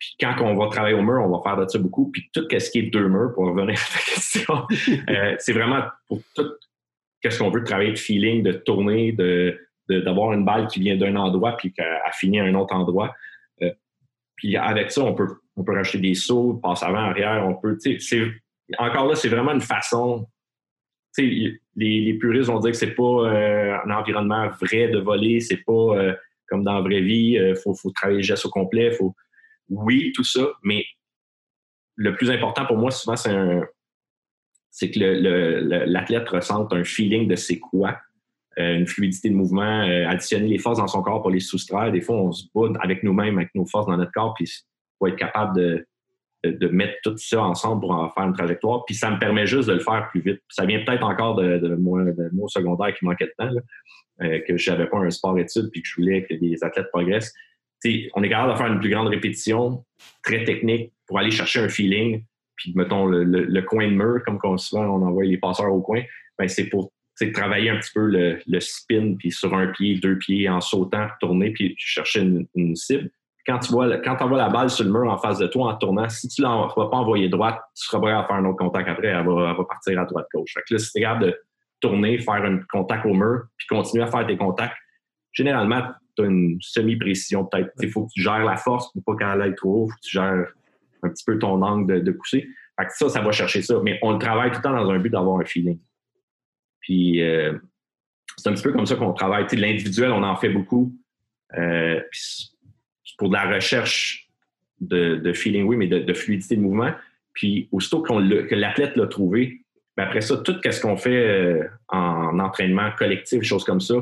Puis 0.04 0.16
quand 0.20 0.34
on 0.42 0.54
va 0.56 0.68
travailler 0.68 0.94
au 0.94 1.02
mur, 1.02 1.22
on 1.24 1.36
va 1.36 1.42
faire 1.42 1.56
de 1.56 1.68
ça 1.68 1.78
beaucoup. 1.78 2.10
Puis 2.10 2.28
tout 2.32 2.46
ce 2.50 2.70
qui 2.70 2.78
est 2.80 2.90
deux 2.90 3.08
murs, 3.08 3.32
pour 3.34 3.46
revenir 3.46 3.78
à 3.78 3.98
ta 3.98 4.04
question, 4.04 4.66
euh, 5.08 5.34
c'est 5.38 5.52
vraiment 5.52 5.82
pour 6.08 6.20
tout 6.34 6.50
qu'est-ce 7.20 7.38
qu'on 7.38 7.50
veut 7.50 7.64
travailler 7.64 7.92
de 7.92 7.98
feeling, 7.98 8.42
de 8.42 8.52
tourner, 8.52 9.12
de 9.12 9.58
d'avoir 9.86 10.32
une 10.32 10.46
balle 10.46 10.66
qui 10.66 10.80
vient 10.80 10.96
d'un 10.96 11.14
endroit 11.14 11.58
puis 11.58 11.70
qu'elle 11.70 12.00
finit 12.14 12.40
à 12.40 12.44
un 12.44 12.54
autre 12.54 12.74
endroit. 12.74 13.14
Euh, 13.60 13.70
puis 14.34 14.56
avec 14.56 14.90
ça, 14.90 15.02
on 15.02 15.12
peut, 15.12 15.28
on 15.56 15.62
peut 15.62 15.74
rajouter 15.74 15.98
des 15.98 16.14
sauts, 16.14 16.54
passe 16.54 16.82
avant, 16.82 17.00
arrière, 17.00 17.46
on 17.46 17.54
peut, 17.54 17.76
encore 18.78 19.06
là, 19.06 19.14
c'est 19.14 19.28
vraiment 19.28 19.52
une 19.52 19.60
façon, 19.60 20.26
les, 21.18 21.60
les 21.76 22.14
puristes 22.14 22.48
vont 22.48 22.60
dire 22.60 22.70
que 22.70 22.78
c'est 22.78 22.94
pas 22.94 23.02
euh, 23.02 23.76
un 23.84 23.90
environnement 23.90 24.48
vrai 24.58 24.88
de 24.88 25.00
voler, 25.00 25.40
c'est 25.40 25.62
pas 25.66 26.14
comme 26.48 26.64
dans 26.64 26.76
la 26.76 26.80
vraie 26.80 27.02
vie, 27.02 27.32
il 27.38 27.56
faut, 27.62 27.74
faut, 27.74 27.90
travailler 27.90 28.20
le 28.20 28.24
geste 28.24 28.46
au 28.46 28.50
complet, 28.50 28.90
faut, 28.90 29.14
oui, 29.68 30.12
tout 30.14 30.24
ça, 30.24 30.46
mais 30.62 30.84
le 31.96 32.14
plus 32.14 32.30
important 32.30 32.66
pour 32.66 32.76
moi, 32.76 32.90
souvent, 32.90 33.16
c'est 33.16 34.90
que 34.90 34.98
l'athlète 35.86 36.28
ressente 36.28 36.72
un 36.72 36.84
feeling 36.84 37.28
de 37.28 37.36
c'est 37.36 37.58
quoi, 37.58 37.96
euh, 38.58 38.76
une 38.76 38.86
fluidité 38.86 39.30
de 39.30 39.34
mouvement, 39.34 39.82
euh, 39.82 40.06
additionner 40.08 40.48
les 40.48 40.58
forces 40.58 40.78
dans 40.78 40.86
son 40.86 41.02
corps 41.02 41.22
pour 41.22 41.30
les 41.30 41.40
soustraire. 41.40 41.90
Des 41.90 42.00
fois, 42.00 42.16
on 42.16 42.32
se 42.32 42.44
bat 42.54 42.78
avec 42.80 43.02
nous-mêmes, 43.02 43.38
avec 43.38 43.54
nos 43.54 43.66
forces 43.66 43.86
dans 43.86 43.96
notre 43.96 44.12
corps, 44.12 44.34
puis 44.34 44.50
faut 44.98 45.06
être 45.08 45.16
capable 45.16 45.56
de, 45.56 45.86
mettre 46.68 46.94
tout 47.02 47.16
ça 47.16 47.42
ensemble 47.42 47.80
pour 47.80 47.92
en 47.92 48.10
faire 48.10 48.24
une 48.24 48.34
trajectoire. 48.34 48.84
Puis 48.84 48.94
ça 48.94 49.10
me 49.10 49.18
permet 49.18 49.46
juste 49.46 49.68
de 49.68 49.74
le 49.74 49.80
faire 49.80 50.08
plus 50.10 50.20
vite. 50.20 50.42
ça 50.50 50.66
vient 50.66 50.84
peut-être 50.84 51.02
encore 51.02 51.36
de, 51.36 51.58
de, 51.58 51.68
de 51.68 52.48
secondaire 52.48 52.94
qui 52.94 53.04
manquait 53.06 53.26
de 53.26 53.32
temps, 53.38 53.50
euh, 54.22 54.40
que 54.46 54.56
je 54.56 54.70
n'avais 54.70 54.86
pas 54.86 54.98
un 54.98 55.10
sport 55.10 55.38
étude 55.38 55.70
puis 55.72 55.82
que 55.82 55.88
je 55.88 55.96
voulais 55.96 56.24
que 56.24 56.34
les 56.34 56.62
athlètes 56.62 56.90
progressent 56.92 57.32
on 58.14 58.22
est 58.22 58.28
capable 58.28 58.52
de 58.52 58.58
faire 58.58 58.66
une 58.66 58.80
plus 58.80 58.90
grande 58.90 59.08
répétition, 59.08 59.84
très 60.22 60.44
technique, 60.44 60.92
pour 61.06 61.18
aller 61.18 61.30
chercher 61.30 61.60
un 61.60 61.68
feeling. 61.68 62.24
Puis, 62.56 62.72
mettons, 62.74 63.06
le, 63.06 63.62
coin 63.62 63.88
de 63.88 63.94
mur, 63.94 64.22
comme 64.24 64.38
on, 64.42 64.56
souvent 64.56 64.84
on 64.84 65.02
envoie 65.06 65.24
les 65.24 65.38
passeurs 65.38 65.72
au 65.72 65.80
coin, 65.80 66.02
ben, 66.38 66.48
c'est 66.48 66.66
pour 66.66 66.92
travailler 67.32 67.70
un 67.70 67.76
petit 67.76 67.92
peu 67.94 68.06
le, 68.06 68.60
spin, 68.60 69.14
puis 69.18 69.30
sur 69.30 69.54
un 69.54 69.68
pied, 69.68 69.96
deux 69.96 70.18
pieds, 70.18 70.48
en 70.48 70.60
sautant, 70.60 71.08
tourner, 71.20 71.50
puis 71.50 71.74
chercher 71.78 72.20
une, 72.54 72.76
cible. 72.76 73.10
Quand 73.46 73.58
tu 73.58 73.72
vois, 73.72 73.98
quand 73.98 74.20
envoies 74.22 74.38
la 74.38 74.48
balle 74.48 74.70
sur 74.70 74.86
le 74.86 74.90
mur 74.90 75.10
en 75.10 75.18
face 75.18 75.38
de 75.38 75.46
toi 75.46 75.74
en 75.74 75.76
tournant, 75.76 76.08
si 76.08 76.28
tu 76.28 76.40
ne 76.40 76.46
vas 76.46 76.88
pas 76.88 76.96
envoyer 76.96 77.28
droite, 77.28 77.60
tu 77.76 77.86
seras 77.86 78.00
prêt 78.00 78.12
à 78.12 78.24
faire 78.24 78.36
un 78.36 78.44
autre 78.46 78.56
contact 78.56 78.88
après, 78.88 79.08
elle 79.08 79.26
va, 79.26 79.54
partir 79.68 80.00
à 80.00 80.06
droite-gauche. 80.06 80.54
Fait 80.54 80.62
là, 80.70 80.78
si 80.78 80.92
tu 80.92 81.00
de 81.00 81.38
tourner, 81.80 82.18
faire 82.18 82.42
un 82.42 82.60
contact 82.70 83.04
au 83.04 83.12
mur, 83.12 83.42
puis 83.58 83.66
continuer 83.66 84.02
à 84.02 84.06
faire 84.06 84.26
tes 84.26 84.38
contacts, 84.38 84.76
généralement, 85.32 85.82
as 86.22 86.26
une 86.26 86.58
semi-précision 86.60 87.44
peut-être. 87.44 87.70
Il 87.80 87.90
faut 87.90 88.06
que 88.06 88.12
tu 88.12 88.22
gères 88.22 88.44
la 88.44 88.56
force 88.56 88.92
pour 88.92 89.02
pas 89.04 89.16
qu'elle 89.16 89.42
aille 89.42 89.54
trop 89.54 89.84
haut. 89.84 89.88
faut 89.88 89.96
que 89.96 90.06
tu 90.06 90.12
gères 90.12 90.52
un 91.02 91.08
petit 91.08 91.24
peu 91.24 91.38
ton 91.38 91.60
angle 91.62 92.02
de, 92.02 92.12
pousser. 92.12 92.48
Fait 92.78 92.86
que 92.86 92.92
ça, 92.94 93.08
ça 93.08 93.20
va 93.20 93.30
chercher 93.32 93.62
ça. 93.62 93.80
Mais 93.82 93.98
on 94.02 94.12
le 94.12 94.18
travaille 94.18 94.50
tout 94.50 94.58
le 94.58 94.62
temps 94.62 94.72
dans 94.72 94.90
un 94.90 94.98
but 94.98 95.10
d'avoir 95.10 95.40
un 95.40 95.44
feeling. 95.44 95.78
Puis 96.80 97.22
euh, 97.22 97.58
c'est 98.36 98.48
un 98.48 98.52
petit 98.52 98.62
peu 98.62 98.72
comme 98.72 98.86
ça 98.86 98.96
qu'on 98.96 99.12
travaille. 99.12 99.46
Tu 99.46 99.56
l'individuel, 99.56 100.12
on 100.12 100.22
en 100.22 100.36
fait 100.36 100.48
beaucoup. 100.48 100.94
Euh, 101.56 102.00
pour 103.18 103.28
de 103.28 103.34
la 103.34 103.48
recherche 103.48 104.28
de, 104.80 105.32
feeling, 105.32 105.66
oui, 105.66 105.76
mais 105.76 105.86
de, 105.86 106.14
fluidité 106.14 106.56
de 106.56 106.60
mouvement. 106.60 106.92
Puis 107.32 107.68
aussitôt 107.72 108.02
que 108.02 108.54
l'athlète 108.54 108.96
l'a 108.96 109.06
trouvé, 109.06 109.62
ben 109.96 110.04
après 110.04 110.20
ça, 110.20 110.36
tout 110.38 110.56
ce 110.62 110.80
qu'on 110.80 110.96
fait 110.96 111.26
euh, 111.26 111.64
en 111.88 112.38
entraînement 112.38 112.90
collectif, 112.98 113.42
choses 113.42 113.64
comme 113.64 113.80
ça, 113.80 113.94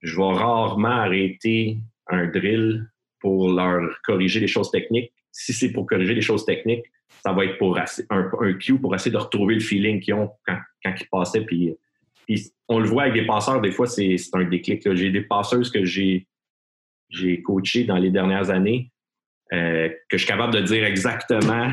je 0.00 0.16
vais 0.16 0.32
rarement 0.34 0.88
arrêter 0.88 1.78
un 2.08 2.26
drill 2.26 2.88
pour 3.20 3.52
leur 3.52 4.00
corriger 4.04 4.40
les 4.40 4.46
choses 4.46 4.70
techniques. 4.70 5.12
Si 5.32 5.52
c'est 5.52 5.72
pour 5.72 5.86
corriger 5.86 6.14
les 6.14 6.20
choses 6.20 6.44
techniques, 6.44 6.84
ça 7.22 7.32
va 7.32 7.44
être 7.44 7.58
pour 7.58 7.78
un, 7.78 8.52
cue 8.54 8.78
pour 8.78 8.94
essayer 8.94 9.10
de 9.10 9.16
retrouver 9.16 9.54
le 9.54 9.60
feeling 9.60 10.00
qu'ils 10.00 10.14
ont 10.14 10.30
quand, 10.46 10.58
ils 10.84 11.08
passaient. 11.10 11.44
Puis, 11.44 11.76
on 12.68 12.78
le 12.78 12.86
voit 12.86 13.04
avec 13.04 13.14
des 13.14 13.26
passeurs, 13.26 13.60
des 13.60 13.72
fois, 13.72 13.86
c'est 13.86 14.16
un 14.34 14.44
déclic. 14.44 14.94
J'ai 14.94 15.10
des 15.10 15.22
passeuses 15.22 15.70
que 15.70 15.84
j'ai 15.84 16.26
coachées 17.42 17.84
dans 17.84 17.96
les 17.96 18.10
dernières 18.10 18.50
années 18.50 18.90
euh, 19.52 19.88
que 20.10 20.18
je 20.18 20.24
suis 20.24 20.26
capable 20.26 20.52
de 20.52 20.60
dire 20.60 20.84
exactement 20.84 21.70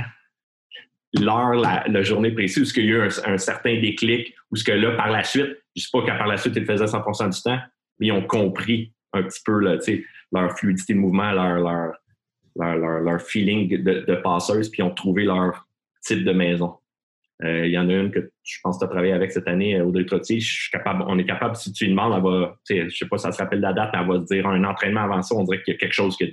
l'heure, 1.14 1.56
la, 1.56 2.04
journée 2.04 2.32
précise, 2.32 2.64
où 2.64 2.66
ce 2.66 2.74
qu'il 2.74 2.86
y 2.86 2.94
a 2.94 3.06
eu 3.06 3.10
un, 3.26 3.38
certain 3.38 3.80
déclic, 3.80 4.34
ou 4.52 4.56
ce 4.56 4.64
que 4.64 4.72
là, 4.72 4.92
par 4.92 5.10
la 5.10 5.24
suite, 5.24 5.46
je 5.46 5.50
ne 5.50 5.82
sais 5.82 5.90
pas 5.92 6.04
qu'à 6.04 6.16
par 6.16 6.28
la 6.28 6.38
suite, 6.38 6.56
ils 6.56 6.66
faisaient 6.66 6.88
100 6.88 7.30
du 7.30 7.42
temps, 7.42 7.60
mais 8.00 8.08
ils 8.08 8.12
ont 8.12 8.26
compris 8.26 8.94
un 9.14 9.24
petit 9.24 9.42
peu 9.46 9.60
là, 9.60 9.78
leur 10.32 10.58
fluidité 10.58 10.94
de 10.94 11.00
mouvement, 11.00 11.32
leur, 11.32 11.94
leur, 12.56 12.78
leur, 13.02 13.22
feeling 13.22 13.70
de, 13.84 14.06
de, 14.06 14.16
passeuse, 14.16 14.70
puis 14.70 14.82
ils 14.82 14.84
ont 14.84 14.94
trouvé 14.94 15.24
leur 15.24 15.68
type 16.02 16.24
de 16.24 16.32
maison. 16.32 16.76
Euh, 17.44 17.66
il 17.66 17.72
y 17.74 17.78
en 17.78 17.90
a 17.90 17.94
une 17.94 18.12
que 18.12 18.32
je 18.44 18.58
pense 18.64 18.78
que 18.78 18.80
tu 18.80 18.86
as 18.86 18.88
travaillé 18.88 19.12
avec 19.12 19.32
cette 19.32 19.48
année, 19.48 19.76
euh, 19.76 19.84
Audrey 19.84 20.06
Trottier. 20.06 20.40
Je 20.40 20.62
suis 20.62 20.72
capable, 20.72 21.04
on 21.08 21.18
est 21.18 21.26
capable, 21.26 21.56
si 21.56 21.74
tu 21.74 21.84
lui 21.86 21.92
demandes, 21.92 22.14
elle 22.16 22.24
va, 22.24 22.56
je 22.70 22.96
sais 22.96 23.08
pas 23.08 23.18
si 23.18 23.24
ça 23.24 23.32
se 23.34 23.38
rappelle 23.40 23.60
la 23.60 23.74
date, 23.74 23.90
mais 23.94 24.00
elle 24.00 24.08
va 24.08 24.26
se 24.26 24.34
dire 24.34 24.48
un 24.48 24.64
entraînement 24.64 25.02
avant 25.02 25.22
ça, 25.22 25.36
on 25.36 25.44
dirait 25.44 25.62
qu'il 25.64 25.74
y 25.74 25.76
a 25.76 25.80
quelque 25.80 25.94
chose 25.94 26.16
qui 26.16 26.24
a 26.24 26.28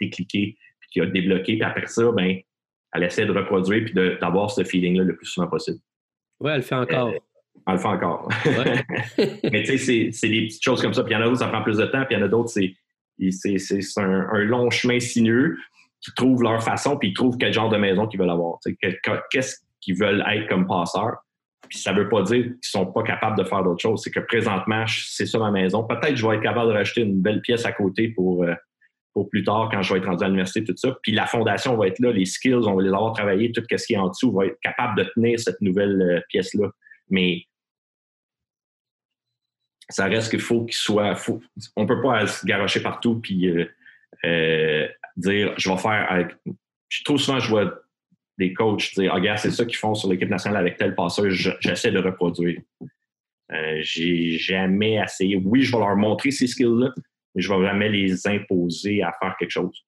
décliqué, 0.00 0.56
puis 0.80 0.90
qui 0.90 1.00
a 1.00 1.06
débloqué, 1.06 1.54
puis 1.54 1.62
après 1.62 1.86
ça, 1.86 2.10
ben, 2.10 2.36
elle 2.94 3.02
essaie 3.04 3.26
de 3.26 3.32
reproduire 3.32 3.84
puis 3.84 3.94
d'avoir 3.94 4.50
ce 4.50 4.64
feeling-là 4.64 5.04
le 5.04 5.16
plus 5.16 5.26
souvent 5.26 5.46
possible. 5.46 5.78
Oui, 6.40 6.50
elle 6.50 6.58
le 6.58 6.62
fait 6.62 6.74
encore. 6.74 7.08
Euh, 7.08 7.18
on 7.66 7.72
le 7.72 7.78
fait 7.78 7.88
encore. 7.88 8.28
Mais 9.52 9.62
tu 9.62 9.78
sais, 9.78 10.10
c'est 10.12 10.28
des 10.28 10.46
petites 10.46 10.62
choses 10.62 10.82
comme 10.82 10.94
ça. 10.94 11.02
Puis 11.04 11.14
il 11.14 11.16
y 11.16 11.18
en 11.18 11.22
a 11.22 11.24
d'autres, 11.24 11.38
ça 11.38 11.48
prend 11.48 11.62
plus 11.62 11.76
de 11.76 11.86
temps. 11.86 12.04
Puis 12.04 12.14
il 12.14 12.18
y 12.18 12.22
en 12.22 12.24
a 12.24 12.28
d'autres, 12.28 12.50
c'est 12.50 12.74
un, 13.96 14.26
un, 14.32 14.44
long 14.44 14.70
chemin 14.70 15.00
sinueux 15.00 15.56
qui 16.00 16.12
trouvent 16.14 16.42
leur 16.42 16.62
façon, 16.62 16.96
puis 16.96 17.08
ils 17.08 17.14
trouvent 17.14 17.36
quel 17.38 17.52
genre 17.52 17.68
de 17.68 17.76
maison 17.76 18.06
qu'ils 18.06 18.20
veulent 18.20 18.30
avoir. 18.30 18.58
Qu'est-ce 19.30 19.56
qu'ils 19.80 19.96
veulent 19.96 20.24
être 20.30 20.48
comme 20.48 20.66
passeurs. 20.66 21.16
Puis 21.68 21.78
ça 21.78 21.92
ne 21.92 22.00
veut 22.00 22.08
pas 22.08 22.22
dire 22.22 22.44
qu'ils 22.44 22.52
ne 22.52 22.58
sont 22.62 22.86
pas 22.86 23.02
capables 23.02 23.36
de 23.36 23.44
faire 23.44 23.62
d'autres 23.62 23.82
choses. 23.82 24.02
C'est 24.02 24.10
que 24.10 24.20
présentement, 24.20 24.84
c'est 24.86 25.26
ça 25.26 25.38
ma 25.38 25.50
maison. 25.50 25.84
Peut-être 25.84 26.10
que 26.10 26.16
je 26.16 26.26
vais 26.26 26.36
être 26.36 26.42
capable 26.42 26.70
de 26.70 26.74
rajouter 26.74 27.02
une 27.02 27.20
belle 27.20 27.40
pièce 27.42 27.66
à 27.66 27.72
côté 27.72 28.08
pour, 28.08 28.44
euh, 28.44 28.54
pour 29.12 29.28
plus 29.28 29.44
tard, 29.44 29.68
quand 29.70 29.82
je 29.82 29.92
vais 29.92 29.98
être 29.98 30.06
rendu 30.06 30.24
à 30.24 30.28
l'université, 30.28 30.64
tout 30.64 30.76
ça. 30.76 30.96
Puis 31.02 31.12
la 31.12 31.26
fondation 31.26 31.76
va 31.76 31.88
être 31.88 31.98
là, 31.98 32.12
les 32.12 32.24
skills, 32.24 32.54
on 32.54 32.74
va 32.74 32.82
les 32.82 32.88
avoir 32.88 33.12
travaillés, 33.12 33.52
tout 33.52 33.62
ce 33.68 33.86
qui 33.86 33.94
est 33.94 33.98
en 33.98 34.08
dessous 34.08 34.32
va 34.32 34.46
être 34.46 34.58
capable 34.62 34.98
de 34.98 35.10
tenir 35.14 35.38
cette 35.38 35.60
nouvelle 35.60 36.00
euh, 36.00 36.20
pièce-là. 36.28 36.68
Mais 37.10 37.42
ça 39.88 40.06
reste 40.06 40.30
qu'il 40.30 40.40
faut 40.40 40.64
qu'il 40.64 40.74
soit. 40.74 41.14
Faut, 41.14 41.40
on 41.76 41.86
peut 41.86 42.00
pas 42.00 42.26
se 42.26 42.44
garocher 42.44 42.80
partout 42.80 43.20
puis 43.20 43.48
euh, 43.48 43.64
euh, 44.24 44.88
dire 45.16 45.54
je 45.56 45.70
vais 45.70 45.78
faire 45.78 46.06
avec. 46.10 46.36
Trop 47.04 47.18
souvent, 47.18 47.38
je 47.38 47.48
vois 47.48 47.74
des 48.38 48.52
coachs 48.52 48.94
dire 48.94 49.14
Ah, 49.14 49.36
c'est 49.36 49.50
ça 49.50 49.64
qu'ils 49.64 49.76
font 49.76 49.94
sur 49.94 50.10
l'équipe 50.10 50.28
nationale 50.28 50.60
avec 50.60 50.76
tel 50.76 50.94
passeur, 50.94 51.30
j'essaie 51.30 51.90
de 51.90 51.98
reproduire. 51.98 52.60
Euh, 53.50 53.78
j'ai 53.80 54.36
jamais 54.38 54.94
essayé. 55.02 55.36
Oui, 55.36 55.62
je 55.62 55.72
vais 55.72 55.78
leur 55.78 55.96
montrer 55.96 56.30
ces 56.30 56.46
skills-là, 56.46 56.92
mais 57.34 57.42
je 57.42 57.52
vais 57.52 57.64
jamais 57.64 57.88
les 57.88 58.26
imposer 58.26 59.02
à 59.02 59.12
faire 59.20 59.36
quelque 59.38 59.50
chose. 59.50 59.84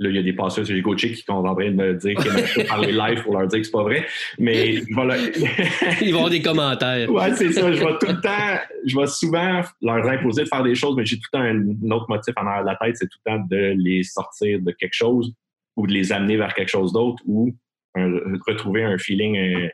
Là, 0.00 0.08
il 0.08 0.16
y 0.16 0.18
a 0.18 0.22
des 0.22 0.32
passeurs 0.32 0.66
sur 0.66 0.74
les 0.74 0.82
coachés 0.82 1.12
qui 1.12 1.22
sont 1.22 1.34
en 1.34 1.54
train 1.54 1.70
de 1.70 1.76
me 1.76 1.94
dire 1.94 2.16
qu'ils 2.16 2.66
parler 2.66 2.90
live 2.90 3.22
pour 3.22 3.38
leur 3.38 3.46
dire 3.46 3.60
que 3.60 3.64
c'est 3.64 3.70
pas 3.70 3.84
vrai. 3.84 4.04
Mais 4.40 4.82
voilà. 4.90 5.16
Ils 6.02 6.10
vont 6.10 6.18
avoir 6.18 6.30
des 6.30 6.42
commentaires. 6.42 7.08
Ouais, 7.08 7.32
c'est 7.34 7.52
ça. 7.52 7.72
Je 7.72 7.78
vais 7.78 7.98
tout 8.00 8.08
le 8.08 8.20
temps, 8.20 8.58
je 8.84 8.98
vais 8.98 9.06
souvent 9.06 9.60
leur 9.80 10.08
imposer 10.08 10.42
de 10.42 10.48
faire 10.48 10.64
des 10.64 10.74
choses, 10.74 10.96
mais 10.96 11.06
j'ai 11.06 11.16
tout 11.16 11.28
le 11.32 11.38
temps 11.38 11.44
un 11.44 11.90
autre 11.92 12.06
motif 12.08 12.34
en 12.36 12.44
arrière 12.44 12.62
de 12.62 12.70
la 12.70 12.76
tête, 12.76 12.96
c'est 12.96 13.06
tout 13.06 13.18
le 13.24 13.32
temps 13.32 13.46
de 13.48 13.74
les 13.76 14.02
sortir 14.02 14.60
de 14.60 14.72
quelque 14.72 14.94
chose 14.94 15.32
ou 15.76 15.86
de 15.86 15.92
les 15.92 16.12
amener 16.12 16.36
vers 16.36 16.54
quelque 16.54 16.70
chose 16.70 16.92
d'autre 16.92 17.22
ou 17.26 17.54
retrouver 17.94 18.82
un 18.82 18.98
feeling, 18.98 19.70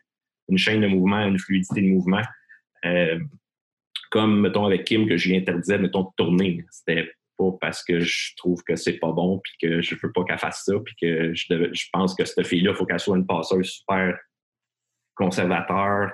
une 0.50 0.58
chaîne 0.58 0.82
de 0.82 0.86
mouvement, 0.86 1.26
une 1.26 1.38
fluidité 1.38 1.80
de 1.80 1.86
mouvement. 1.86 2.22
comme, 4.10 4.40
mettons, 4.40 4.66
avec 4.66 4.84
Kim, 4.84 5.08
que 5.08 5.16
je 5.16 5.30
lui 5.30 5.36
interdisais, 5.36 5.78
mettons, 5.78 6.02
de 6.02 6.08
tourner. 6.16 6.62
C'était 6.70 7.10
parce 7.60 7.82
que 7.82 8.00
je 8.00 8.34
trouve 8.36 8.62
que 8.62 8.76
c'est 8.76 8.98
pas 8.98 9.12
bon, 9.12 9.40
puis 9.42 9.52
que 9.60 9.80
je 9.80 9.94
veux 9.94 10.12
pas 10.12 10.24
qu'elle 10.24 10.38
fasse 10.38 10.64
ça, 10.64 10.74
puis 10.84 10.94
que 11.00 11.34
je, 11.34 11.84
pense 11.92 12.14
que 12.14 12.24
cette 12.24 12.46
fille-là, 12.46 12.72
il 12.72 12.76
faut 12.76 12.86
qu'elle 12.86 13.00
soit 13.00 13.16
une 13.16 13.26
passeuse 13.26 13.66
super 13.66 14.18
conservateur, 15.14 16.10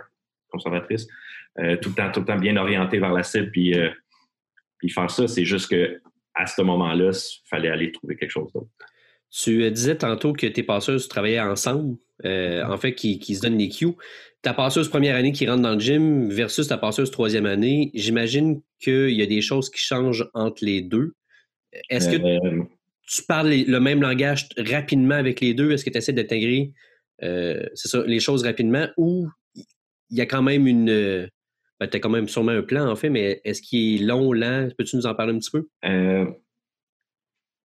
conservatrice, 0.49 1.07
euh, 1.59 1.77
tout, 1.77 1.91
le 1.91 1.95
temps, 1.95 2.11
tout 2.11 2.21
le 2.21 2.27
temps 2.27 2.39
bien 2.39 2.57
orientée 2.57 2.99
vers 2.99 3.13
la 3.13 3.23
cible, 3.23 3.51
puis, 3.51 3.79
euh, 3.79 3.91
puis 4.79 4.89
faire 4.89 5.11
ça, 5.11 5.27
c'est 5.29 5.45
juste 5.45 5.71
que 5.71 6.01
à 6.35 6.47
ce 6.47 6.61
moment-là, 6.63 7.11
il 7.11 7.49
fallait 7.49 7.71
aller 7.71 7.93
trouver 7.93 8.17
quelque 8.17 8.31
chose 8.31 8.53
d'autre. 8.53 8.69
Tu 9.31 9.65
euh, 9.65 9.71
disais 9.71 9.97
tantôt 9.97 10.33
que 10.33 10.47
tes 10.47 10.63
passeuses 10.63 11.09
travaillaient 11.09 11.41
ensemble, 11.41 11.97
en 12.25 12.77
fait, 12.77 12.95
qui, 12.95 13.19
qui, 13.19 13.35
se 13.37 13.43
donnent 13.43 13.59
les 13.59 13.69
cues. 13.69 13.95
Ta 14.47 14.55
passeuse 14.55 14.89
première 14.89 15.17
année 15.17 15.33
qui 15.33 15.45
rentre 15.49 15.63
dans 15.63 15.73
le 15.73 15.81
gym 15.81 16.31
versus 16.31 16.69
ta 16.69 16.79
passeuse 16.79 17.11
troisième 17.11 17.47
année, 17.47 17.91
j'imagine 17.95 18.63
qu'il 18.79 19.11
y 19.11 19.21
a 19.21 19.27
des 19.27 19.41
choses 19.41 19.69
qui 19.71 19.81
changent 19.81 20.31
entre 20.35 20.65
les 20.65 20.83
deux. 20.83 21.15
Est-ce 21.91 22.11
que 22.11 22.69
tu 23.09 23.23
parles 23.25 23.53
le 23.53 23.81
même 23.81 24.01
langage 24.01 24.49
rapidement 24.57 25.17
avec 25.17 25.41
les 25.41 25.53
deux? 25.53 25.73
Est-ce 25.73 25.85
que 25.85 25.91
tu 25.91 25.99
essaies 25.99 26.13
d'intégrer 26.13 26.73
les 27.21 28.21
choses 28.21 28.45
rapidement 28.45 28.87
ou 28.97 29.29
il 29.57 30.17
y 30.17 30.21
a 30.21 30.27
quand 30.27 30.43
même 30.43 30.69
une. 30.69 31.29
Ben, 31.81 31.89
tu 31.89 31.97
as 31.97 31.99
quand 31.99 32.09
même 32.11 32.29
sûrement 32.29 32.53
un 32.53 32.63
plan, 32.63 32.89
en 32.89 32.95
fait, 32.95 33.11
mais 33.11 33.41
est-ce 33.43 33.61
qu'il 33.61 34.01
est 34.01 34.07
long, 34.07 34.33
lent? 34.33 34.69
Peux-tu 34.79 34.95
nous 34.95 35.07
en 35.07 35.15
parler 35.17 35.35
un 35.35 35.41
petit 35.41 35.51
peu? 35.51 35.67
Euh, 35.85 36.25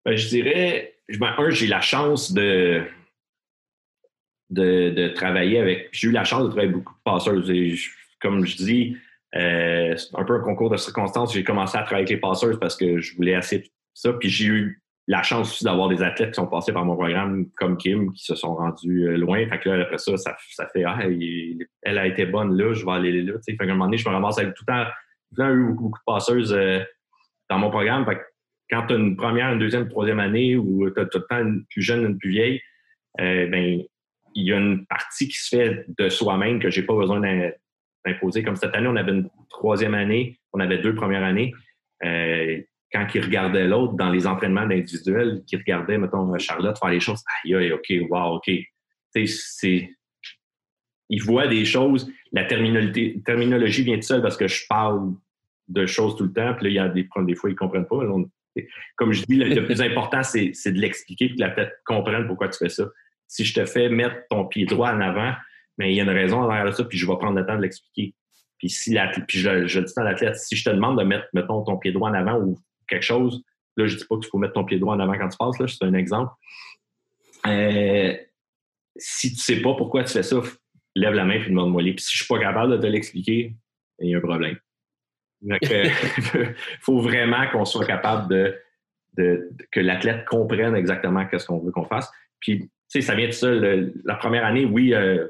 ben, 0.05 0.15
je 0.17 0.29
dirais, 0.29 0.95
ben, 1.19 1.35
un, 1.37 1.51
j'ai 1.51 1.67
la 1.67 1.81
chance 1.81 2.33
de, 2.33 2.85
de, 4.51 5.09
travailler 5.09 5.59
avec. 5.59 5.89
J'ai 5.93 6.09
eu 6.09 6.13
la 6.13 6.25
chance 6.25 6.45
de 6.45 6.49
travailler 6.49 6.73
beaucoup 6.73 6.95
de 6.95 7.03
passeurs. 7.05 7.43
comme 8.21 8.45
je 8.45 8.57
dis, 8.57 8.97
euh, 9.37 9.97
c'est 9.97 10.19
un 10.19 10.25
peu 10.25 10.35
un 10.35 10.41
concours 10.41 10.71
de 10.71 10.77
circonstances. 10.77 11.33
J'ai 11.33 11.45
commencé 11.45 11.79
à 11.79 11.83
travailler 11.83 12.03
avec 12.03 12.11
les 12.11 12.21
passeurs 12.21 12.59
parce 12.59 12.77
que 12.77 13.01
je 13.01 13.17
voulais 13.17 13.35
assez 13.35 13.71
ça. 13.95 14.13
Puis 14.15 14.29
j'ai 14.29 14.47
eu 14.47 14.83
la 15.07 15.23
chance 15.23 15.53
aussi 15.53 15.65
d'avoir 15.65 15.89
des 15.89 16.03
athlètes 16.03 16.31
qui 16.31 16.37
sont 16.37 16.47
passés 16.47 16.73
par 16.73 16.85
mon 16.85 16.95
programme 16.95 17.47
comme 17.57 17.77
Kim, 17.77 18.13
qui 18.13 18.25
se 18.25 18.35
sont 18.35 18.55
rendus 18.55 19.09
euh, 19.09 19.17
loin. 19.17 19.47
Fait 19.49 19.59
que 19.59 19.69
là, 19.69 19.85
après 19.85 19.99
ça, 19.99 20.17
ça, 20.17 20.37
fait 20.73 20.85
Ah, 20.85 21.01
elle 21.03 21.99
a 21.99 22.07
été 22.07 22.27
bonne 22.27 22.57
là, 22.57 22.73
je 22.73 22.85
vais 22.85 22.93
aller 22.93 23.23
là. 23.23 23.35
Fait 23.45 23.57
qu'à 23.57 23.65
un 23.65 23.69
moment 23.69 23.87
donné, 23.87 23.97
je 23.97 24.09
me 24.09 24.15
ramasse 24.15 24.39
avec 24.39 24.55
tout 24.55 24.65
le 24.69 24.73
temps. 24.73 24.91
Temps 25.37 25.51
eu 25.51 25.67
beaucoup, 25.67 25.85
beaucoup 25.85 25.99
de 25.99 26.05
passeuses 26.05 26.53
euh, 26.53 26.81
dans 27.49 27.59
mon 27.59 27.71
programme. 27.71 28.05
Fait 28.05 28.17
que 28.17 28.23
quand 28.71 28.87
tu 28.87 28.95
as 28.95 28.97
une 28.97 29.17
première, 29.17 29.53
une 29.53 29.59
deuxième, 29.59 29.83
une 29.83 29.89
troisième 29.89 30.21
année 30.21 30.57
ou 30.57 30.89
tu 30.91 31.01
as 31.01 31.07
tout 31.07 31.19
le 31.19 31.25
temps 31.29 31.41
une 31.41 31.65
plus 31.71 31.83
jeune, 31.83 32.05
une 32.05 32.19
plus 32.19 32.31
vieille, 32.31 32.61
euh, 33.21 33.47
ben 33.49 33.83
il 34.35 34.47
y 34.47 34.53
a 34.53 34.59
une 34.59 34.87
partie 34.87 35.29
qui 35.29 35.39
se 35.39 35.57
fait 35.57 35.85
de 35.99 36.09
soi-même 36.09 36.61
que 36.61 36.71
j'ai 36.71 36.83
pas 36.83 36.95
besoin 36.95 37.21
d'imposer. 38.05 38.43
Comme 38.43 38.57
cette 38.57 38.75
année, 38.75 38.89
on 38.89 38.97
avait 38.97 39.13
une 39.13 39.29
troisième 39.49 39.95
année, 39.95 40.39
on 40.53 40.61
avait 40.61 40.79
deux 40.79 40.95
premières 40.95 41.25
années 41.25 41.53
quand 42.93 43.07
il 43.15 43.25
regardait 43.25 43.67
l'autre 43.67 43.95
dans 43.95 44.11
les 44.11 44.27
entraînements 44.27 44.63
individuels, 44.63 45.43
qui 45.47 45.57
regardait, 45.57 45.99
mettons, 45.99 46.37
Charlotte 46.39 46.79
faire 46.79 46.91
les 46.91 47.01
choses, 47.01 47.23
aïe, 47.45 47.55
aïe, 47.55 47.73
OK, 47.73 47.93
wow, 48.09 48.37
OK. 48.37 48.51
c'est. 49.15 49.91
Il 51.13 51.23
voit 51.25 51.49
des 51.49 51.65
choses, 51.65 52.11
la 52.33 52.45
terminologie, 52.45 53.21
terminologie 53.25 53.83
vient 53.83 53.97
de 53.97 54.03
seule 54.03 54.23
parce 54.23 54.37
que 54.37 54.47
je 54.47 54.65
parle 54.69 55.13
de 55.67 55.85
choses 55.85 56.17
tout 56.17 56.25
le 56.25 56.33
temps, 56.33 56.55
puis 56.55 56.65
là, 56.65 56.71
il 56.71 56.75
y 56.75 56.79
a 56.79 56.89
des, 56.89 57.09
des 57.27 57.35
fois, 57.35 57.51
ils 57.51 57.55
ne 57.55 57.59
comprennent 57.59 57.87
pas. 57.87 57.99
comme 58.97 59.13
je 59.13 59.25
dis, 59.25 59.37
le, 59.37 59.65
plus 59.65 59.83
important, 59.83 60.23
c'est 60.23 60.51
de 60.73 60.79
l'expliquer, 60.79 61.27
puis 61.27 61.37
que 61.37 61.41
la 61.41 61.51
tête 61.51 61.73
comprenne 61.85 62.27
pourquoi 62.29 62.49
tu 62.49 62.59
fais 62.59 62.69
ça. 62.69 62.85
Si 63.31 63.45
je 63.45 63.55
te 63.55 63.65
fais 63.65 63.89
mettre 63.89 64.17
ton 64.29 64.45
pied 64.45 64.67
droit 64.67 64.91
en 64.91 65.01
avant, 65.01 65.33
mais 65.79 65.93
il 65.93 65.97
y 65.97 66.01
a 66.01 66.03
une 66.03 66.11
raison 66.11 66.47
derrière 66.47 66.75
ça, 66.75 66.85
puis 66.85 66.99
je 66.99 67.07
vais 67.07 67.17
prendre 67.17 67.39
le 67.39 67.47
temps 67.47 67.57
de 67.57 67.63
l'expliquer. 67.63 68.15
Puis 68.59 68.69
si 68.69 68.97
puis 69.29 69.39
je, 69.39 69.69
je 69.69 69.81
dis 69.81 69.93
à 69.97 70.03
l'athlète, 70.03 70.37
si 70.37 70.57
je 70.57 70.65
te 70.65 70.71
demande 70.71 70.99
de 70.99 71.05
mettre, 71.05 71.27
mettons, 71.33 71.63
ton 71.63 71.79
pied 71.79 71.93
droit 71.93 72.11
en 72.11 72.15
avant 72.15 72.41
ou 72.41 72.59
quelque 72.89 73.05
chose. 73.05 73.43
Là, 73.77 73.87
je 73.87 73.95
ne 73.95 73.99
dis 74.01 74.05
pas 74.05 74.17
qu'il 74.17 74.27
faut 74.27 74.39
mettre 74.39 74.55
ton 74.55 74.65
pied 74.65 74.81
droit 74.81 74.97
en 74.97 75.01
avant 75.01 75.17
quand 75.17 75.29
tu 75.29 75.39
passes, 75.39 75.59
là, 75.61 75.69
c'est 75.69 75.85
un 75.85 75.95
exemple. 75.95 76.33
Euh, 77.47 78.15
si 78.97 79.29
tu 79.29 79.37
ne 79.37 79.41
sais 79.41 79.63
pas 79.63 79.75
pourquoi 79.75 80.03
tu 80.03 80.13
fais 80.13 80.25
ça, 80.25 80.41
lève 80.97 81.15
la 81.15 81.25
main 81.25 81.35
et 81.35 81.49
demande-moi 81.49 81.83
Puis 81.83 82.01
si 82.01 82.17
je 82.17 82.23
ne 82.23 82.27
suis 82.27 82.35
pas 82.35 82.41
capable 82.41 82.73
de 82.73 82.79
te 82.79 82.87
l'expliquer, 82.87 83.55
il 84.01 84.11
y 84.11 84.15
a 84.15 84.19
un 84.19 84.21
problème. 84.21 84.59
Il 85.43 85.59
faut 86.81 87.01
vraiment 87.01 87.49
qu'on 87.51 87.65
soit 87.65 87.87
capable 87.87 88.29
de, 88.29 89.51
que 89.71 89.81
l'athlète 89.81 90.27
comprenne 90.27 90.75
exactement 90.75 91.27
ce 91.33 91.47
qu'on 91.47 91.61
veut 91.61 91.73
qu'on 91.73 91.87
fasse. 91.87 92.11
Puis, 92.41 92.71
sais, 92.91 93.01
ça 93.01 93.15
vient 93.15 93.27
de 93.27 93.33
ça. 93.33 93.51
la 93.53 94.15
première 94.17 94.45
année, 94.45 94.65
oui, 94.65 94.95
euh, 94.95 95.29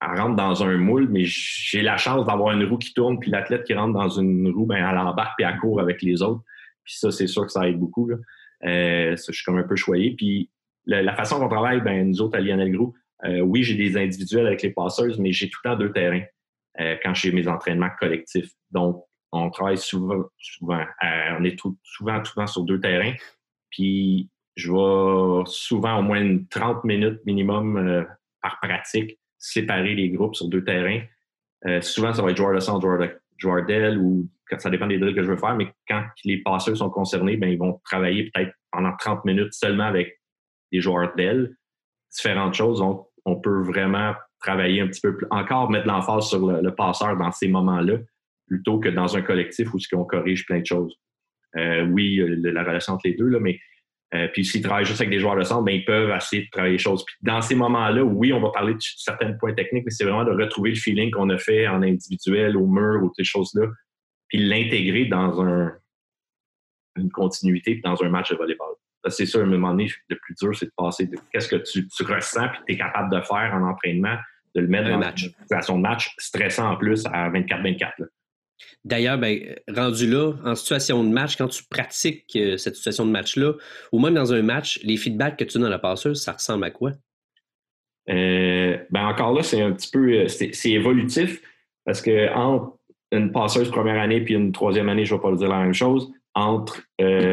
elle 0.00 0.20
rentre 0.20 0.36
dans 0.36 0.62
un 0.62 0.76
moule, 0.76 1.08
mais 1.08 1.24
j'ai 1.24 1.82
la 1.82 1.96
chance 1.96 2.26
d'avoir 2.26 2.54
une 2.54 2.64
roue 2.64 2.78
qui 2.78 2.92
tourne, 2.92 3.18
puis 3.18 3.30
l'athlète 3.30 3.64
qui 3.64 3.74
rentre 3.74 3.94
dans 3.94 4.08
une 4.08 4.48
roue, 4.48 4.66
ben, 4.66 4.76
elle 4.76 4.98
embarque 4.98 5.34
puis 5.36 5.46
elle 5.46 5.58
court 5.58 5.80
avec 5.80 6.02
les 6.02 6.22
autres. 6.22 6.42
Puis 6.84 6.94
ça, 6.96 7.10
c'est 7.10 7.26
sûr 7.26 7.46
que 7.46 7.52
ça 7.52 7.68
aide 7.68 7.78
beaucoup. 7.78 8.10
Euh, 8.10 9.16
je 9.16 9.32
suis 9.32 9.44
comme 9.44 9.58
un 9.58 9.64
peu 9.64 9.76
choyé. 9.76 10.14
Puis 10.16 10.50
la, 10.86 11.14
façon 11.14 11.38
qu'on 11.38 11.48
travaille, 11.48 11.80
ben, 11.80 12.08
nous 12.08 12.20
autres 12.20 12.36
à 12.36 12.40
Lionel 12.40 12.72
Group, 12.72 12.96
euh, 13.24 13.40
oui, 13.40 13.62
j'ai 13.62 13.74
des 13.74 13.96
individuels 13.96 14.46
avec 14.46 14.62
les 14.62 14.70
passeuses, 14.70 15.18
mais 15.18 15.32
j'ai 15.32 15.48
tout 15.48 15.60
le 15.64 15.70
temps 15.70 15.76
deux 15.76 15.92
terrains 15.92 16.24
euh, 16.80 16.96
quand 17.02 17.14
j'ai 17.14 17.32
mes 17.32 17.48
entraînements 17.48 17.90
collectifs. 17.98 18.50
Donc, 18.70 19.02
on 19.32 19.50
travaille 19.50 19.78
souvent, 19.78 20.24
souvent 20.38 20.84
on 21.02 21.44
est 21.44 21.56
souvent, 21.82 22.24
souvent 22.24 22.46
sur 22.46 22.62
deux 22.62 22.80
terrains. 22.80 23.14
Puis 23.70 24.30
je 24.56 24.70
vais 24.70 25.42
souvent 25.46 25.98
au 25.98 26.02
moins 26.02 26.38
30 26.50 26.84
minutes 26.84 27.20
minimum 27.26 28.06
par 28.40 28.58
pratique 28.60 29.18
séparer 29.38 29.94
les 29.94 30.10
groupes 30.10 30.36
sur 30.36 30.48
deux 30.48 30.64
terrains. 30.64 31.00
souvent, 31.80 32.12
ça 32.12 32.22
va 32.22 32.30
être 32.30 32.36
joueur 32.36 32.54
de 32.54 32.60
centre, 32.60 32.82
joueur, 32.82 32.98
de, 32.98 33.10
joueur 33.36 33.66
d'aile 33.66 33.98
ou 33.98 34.28
ça 34.58 34.70
dépend 34.70 34.86
des 34.86 34.98
drills 34.98 35.14
que 35.14 35.22
je 35.22 35.30
veux 35.30 35.36
faire, 35.36 35.56
mais 35.56 35.72
quand 35.88 36.04
les 36.24 36.38
passeurs 36.38 36.76
sont 36.76 36.90
concernés, 36.90 37.36
ben, 37.36 37.48
ils 37.48 37.58
vont 37.58 37.80
travailler 37.84 38.30
peut-être 38.30 38.52
pendant 38.70 38.94
30 38.96 39.24
minutes 39.24 39.52
seulement 39.52 39.84
avec 39.84 40.20
des 40.72 40.80
joueurs 40.80 41.14
d'aile, 41.16 41.56
différentes 42.12 42.54
choses. 42.54 42.78
Donc, 42.80 43.06
on 43.24 43.36
peut 43.36 43.62
vraiment 43.62 44.14
travailler 44.40 44.80
un 44.80 44.88
petit 44.88 45.00
peu 45.00 45.16
plus, 45.16 45.26
encore 45.30 45.70
mettre 45.70 45.86
l'emphase 45.86 46.28
sur 46.28 46.46
le, 46.46 46.74
passeur 46.74 47.16
dans 47.16 47.32
ces 47.32 47.48
moments-là, 47.48 47.98
plutôt 48.46 48.78
que 48.78 48.88
dans 48.88 49.16
un 49.16 49.22
collectif 49.22 49.72
où 49.72 49.78
on 49.94 50.04
corrige 50.04 50.44
plein 50.46 50.60
de 50.60 50.66
choses. 50.66 50.94
Euh, 51.56 51.86
oui, 51.86 52.20
la 52.42 52.62
relation 52.62 52.94
entre 52.94 53.08
les 53.08 53.14
deux, 53.14 53.28
là, 53.28 53.38
mais 53.40 53.58
euh, 54.14 54.28
puis 54.32 54.44
s'ils 54.44 54.62
travaillent 54.62 54.84
juste 54.84 55.00
avec 55.00 55.10
des 55.10 55.18
joueurs 55.18 55.36
de 55.36 55.42
centre, 55.42 55.62
ben, 55.62 55.74
ils 55.74 55.84
peuvent 55.84 56.10
essayer 56.10 56.44
de 56.44 56.50
travailler 56.50 56.74
les 56.74 56.78
choses. 56.78 57.04
Puis 57.04 57.16
dans 57.22 57.40
ces 57.40 57.54
moments-là, 57.54 58.04
oui, 58.04 58.32
on 58.32 58.40
va 58.40 58.50
parler 58.50 58.74
de 58.74 58.80
certains 58.80 59.32
points 59.32 59.54
techniques, 59.54 59.84
mais 59.84 59.90
c'est 59.90 60.04
vraiment 60.04 60.24
de 60.24 60.30
retrouver 60.30 60.70
le 60.70 60.76
feeling 60.76 61.10
qu'on 61.10 61.30
a 61.30 61.38
fait 61.38 61.66
en 61.66 61.82
individuel, 61.82 62.56
au 62.56 62.66
mur, 62.66 63.02
ou 63.02 63.12
ces 63.16 63.24
choses-là, 63.24 63.66
puis 64.28 64.38
l'intégrer 64.38 65.06
dans 65.06 65.40
une 66.96 67.10
continuité, 67.10 67.74
puis 67.74 67.82
dans 67.82 68.00
un 68.02 68.08
match 68.08 68.30
de 68.30 68.36
volleyball. 68.36 68.74
C'est 69.08 69.26
ça, 69.26 69.38
à 69.38 69.42
un 69.42 69.46
moment 69.46 69.70
donné, 69.70 69.90
le 70.08 70.16
plus 70.16 70.34
dur, 70.34 70.56
c'est 70.56 70.66
de 70.66 70.72
passer 70.76 71.06
de 71.06 71.16
qu'est-ce 71.32 71.48
que 71.48 71.56
tu, 71.56 71.86
ressens, 72.04 72.48
puis 72.48 72.60
tu 72.66 72.74
es 72.74 72.76
capable 72.78 73.14
de 73.14 73.20
faire 73.20 73.52
en 73.54 73.68
entraînement, 73.68 74.16
de 74.54 74.60
le 74.60 74.68
mettre 74.68 74.88
dans 74.88 75.02
une 75.02 75.32
situation 75.42 75.76
de 75.76 75.82
match 75.82 76.14
stressant 76.18 76.70
en 76.70 76.76
plus 76.76 77.04
à 77.06 77.28
24-24. 77.30 78.06
D'ailleurs, 78.84 79.18
ben, 79.18 79.40
rendu 79.68 80.08
là, 80.10 80.32
en 80.44 80.54
situation 80.54 81.02
de 81.02 81.08
match, 81.08 81.36
quand 81.36 81.48
tu 81.48 81.64
pratiques 81.64 82.36
euh, 82.36 82.56
cette 82.56 82.76
situation 82.76 83.06
de 83.06 83.10
match-là, 83.10 83.52
ou 83.92 83.98
même 83.98 84.14
dans 84.14 84.32
un 84.32 84.42
match, 84.42 84.80
les 84.82 84.96
feedbacks 84.96 85.38
que 85.38 85.44
tu 85.44 85.54
donnes 85.54 85.64
dans 85.64 85.70
la 85.70 85.78
passeuse, 85.78 86.22
ça 86.22 86.32
ressemble 86.32 86.64
à 86.64 86.70
quoi? 86.70 86.92
Euh, 88.10 88.76
ben 88.90 89.06
encore 89.06 89.32
là, 89.32 89.42
c'est 89.42 89.62
un 89.62 89.72
petit 89.72 89.90
peu 89.90 90.12
euh, 90.12 90.28
c'est 90.28 90.70
évolutif 90.70 91.40
parce 91.86 92.02
que 92.02 92.30
entre 92.34 92.76
une 93.12 93.32
passeuse 93.32 93.70
première 93.70 93.98
année 93.98 94.20
puis 94.20 94.34
une 94.34 94.52
troisième 94.52 94.90
année, 94.90 95.06
je 95.06 95.14
ne 95.14 95.18
vais 95.18 95.22
pas 95.22 95.34
dire 95.34 95.48
la 95.48 95.60
même 95.60 95.74
chose. 95.74 96.12
Entre 96.34 96.82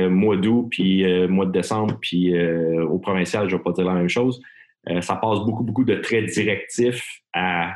mois 0.09 0.37
d'août 0.37 0.67
puis 0.69 1.03
mois 1.27 1.47
de 1.47 1.51
décembre 1.51 1.97
puis 1.99 2.39
au 2.83 2.99
provincial, 2.99 3.49
je 3.49 3.55
ne 3.55 3.57
vais 3.57 3.63
pas 3.63 3.71
dire 3.71 3.85
la 3.85 3.95
même 3.95 4.07
chose. 4.07 4.39
ça 4.99 5.15
passe 5.15 5.39
beaucoup, 5.39 5.63
beaucoup 5.63 5.83
de 5.83 5.95
traits 5.95 6.25
directifs 6.25 7.23
à 7.33 7.73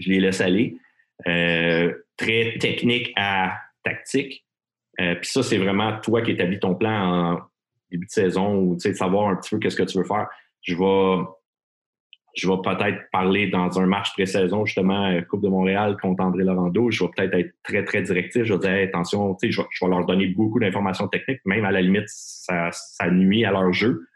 je 0.00 0.08
les 0.08 0.20
laisse 0.20 0.40
aller. 0.40 0.76
Euh, 1.26 1.92
très 2.16 2.56
technique 2.58 3.12
à 3.16 3.58
tactique. 3.82 4.44
Euh, 5.00 5.14
puis 5.14 5.30
ça, 5.30 5.42
c'est 5.42 5.58
vraiment 5.58 5.98
toi 6.00 6.22
qui 6.22 6.32
établis 6.32 6.58
ton 6.58 6.74
plan 6.74 7.32
en 7.32 7.40
début 7.90 8.06
de 8.06 8.10
saison 8.10 8.54
ou 8.56 8.76
de 8.76 8.80
savoir 8.80 9.28
un 9.28 9.36
petit 9.36 9.50
peu 9.50 9.58
qu'est-ce 9.58 9.76
que 9.76 9.82
tu 9.82 9.98
veux 9.98 10.04
faire. 10.04 10.28
Je 10.62 10.74
vais, 10.74 11.24
je 12.36 12.48
vais 12.48 12.56
peut-être 12.62 13.10
parler 13.10 13.48
dans 13.48 13.78
un 13.80 13.86
match 13.86 14.12
pré-saison, 14.12 14.64
justement, 14.64 15.06
euh, 15.06 15.20
Coupe 15.22 15.42
de 15.42 15.48
Montréal 15.48 15.96
contre 16.00 16.22
André 16.22 16.44
Laurando. 16.44 16.90
Je 16.90 17.04
vais 17.04 17.10
peut-être 17.16 17.34
être 17.34 17.54
très, 17.62 17.84
très 17.84 18.02
directif. 18.02 18.44
Je 18.44 18.54
vais 18.54 18.60
dire, 18.60 18.88
attention, 18.88 19.36
je 19.42 19.46
vais, 19.46 19.68
je 19.70 19.84
vais 19.84 19.90
leur 19.90 20.04
donner 20.06 20.26
beaucoup 20.26 20.60
d'informations 20.60 21.08
techniques. 21.08 21.40
Même 21.44 21.64
à 21.64 21.70
la 21.70 21.80
limite, 21.80 22.06
ça, 22.06 22.70
nuit 23.10 23.44
à 23.44 23.50
leur 23.50 23.72
jeu. 23.72 24.06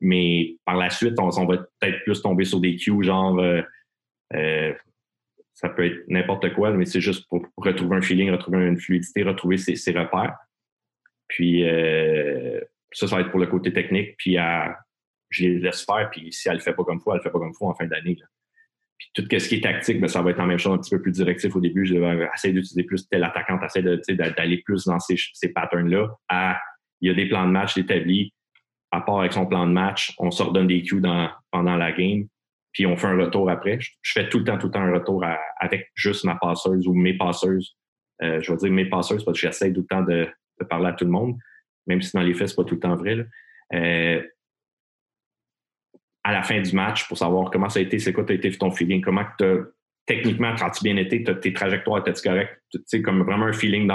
mais 0.00 0.56
par 0.64 0.76
la 0.76 0.90
suite, 0.90 1.18
on, 1.18 1.28
va 1.28 1.56
peut-être 1.80 2.02
plus 2.04 2.22
tomber 2.22 2.44
sur 2.44 2.60
des 2.60 2.76
cues 2.76 3.02
genre 3.02 3.40
euh, 4.34 4.72
ça 5.54 5.68
peut 5.68 5.86
être 5.86 6.04
n'importe 6.08 6.52
quoi, 6.54 6.70
mais 6.70 6.84
c'est 6.86 7.00
juste 7.00 7.28
pour 7.28 7.46
retrouver 7.56 7.96
un 7.96 8.02
feeling, 8.02 8.30
retrouver 8.30 8.66
une 8.66 8.78
fluidité, 8.78 9.22
retrouver 9.22 9.58
ses, 9.58 9.92
repères. 9.92 10.36
Puis 11.28 11.68
euh, 11.68 12.60
ça, 12.92 13.06
ça 13.06 13.16
va 13.16 13.22
être 13.22 13.30
pour 13.30 13.40
le 13.40 13.46
côté 13.46 13.72
technique. 13.72 14.16
Puis 14.16 14.36
je 15.30 15.44
les 15.44 15.58
laisse 15.58 15.84
faire, 15.84 16.08
puis 16.10 16.32
si 16.32 16.48
elle 16.48 16.56
le 16.56 16.60
fait 16.60 16.74
pas 16.74 16.84
comme 16.84 17.00
fois, 17.00 17.14
elle 17.14 17.18
le 17.18 17.22
fait 17.22 17.30
pas 17.30 17.38
comme 17.38 17.54
fois 17.54 17.70
en 17.70 17.74
fin 17.74 17.86
d'année. 17.86 18.18
Puis 18.98 19.10
tout 19.14 19.38
ce 19.38 19.48
qui 19.48 19.56
est 19.56 19.60
tactique, 19.62 20.00
ben, 20.00 20.08
ça 20.08 20.22
va 20.22 20.30
être 20.30 20.38
la 20.38 20.46
même 20.46 20.58
chose, 20.58 20.74
un 20.74 20.78
petit 20.78 20.94
peu 20.94 21.02
plus 21.02 21.12
directif 21.12 21.54
au 21.56 21.60
début. 21.60 21.84
Je 21.84 21.96
vais 21.96 22.28
essayer 22.34 22.54
d'utiliser 22.54 22.84
plus 22.84 23.08
tel 23.08 23.24
attaquant, 23.24 23.58
essayer 23.64 24.16
d'aller 24.16 24.62
plus 24.64 24.84
dans 24.84 24.98
ces, 25.00 25.16
patterns-là. 25.54 26.08
il 27.00 27.08
y 27.08 27.10
a 27.10 27.14
des 27.14 27.28
plans 27.28 27.46
de 27.46 27.50
match 27.50 27.76
établis. 27.76 28.32
À 28.90 29.00
part 29.00 29.20
avec 29.20 29.32
son 29.32 29.46
plan 29.46 29.66
de 29.66 29.72
match, 29.72 30.14
on 30.18 30.30
sort 30.30 30.52
donne 30.52 30.66
des 30.66 30.82
cues 30.82 31.00
dans, 31.00 31.30
pendant 31.50 31.76
la 31.76 31.92
game, 31.92 32.26
puis 32.72 32.86
on 32.86 32.96
fait 32.96 33.06
un 33.06 33.18
retour 33.18 33.50
après. 33.50 33.78
Je, 33.80 34.12
fais 34.12 34.28
tout 34.28 34.38
le 34.38 34.44
temps, 34.44 34.58
tout 34.58 34.66
le 34.66 34.72
temps 34.72 34.80
un 34.80 34.92
retour 34.92 35.24
avec 35.58 35.90
juste 35.94 36.24
ma 36.24 36.36
passeuse 36.36 36.86
ou 36.86 36.94
mes 36.94 37.16
passeuses. 37.16 37.76
Euh, 38.22 38.40
je 38.40 38.52
vais 38.52 38.58
dire 38.58 38.72
mes 38.72 38.88
passeuses 38.88 39.24
parce 39.24 39.40
que 39.40 39.46
j'essaie 39.46 39.72
tout 39.72 39.80
le 39.80 39.86
temps 39.86 40.02
de, 40.02 40.28
parler 40.68 40.88
à 40.88 40.92
tout 40.92 41.04
le 41.04 41.10
monde, 41.10 41.36
même 41.88 42.00
si 42.00 42.12
dans 42.12 42.22
les 42.22 42.34
faits, 42.34 42.50
c'est 42.50 42.56
pas 42.56 42.64
tout 42.64 42.74
le 42.74 42.80
temps 42.80 42.94
vrai. 42.94 43.26
Euh, 43.74 44.22
à 46.22 46.32
la 46.32 46.42
fin 46.42 46.60
du 46.60 46.72
match 46.72 47.08
pour 47.08 47.18
savoir 47.18 47.50
comment 47.50 47.68
ça 47.68 47.80
a 47.80 47.82
été, 47.82 47.98
c'est 47.98 48.12
quoi 48.12 48.24
as 48.28 48.34
été 48.34 48.50
ton 48.52 48.70
feeling, 48.70 49.00
comment 49.00 49.24
que 49.38 49.74
techniquement, 50.06 50.54
quand 50.56 50.70
tu 50.70 50.84
bien 50.84 50.96
été, 50.96 51.24
tes 51.24 51.52
trajectoires 51.52 52.04
correctes, 52.22 52.60
tu 52.70 52.80
sais, 52.86 53.02
comme 53.02 53.22
vraiment 53.22 53.46
un 53.46 53.52
feeling 53.52 53.90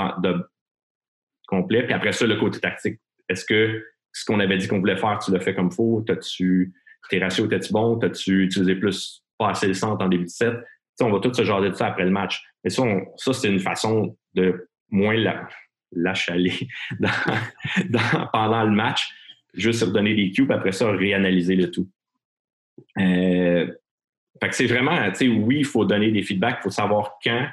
complet. 1.47 1.83
Puis 1.83 1.93
après 1.93 2.11
ça, 2.11 2.25
le 2.27 2.35
côté 2.35 2.59
tactique. 2.59 2.99
Est-ce 3.29 3.45
que 3.45 3.83
ce 4.13 4.25
qu'on 4.25 4.39
avait 4.39 4.57
dit 4.57 4.67
qu'on 4.67 4.79
voulait 4.79 4.97
faire, 4.97 5.19
tu 5.19 5.31
l'as 5.31 5.39
fait 5.39 5.55
comme 5.55 5.71
faut? 5.71 6.03
T'as-tu, 6.05 6.73
tes 7.09 7.19
ratios 7.19 7.45
étaient-tu 7.45 7.73
bons? 7.73 7.97
T'as-tu 7.97 8.43
utilisé 8.45 8.75
plus, 8.75 9.23
pas 9.37 9.49
assez 9.49 9.67
le 9.67 9.73
centre 9.73 10.03
en 10.03 10.09
début 10.09 10.25
de 10.25 10.29
set? 10.29 10.55
sais, 10.97 11.03
on 11.03 11.11
va 11.11 11.19
tout 11.19 11.33
se 11.33 11.43
jaser 11.43 11.69
de 11.69 11.75
ça 11.75 11.87
après 11.87 12.05
le 12.05 12.11
match. 12.11 12.43
Mais 12.63 12.69
ça, 12.69 12.83
ça 13.15 13.33
c'est 13.33 13.49
une 13.49 13.59
façon 13.59 14.17
de 14.33 14.69
moins 14.89 15.15
la, 15.15 15.47
l'achaler 15.91 16.53
dans, 16.99 18.27
pendant 18.33 18.63
le 18.63 18.71
match, 18.71 19.09
juste 19.53 19.83
redonner 19.83 20.15
des 20.15 20.31
cues, 20.31 20.45
puis 20.45 20.55
après 20.55 20.71
ça, 20.71 20.91
réanalyser 20.91 21.55
le 21.55 21.71
tout. 21.71 21.89
Euh, 22.99 23.71
fait 24.41 24.49
que 24.49 24.55
c'est 24.55 24.67
vraiment, 24.67 25.09
tu 25.11 25.15
sais, 25.15 25.27
oui, 25.27 25.59
il 25.59 25.65
faut 25.65 25.85
donner 25.85 26.11
des 26.11 26.23
feedbacks, 26.23 26.57
il 26.59 26.63
faut 26.63 26.69
savoir 26.69 27.17
quand, 27.23 27.47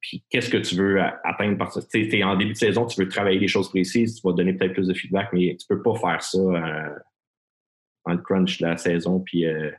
puis 0.00 0.24
qu'est-ce 0.28 0.50
que 0.50 0.56
tu 0.56 0.74
veux 0.74 1.00
atteindre 1.00 1.56
par 1.56 1.72
ça. 1.72 1.80
Tu 1.80 2.24
en 2.24 2.36
début 2.36 2.52
de 2.52 2.58
saison, 2.58 2.86
tu 2.86 3.00
veux 3.00 3.08
travailler 3.08 3.38
des 3.38 3.46
choses 3.46 3.68
précises, 3.68 4.20
tu 4.20 4.26
vas 4.26 4.34
donner 4.34 4.52
peut-être 4.54 4.72
plus 4.72 4.88
de 4.88 4.94
feedback, 4.94 5.28
mais 5.32 5.56
tu 5.56 5.64
peux 5.68 5.80
pas 5.80 5.94
faire 5.94 6.22
ça 6.22 6.38
euh, 6.38 6.98
en 8.04 8.12
le 8.12 8.18
crunch 8.18 8.60
de 8.60 8.66
la 8.66 8.76
saison, 8.76 9.20
puis 9.20 9.46
euh, 9.46 9.70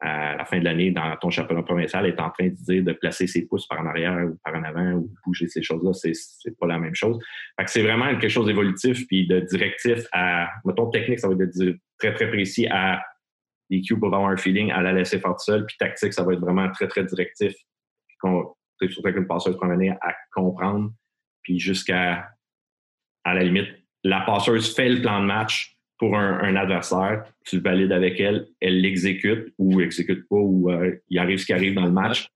à 0.00 0.36
la 0.36 0.44
fin 0.44 0.58
de 0.58 0.64
l'année, 0.64 0.92
dans 0.92 1.16
ton 1.16 1.30
championnat 1.30 1.62
provincial, 1.62 2.06
est 2.06 2.20
en 2.20 2.30
train 2.30 2.48
de 2.48 2.54
dire 2.54 2.84
de 2.84 2.92
placer 2.92 3.26
ses 3.26 3.46
pouces 3.46 3.66
par 3.66 3.80
en 3.80 3.86
arrière 3.86 4.28
ou 4.30 4.38
par 4.44 4.54
en 4.54 4.62
avant 4.62 4.92
ou 4.92 5.12
bouger 5.26 5.48
ces 5.48 5.62
choses-là, 5.62 5.92
c'est, 5.92 6.56
pas 6.58 6.66
la 6.66 6.78
même 6.78 6.94
chose. 6.94 7.18
Fait 7.58 7.64
que 7.64 7.70
c'est 7.70 7.82
vraiment 7.82 8.08
quelque 8.10 8.28
chose 8.28 8.46
d'évolutif 8.46 9.06
puis 9.08 9.26
de 9.26 9.40
directif 9.40 10.06
à, 10.12 10.48
mettons, 10.64 10.90
technique, 10.90 11.18
ça 11.18 11.28
va 11.28 11.34
être 11.34 11.76
très, 11.98 12.14
très 12.14 12.28
précis 12.28 12.68
à 12.68 13.02
les 13.70 13.82
cubes 13.82 13.98
pour 13.98 14.14
avoir 14.14 14.30
un 14.30 14.36
feeling, 14.36 14.70
à 14.70 14.80
la 14.82 14.92
laisser 14.92 15.18
faire 15.18 15.32
tout 15.32 15.44
seul, 15.44 15.66
puis 15.66 15.76
tactique, 15.78 16.12
ça 16.12 16.22
va 16.22 16.32
être 16.32 16.40
vraiment 16.40 16.70
très, 16.70 16.86
très 16.86 17.04
directif. 17.04 17.52
Surtout 18.22 18.54
avec 19.04 19.16
une 19.16 19.26
passeuse 19.26 19.56
promenée 19.56 19.90
à 19.90 20.14
comprendre, 20.32 20.92
puis 21.42 21.58
jusqu'à, 21.58 22.30
à 23.24 23.34
la 23.34 23.42
limite, 23.42 23.68
la 24.04 24.20
passeuse 24.20 24.74
fait 24.74 24.88
le 24.88 25.02
plan 25.02 25.20
de 25.20 25.26
match, 25.26 25.77
pour 25.98 26.16
un, 26.16 26.54
adversaire, 26.54 27.24
tu 27.44 27.58
valides 27.58 27.92
avec 27.92 28.20
elle, 28.20 28.46
elle 28.60 28.80
l'exécute 28.80 29.52
ou 29.58 29.80
exécute 29.80 30.28
pas 30.28 30.36
ou 30.36 30.70
euh, 30.70 30.96
il 31.08 31.18
arrive 31.18 31.38
ce 31.38 31.46
qui 31.46 31.52
arrive 31.52 31.74
dans 31.74 31.84
le 31.84 31.90
match, 31.90 32.28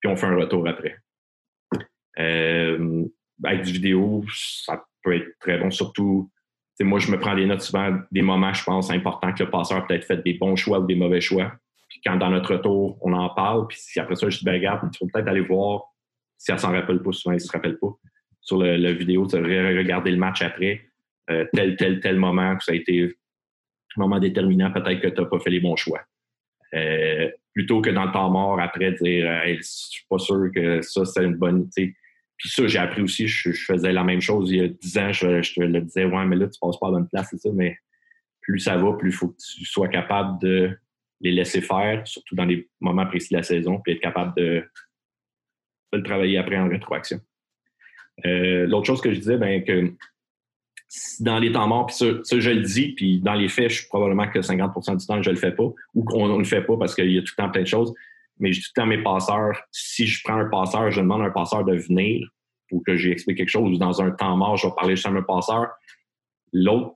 puis 0.00 0.10
on 0.10 0.16
fait 0.16 0.26
un 0.26 0.36
retour 0.36 0.66
après. 0.68 0.96
Euh, 2.18 3.04
avec 3.44 3.62
du 3.62 3.72
vidéo, 3.72 4.24
ça 4.32 4.84
peut 5.02 5.16
être 5.16 5.28
très 5.40 5.58
bon, 5.58 5.70
surtout 5.70 6.30
moi, 6.84 6.98
je 6.98 7.10
me 7.10 7.18
prends 7.18 7.34
des 7.34 7.46
notes 7.46 7.62
souvent 7.62 7.98
des 8.10 8.22
moments, 8.22 8.52
je 8.52 8.62
pense, 8.62 8.90
importants 8.90 9.32
que 9.32 9.42
le 9.42 9.50
passeur 9.50 9.78
a 9.78 9.86
peut-être 9.86 10.04
fait 10.04 10.22
des 10.22 10.34
bons 10.34 10.56
choix 10.56 10.80
ou 10.80 10.86
des 10.86 10.94
mauvais 10.94 11.20
choix. 11.20 11.52
Puis 11.88 12.00
quand 12.04 12.16
dans 12.16 12.30
notre 12.30 12.54
retour, 12.54 12.98
on 13.00 13.12
en 13.12 13.30
parle, 13.30 13.66
puis 13.66 13.78
si 13.80 13.98
après 13.98 14.14
ça, 14.14 14.28
je 14.28 14.38
dis, 14.38 14.44
ben 14.44 14.54
regarde, 14.54 14.88
tu 14.92 14.98
faut 14.98 15.06
peut-être 15.12 15.28
aller 15.28 15.40
voir 15.40 15.82
si 16.36 16.52
elle 16.52 16.58
s'en 16.58 16.72
rappelle 16.72 17.02
pas, 17.02 17.12
souvent 17.12 17.34
elle 17.34 17.40
se 17.40 17.50
rappelle 17.50 17.78
pas. 17.78 17.88
Sur 18.40 18.58
le, 18.58 18.92
vidéo, 18.92 19.26
tu 19.26 19.36
devrais 19.36 19.76
regarder 19.76 20.10
le 20.10 20.16
match 20.16 20.42
après 20.42 20.87
euh, 21.30 21.44
tel, 21.52 21.76
tel, 21.76 22.00
tel 22.00 22.16
moment 22.16 22.56
que 22.56 22.64
ça 22.64 22.72
a 22.72 22.74
été 22.74 23.04
un 23.04 24.00
moment 24.00 24.18
déterminant, 24.18 24.72
peut-être 24.72 25.00
que 25.00 25.08
tu 25.08 25.20
n'as 25.20 25.26
pas 25.26 25.38
fait 25.40 25.50
les 25.50 25.60
bons 25.60 25.76
choix. 25.76 26.00
Euh, 26.74 27.30
plutôt 27.54 27.80
que 27.80 27.90
dans 27.90 28.04
le 28.04 28.12
temps 28.12 28.30
mort, 28.30 28.60
après, 28.60 28.92
dire 28.92 29.42
Je 29.46 29.54
je 29.54 29.62
suis 29.62 30.06
pas 30.08 30.18
sûr 30.18 30.50
que 30.54 30.82
ça, 30.82 31.04
c'est 31.04 31.24
une 31.24 31.36
bonne. 31.36 31.68
Puis 31.74 32.48
ça, 32.48 32.66
j'ai 32.66 32.78
appris 32.78 33.02
aussi, 33.02 33.26
je, 33.26 33.50
faisais 33.52 33.92
la 33.92 34.04
même 34.04 34.20
chose 34.20 34.50
il 34.52 34.58
y 34.58 34.64
a 34.64 34.68
10 34.68 34.98
ans, 34.98 35.12
je, 35.12 35.54
te 35.54 35.60
le 35.60 35.80
disais, 35.80 36.04
ouais, 36.04 36.24
mais 36.24 36.36
là, 36.36 36.46
tu 36.46 36.58
passes 36.60 36.78
pas 36.78 36.86
à 36.86 36.90
la 36.90 36.98
bonne 36.98 37.08
place, 37.08 37.34
ça, 37.34 37.50
mais 37.52 37.76
plus 38.40 38.60
ça 38.60 38.76
va, 38.76 38.92
plus 38.92 39.10
il 39.10 39.14
faut 39.14 39.28
que 39.28 39.36
tu 39.36 39.64
sois 39.64 39.88
capable 39.88 40.40
de 40.40 40.78
les 41.20 41.32
laisser 41.32 41.60
faire, 41.60 42.06
surtout 42.06 42.36
dans 42.36 42.44
les 42.44 42.68
moments 42.80 43.06
précis 43.06 43.32
de 43.32 43.38
la 43.38 43.42
saison, 43.42 43.80
puis 43.80 43.94
être 43.94 44.00
capable 44.00 44.34
de, 44.36 44.64
le 45.92 46.02
travailler 46.02 46.38
après 46.38 46.58
en 46.58 46.68
rétroaction. 46.68 47.20
Euh, 48.24 48.66
l'autre 48.66 48.86
chose 48.86 49.00
que 49.00 49.12
je 49.12 49.18
disais, 49.18 49.36
ben, 49.36 49.64
que 49.64 49.92
dans 51.20 51.38
les 51.38 51.52
temps 51.52 51.66
morts, 51.68 51.86
puis 51.86 51.96
ça, 51.96 52.06
je 52.38 52.50
le 52.50 52.62
dis, 52.62 52.92
puis 52.92 53.20
dans 53.20 53.34
les 53.34 53.48
faits, 53.48 53.70
je 53.70 53.78
suis 53.80 53.88
probablement 53.88 54.28
que 54.28 54.38
50% 54.38 54.96
du 54.96 55.06
temps, 55.06 55.22
je 55.22 55.30
le 55.30 55.36
fais 55.36 55.52
pas, 55.52 55.68
ou 55.94 56.04
qu'on 56.04 56.28
ne 56.28 56.38
le 56.38 56.44
fait 56.44 56.62
pas 56.62 56.76
parce 56.78 56.94
qu'il 56.94 57.10
y 57.10 57.18
a 57.18 57.22
tout 57.22 57.34
le 57.36 57.42
temps 57.42 57.50
plein 57.50 57.62
de 57.62 57.66
choses. 57.66 57.92
Mais 58.38 58.52
j'ai 58.52 58.62
tout 58.62 58.70
le 58.76 58.80
temps 58.82 58.86
mes 58.86 59.02
passeurs, 59.02 59.60
si 59.72 60.06
je 60.06 60.22
prends 60.24 60.36
un 60.36 60.48
passeur, 60.48 60.90
je 60.90 61.00
demande 61.00 61.22
à 61.22 61.24
un 61.26 61.30
passeur 61.30 61.64
de 61.64 61.74
venir 61.74 62.26
pour 62.68 62.82
que 62.84 62.96
j'explique 62.96 63.38
quelque 63.38 63.48
chose, 63.48 63.70
ou 63.70 63.78
dans 63.78 64.00
un 64.00 64.10
temps 64.10 64.36
mort, 64.36 64.56
je 64.56 64.66
vais 64.66 64.74
parler 64.74 64.96
juste 64.96 65.06
à 65.06 65.10
un 65.10 65.22
passeur. 65.22 65.68
L'autre, 66.52 66.92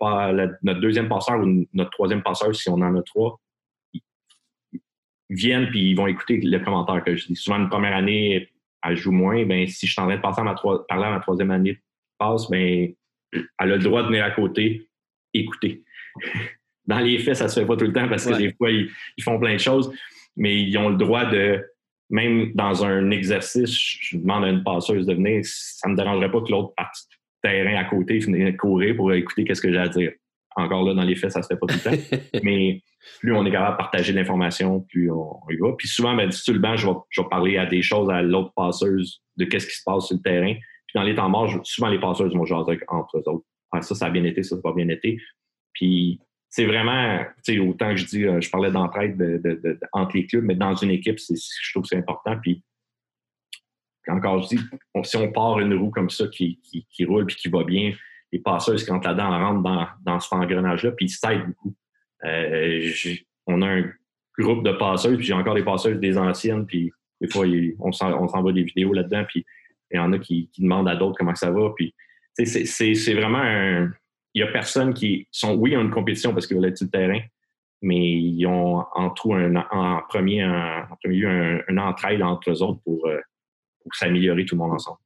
notre 0.63 0.81
deuxième 0.81 1.09
passeur 1.09 1.41
ou 1.41 1.67
notre 1.75 1.91
troisième 1.91 2.23
passeur, 2.23 2.55
si 2.55 2.69
on 2.71 2.75
en 2.75 2.97
a 2.97 3.03
trois, 3.03 3.41
viennent 5.29 5.69
puis 5.69 5.91
ils 5.91 5.95
vont 5.95 6.07
écouter 6.07 6.39
les 6.39 6.63
commentaires 6.63 7.03
que 7.05 7.17
je 7.17 7.27
dis. 7.27 7.37
Souvent, 7.37 7.59
une 7.59 7.69
première 7.69 7.97
année, 7.97 8.49
elle 8.83 8.97
joue 8.97 9.13
moins. 9.13 9.45
Ben, 9.45 9.67
si 9.67 9.87
je 9.87 9.93
suis 9.93 10.01
en 10.01 10.07
train 10.07 10.17
de 10.17 10.23
passer 10.23 10.41
à 10.41 10.45
ma 10.45 10.55
parler 10.55 11.05
à 11.05 11.11
ma 11.11 11.21
troisième 11.21 11.51
année 11.51 11.79
passe, 12.19 12.49
ben, 12.51 12.93
elle 13.33 13.73
a 13.73 13.77
le 13.77 13.79
droit 13.79 14.03
de 14.03 14.09
venir 14.09 14.25
à 14.25 14.31
côté, 14.31 14.89
écouter. 15.35 15.83
Dans 16.87 16.99
les 16.99 17.19
faits, 17.19 17.37
ça 17.37 17.49
se 17.49 17.61
fait 17.61 17.67
pas 17.67 17.77
tout 17.77 17.85
le 17.85 17.93
temps 17.93 18.09
parce 18.09 18.27
que 18.27 18.37
des 18.37 18.53
fois, 18.55 18.71
ils, 18.71 18.91
font 19.23 19.39
plein 19.39 19.53
de 19.53 19.61
choses, 19.61 19.93
mais 20.37 20.61
ils 20.61 20.77
ont 20.77 20.89
le 20.89 20.97
droit 20.97 21.27
de, 21.27 21.65
même 22.11 22.53
dans 22.55 22.85
un 22.85 23.13
exercice, 23.13 23.79
je 24.01 24.17
demande 24.17 24.45
à 24.45 24.49
une 24.49 24.65
passeuse 24.65 25.07
de 25.07 25.15
venir, 25.15 25.43
ça 25.45 25.89
me 25.89 25.95
dérangerait 25.95 26.31
pas 26.31 26.41
que 26.41 26.51
l'autre 26.51 26.75
partie 26.77 27.07
terrain 27.41 27.77
à 27.77 27.85
côté 27.85 28.19
vienne 28.19 28.57
courir 28.57 28.97
pour 28.97 29.13
écouter 29.13 29.45
qu'est-ce 29.45 29.61
que 29.61 29.73
j'ai 29.73 29.79
à 29.79 29.89
dire. 29.89 30.13
Encore 30.57 30.85
là, 30.85 30.95
dans 30.95 31.05
les 31.05 31.15
faits, 31.15 31.31
ça 31.31 31.43
se 31.43 31.49
fait 31.49 31.57
pas 31.57 31.67
tout 31.67 31.79
le 31.85 31.97
temps. 31.97 32.19
mais 32.43 32.83
plus 33.21 33.33
on 33.33 33.47
est 33.47 33.51
capable 33.51 33.75
de 33.75 33.79
partager 33.79 34.13
l'information, 34.13 34.81
plus 34.81 35.11
on, 35.11 35.39
y 35.51 35.57
va. 35.57 35.73
Puis 35.79 35.89
souvent, 35.89 36.15
ben, 36.15 36.31
sur 36.31 36.53
le 36.53 36.61
banc, 36.61 36.77
je 36.77 36.89
vais, 36.89 36.95
je 37.11 37.23
vais 37.23 37.29
parler 37.29 37.59
à 37.59 37.67
des 37.67 37.83
choses 37.83 38.11
à 38.11 38.23
l'autre 38.23 38.53
passeuse 38.55 39.23
de 39.37 39.45
qu'est-ce 39.45 39.67
qui 39.67 39.77
se 39.77 39.83
passe 39.85 40.07
sur 40.07 40.17
le 40.17 40.23
terrain 40.23 40.55
dans 40.95 41.03
les 41.03 41.15
temps 41.15 41.29
morts, 41.29 41.51
souvent 41.65 41.89
les 41.89 42.01
passeurs 42.01 42.29
vont 42.29 42.45
jaser 42.45 42.79
entre 42.89 43.19
eux 43.19 43.29
autres. 43.29 43.47
Ça, 43.81 43.95
ça 43.95 44.07
a 44.07 44.11
bien 44.11 44.25
été, 44.25 44.43
ça, 44.43 44.57
ça 44.57 44.69
n'a 44.69 44.75
bien 44.75 44.89
été. 44.89 45.19
Puis 45.73 46.21
c'est 46.49 46.67
vraiment, 46.67 47.25
tu 47.43 47.55
sais, 47.55 47.59
autant 47.59 47.91
que 47.91 47.97
je 47.97 48.07
dis, 48.07 48.25
euh, 48.25 48.41
je 48.41 48.51
parlais 48.51 48.71
d'entraide 48.71 49.17
de, 49.17 49.81
entre 49.93 50.17
les 50.17 50.27
clubs, 50.27 50.45
mais 50.45 50.55
dans 50.55 50.75
une 50.75 50.91
équipe, 50.91 51.19
je 51.19 51.73
trouve 51.73 51.85
que 51.85 51.89
c'est 51.89 51.97
important. 51.97 52.37
Puis 52.43 52.63
encore, 54.07 54.43
je 54.43 54.57
dis, 54.57 54.63
si 55.05 55.17
on 55.17 55.33
part 55.33 55.61
une 55.61 55.75
roue 55.75 55.91
comme 55.91 56.11
ça 56.11 56.27
qui, 56.29 56.61
qui, 56.91 57.05
roule 57.07 57.25
puis 57.25 57.37
qui 57.37 57.49
va 57.49 57.65
bien, 57.65 57.95
les 58.33 58.41
passeurs, 58.41 58.77
quand 58.87 59.03
là-dedans, 59.03 59.31
rentrent 59.31 59.63
dans, 59.63 59.87
dans 60.03 60.21
cet 60.21 60.33
engrenage-là, 60.35 60.93
puis 60.93 61.07
ils 61.07 61.11
s'aident 61.11 61.47
beaucoup. 61.47 61.75
Euh, 62.25 62.91
on 63.47 63.63
a 63.63 63.69
un 63.69 63.91
groupe 64.39 64.65
de 64.65 64.73
passeurs, 64.73 65.17
puis 65.17 65.25
j'ai 65.25 65.33
encore 65.33 65.55
des 65.55 65.65
passeurs 65.65 65.97
des 65.97 66.19
anciennes, 66.19 66.67
puis 66.67 66.93
des 67.21 67.29
fois, 67.29 67.47
on 67.79 67.93
s'envoie 67.93 68.53
des 68.53 68.65
vidéos 68.65 68.93
là-dedans, 68.93 69.25
puis 69.27 69.47
il 69.93 69.97
y 69.97 70.01
en 70.01 70.13
a 70.13 70.19
qui, 70.19 70.51
demandent 70.59 70.89
à 70.89 70.97
d'autres 70.97 71.17
comment 71.19 71.35
ça 71.35 71.51
va. 71.51 71.71
Puis, 71.77 71.95
c'est 72.35 73.15
vraiment 73.15 73.43
un. 73.43 73.93
Il 74.35 74.43
n'y 74.43 74.49
a 74.49 74.53
personne 74.53 74.95
qui. 74.95 75.27
Sont, 75.31 75.55
oui, 75.55 75.73
ils 75.73 75.77
ont 75.77 75.83
une 75.83 75.91
compétition 75.91 76.33
parce 76.33 76.47
qu'ils 76.47 76.57
veulent 76.57 76.69
être 76.69 76.79
sur 76.79 76.87
le 76.87 76.91
terrain, 76.91 77.21
mais 77.83 77.99
ils 77.99 78.47
ont 78.47 78.85
en 78.95 79.11
tout 79.11 79.35
un, 79.35 79.57
en 79.57 80.01
premier, 80.09 80.43
un, 80.43 80.89
en 80.91 80.97
premier 81.03 81.17
lieu 81.17 81.65
un, 81.69 81.79
entraide 81.79 82.23
entre 82.23 82.51
eux 82.51 82.63
autres 82.63 82.81
pour, 82.85 83.07
euh, 83.07 83.21
pour 83.83 83.95
s'améliorer 83.95 84.47
tout 84.47 84.55
le 84.55 84.61
monde 84.61 84.73
ensemble. 84.73 84.99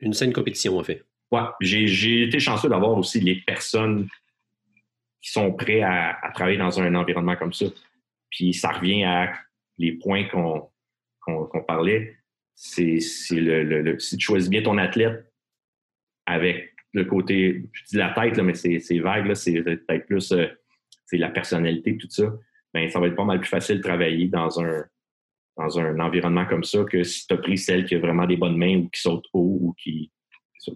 Une 0.00 0.12
saine 0.12 0.32
compétition, 0.32 0.78
en 0.78 0.84
fait. 0.84 1.04
Ouais, 1.30 1.40
j'ai 1.60 2.24
été 2.24 2.38
chanceux 2.38 2.68
d'avoir 2.68 2.96
aussi 2.98 3.20
les 3.20 3.36
personnes 3.36 4.06
qui 5.22 5.30
sont 5.30 5.52
prêts 5.52 5.80
à, 5.80 6.30
travailler 6.34 6.58
dans 6.58 6.80
un 6.80 6.94
environnement 6.94 7.36
comme 7.36 7.52
ça. 7.52 7.66
Puis 8.30 8.52
ça 8.52 8.70
revient 8.70 9.04
à 9.04 9.32
les 9.78 9.92
points 9.92 10.24
qu'on 10.24 11.64
parlait 11.66 12.16
c'est 12.54 13.00
le, 13.32 13.98
si 13.98 14.16
tu 14.16 14.24
choisis 14.24 14.48
bien 14.48 14.62
ton 14.62 14.78
athlète 14.78 15.30
avec 16.26 16.74
le 16.92 17.04
côté, 17.04 17.64
je 17.72 17.84
dis 17.84 17.96
la 17.96 18.10
tête, 18.10 18.36
là, 18.36 18.42
mais 18.42 18.54
c'est 18.54 18.98
vague, 18.98 19.32
c'est 19.34 19.62
peut-être 19.62 20.06
plus 20.06 20.32
euh, 20.32 20.46
la 21.12 21.30
personnalité, 21.30 21.96
tout 21.96 22.08
ça, 22.10 22.32
ben, 22.72 22.88
ça 22.88 23.00
va 23.00 23.08
être 23.08 23.16
pas 23.16 23.24
mal 23.24 23.40
plus 23.40 23.48
facile 23.48 23.78
de 23.78 23.82
travailler 23.82 24.28
dans 24.28 24.60
un, 24.60 24.84
dans 25.56 25.78
un 25.78 25.98
environnement 26.00 26.46
comme 26.46 26.64
ça 26.64 26.84
que 26.84 27.02
si 27.02 27.26
tu 27.26 27.34
as 27.34 27.38
pris 27.38 27.58
celle 27.58 27.84
qui 27.84 27.94
a 27.94 27.98
vraiment 27.98 28.26
des 28.26 28.36
bonnes 28.36 28.56
mains 28.56 28.78
ou 28.78 28.88
qui 28.88 29.00
saute 29.00 29.24
haut 29.32 29.58
ou 29.60 29.74
qui. 29.74 30.10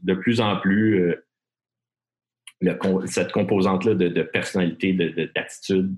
De 0.03 0.15
plus 0.15 0.41
en 0.41 0.59
plus, 0.59 1.01
euh, 1.01 1.27
cette 3.07 3.33
composante-là 3.33 3.95
de, 3.95 4.23
personnalité, 4.23 4.93
d'attitude 4.93 5.95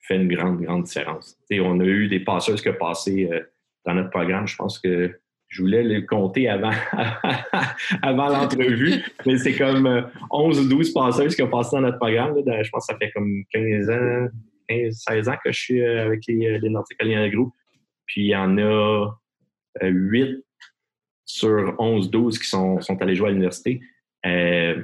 fait 0.00 0.16
une 0.16 0.28
grande, 0.28 0.60
grande 0.60 0.84
différence. 0.84 1.38
on 1.50 1.80
a 1.80 1.84
eu 1.84 2.08
des 2.08 2.20
passeuses 2.20 2.60
qui 2.60 2.68
ont 2.68 2.74
passé 2.74 3.30
euh, 3.32 3.42
dans 3.84 3.94
notre 3.94 4.10
programme. 4.10 4.46
Je 4.46 4.56
pense 4.56 4.78
que 4.78 5.14
je 5.48 5.62
voulais 5.62 5.82
le 5.82 6.02
compter 6.02 6.48
avant, 6.48 6.70
l'entrevue, 8.02 9.02
mais 9.26 9.36
c'est 9.36 9.54
comme 9.54 10.10
11 10.30 10.58
euh, 10.58 10.62
ou 10.62 10.68
12 10.68 10.92
passeuses 10.94 11.36
qui 11.36 11.42
ont 11.42 11.50
passé 11.50 11.76
dans 11.76 11.82
notre 11.82 11.98
programme. 11.98 12.34
je 12.36 12.70
pense 12.70 12.86
que 12.86 12.92
ça 12.92 12.98
fait 12.98 13.10
comme 13.10 13.44
15 13.52 13.90
ans, 13.90 14.28
15, 14.68 15.04
16 15.08 15.28
ans 15.28 15.36
que 15.44 15.52
je 15.52 15.58
suis 15.58 15.82
euh, 15.82 16.06
avec 16.06 16.20
les, 16.26 16.58
les 16.58 16.68
Nordiques 16.70 16.98
Group. 17.32 17.52
Puis 18.06 18.22
il 18.22 18.28
y 18.28 18.36
en 18.36 18.56
a 18.58 19.10
8 19.82 20.42
sur 21.24 21.74
11-12 21.76 22.38
qui 22.38 22.46
sont, 22.46 22.80
sont 22.80 23.00
allés 23.00 23.14
jouer 23.14 23.28
à 23.28 23.30
l'université. 23.30 23.80
Euh, 24.26 24.82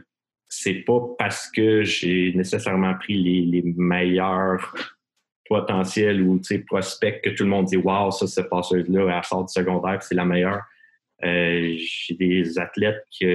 c'est 0.48 0.82
pas 0.86 1.00
parce 1.18 1.50
que 1.50 1.82
j'ai 1.82 2.32
nécessairement 2.34 2.94
pris 2.94 3.44
les, 3.44 3.62
meilleurs 3.76 4.74
potentiels 5.48 6.22
ou 6.22 6.40
prospects 6.66 7.20
que 7.22 7.30
tout 7.30 7.44
le 7.44 7.50
monde 7.50 7.66
dit 7.66 7.76
Waouh, 7.76 8.10
ça, 8.10 8.26
cette 8.26 8.48
passeuse-là, 8.48 9.16
elle 9.16 9.24
sort 9.24 9.44
du 9.44 9.52
secondaire, 9.52 10.02
c'est 10.02 10.14
la 10.14 10.24
meilleure. 10.24 10.62
Euh, 11.24 11.74
j'ai 11.76 12.14
des 12.14 12.58
athlètes 12.58 13.04
qui 13.10 13.26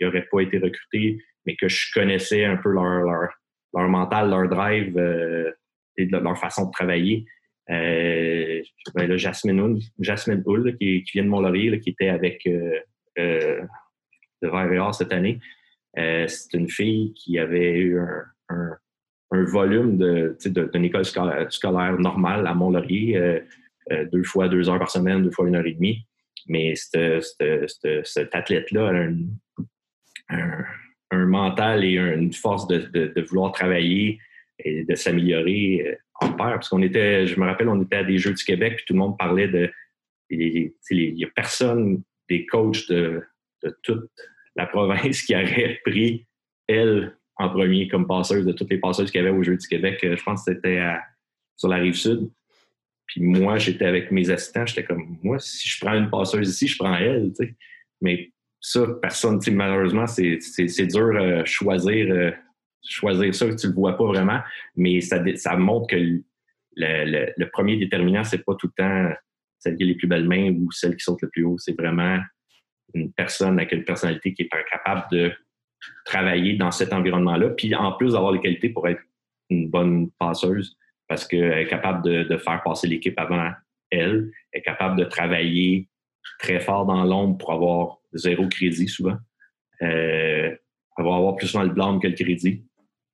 n'auraient 0.00 0.26
pas 0.30 0.40
été 0.40 0.58
recrutés, 0.58 1.22
mais 1.46 1.56
que 1.56 1.68
je 1.68 1.92
connaissais 1.92 2.44
un 2.44 2.56
peu 2.56 2.70
leur, 2.70 3.28
leur, 3.74 3.88
mental, 3.88 4.30
leur 4.30 4.48
drive 4.48 4.96
euh, 4.98 5.50
et 5.96 6.06
leur 6.06 6.38
façon 6.38 6.66
de 6.66 6.72
travailler. 6.72 7.24
Euh, 7.70 8.62
ben 8.94 9.16
Jasmine 9.16 9.78
Jasmine 10.00 10.42
Hull, 10.44 10.76
qui, 10.78 11.04
vient 11.12 11.24
de 11.24 11.28
Mont-Laurier, 11.28 11.78
qui 11.78 11.90
était 11.90 12.08
avec 12.08 12.44
euh, 12.46 12.80
le 13.16 14.48
Vert 14.50 14.94
cette 14.94 15.12
année. 15.12 15.38
C'est 15.94 16.54
une 16.54 16.68
fille 16.68 17.12
qui 17.14 17.38
avait 17.38 17.78
eu 17.78 18.00
un, 18.48 18.76
volume 19.30 19.96
de, 19.96 20.36
d'une 20.72 20.84
école 20.84 21.04
scolaire, 21.04 21.98
normale 21.98 22.46
à 22.46 22.54
Mont-Laurier, 22.54 23.42
deux 24.12 24.24
fois 24.24 24.48
deux 24.48 24.68
heures 24.68 24.78
par 24.78 24.90
semaine, 24.90 25.22
deux 25.22 25.30
fois 25.30 25.48
une 25.48 25.56
heure 25.56 25.66
et 25.66 25.72
demie. 25.72 26.06
Mais 26.48 26.74
cet 26.74 28.34
athlète-là 28.34 28.92
a 30.28 30.36
un, 31.12 31.26
mental 31.26 31.84
et 31.84 31.96
une 31.96 32.32
force 32.32 32.66
de, 32.66 33.20
vouloir 33.28 33.52
travailler 33.52 34.18
et 34.58 34.84
de 34.84 34.94
s'améliorer 34.94 35.98
en 36.14 36.32
paire. 36.32 36.54
Parce 36.54 36.68
qu'on 36.68 36.82
était, 36.82 37.26
je 37.26 37.38
me 37.38 37.46
rappelle, 37.46 37.68
on 37.68 37.82
était 37.82 37.96
à 37.96 38.04
des 38.04 38.18
Jeux 38.18 38.34
du 38.34 38.44
Québec, 38.44 38.76
puis 38.76 38.84
tout 38.86 38.94
le 38.94 39.00
monde 39.00 39.18
parlait 39.18 39.48
de. 39.48 39.70
Il 40.28 40.72
n'y 40.90 41.24
a 41.24 41.28
personne 41.34 42.02
des 42.28 42.46
coachs 42.46 42.88
de, 42.88 43.22
de 43.64 43.76
toute 43.82 44.10
la 44.56 44.66
province 44.66 45.22
qui 45.22 45.34
aurait 45.34 45.80
pris 45.84 46.26
elle 46.68 47.16
en 47.40 47.48
premier 47.48 47.88
comme 47.88 48.06
passeuse 48.06 48.44
de 48.44 48.52
toutes 48.52 48.70
les 48.70 48.78
passeuses 48.78 49.10
qu'il 49.10 49.22
y 49.22 49.26
avait 49.26 49.36
aux 49.36 49.42
Jeux 49.42 49.56
du 49.56 49.66
Québec. 49.66 49.98
Je 50.02 50.22
pense 50.22 50.44
que 50.44 50.52
c'était 50.52 50.84
sur 51.56 51.68
la 51.68 51.76
rive 51.76 51.94
sud. 51.94 52.30
Puis 53.06 53.22
moi, 53.22 53.56
j'étais 53.56 53.86
avec 53.86 54.12
mes 54.12 54.28
assistants, 54.30 54.66
j'étais 54.66 54.84
comme, 54.84 55.18
moi, 55.22 55.38
si 55.38 55.68
je 55.68 55.80
prends 55.80 55.94
une 55.94 56.10
passeuse 56.10 56.48
ici, 56.50 56.68
je 56.68 56.78
prends 56.78 56.94
elle. 56.94 57.32
Mais 58.02 58.30
ça, 58.60 58.86
personne, 59.00 59.40
malheureusement, 59.52 60.06
c'est 60.06 60.86
dur 60.86 61.16
à 61.16 61.44
choisir, 61.46 62.10
euh, 62.10 62.30
choisir 62.86 63.34
ça, 63.34 63.54
tu 63.54 63.68
le 63.68 63.72
vois 63.72 63.96
pas 63.96 64.06
vraiment. 64.06 64.40
Mais 64.76 65.00
ça, 65.00 65.24
ça 65.36 65.56
montre 65.56 65.88
que 65.88 65.96
le, 65.96 67.32
le, 67.36 67.50
premier 67.50 67.78
déterminant, 67.78 68.22
c'est 68.22 68.44
pas 68.44 68.54
tout 68.54 68.68
le 68.76 68.82
temps 68.82 69.14
celle 69.58 69.76
qui 69.76 69.82
a 69.82 69.86
les 69.86 69.94
plus 69.94 70.06
belles 70.06 70.28
mains 70.28 70.50
ou 70.52 70.70
celle 70.70 70.94
qui 70.94 71.04
saute 71.04 71.22
le 71.22 71.30
plus 71.30 71.44
haut. 71.44 71.58
C'est 71.58 71.76
vraiment 71.76 72.18
une 72.94 73.12
personne 73.12 73.58
avec 73.58 73.72
une 73.72 73.84
personnalité 73.84 74.34
qui 74.34 74.42
est 74.42 74.48
capable 74.70 75.06
de 75.10 75.32
travailler 76.04 76.54
dans 76.54 76.70
cet 76.70 76.92
environnement-là, 76.92 77.50
puis 77.50 77.74
en 77.74 77.92
plus 77.92 78.12
d'avoir 78.12 78.32
les 78.32 78.40
qualités 78.40 78.68
pour 78.68 78.88
être 78.88 79.02
une 79.48 79.68
bonne 79.68 80.10
passeuse, 80.18 80.76
parce 81.08 81.26
qu'elle 81.26 81.58
est 81.58 81.66
capable 81.66 82.02
de, 82.04 82.36
faire 82.36 82.62
passer 82.62 82.86
l'équipe 82.86 83.18
avant 83.18 83.50
elle, 83.90 84.30
elle 84.52 84.60
est 84.60 84.62
capable 84.62 84.98
de 84.98 85.04
travailler 85.04 85.88
très 86.38 86.60
fort 86.60 86.86
dans 86.86 87.04
l'ombre 87.04 87.38
pour 87.38 87.52
avoir 87.52 87.98
zéro 88.12 88.48
crédit 88.48 88.88
souvent. 88.88 89.16
Euh, 89.82 90.54
va 91.02 91.16
avoir 91.16 91.36
plus 91.36 91.48
souvent 91.48 91.64
le 91.64 91.70
blâme 91.70 92.00
que 92.00 92.06
le 92.06 92.14
crédit. 92.14 92.64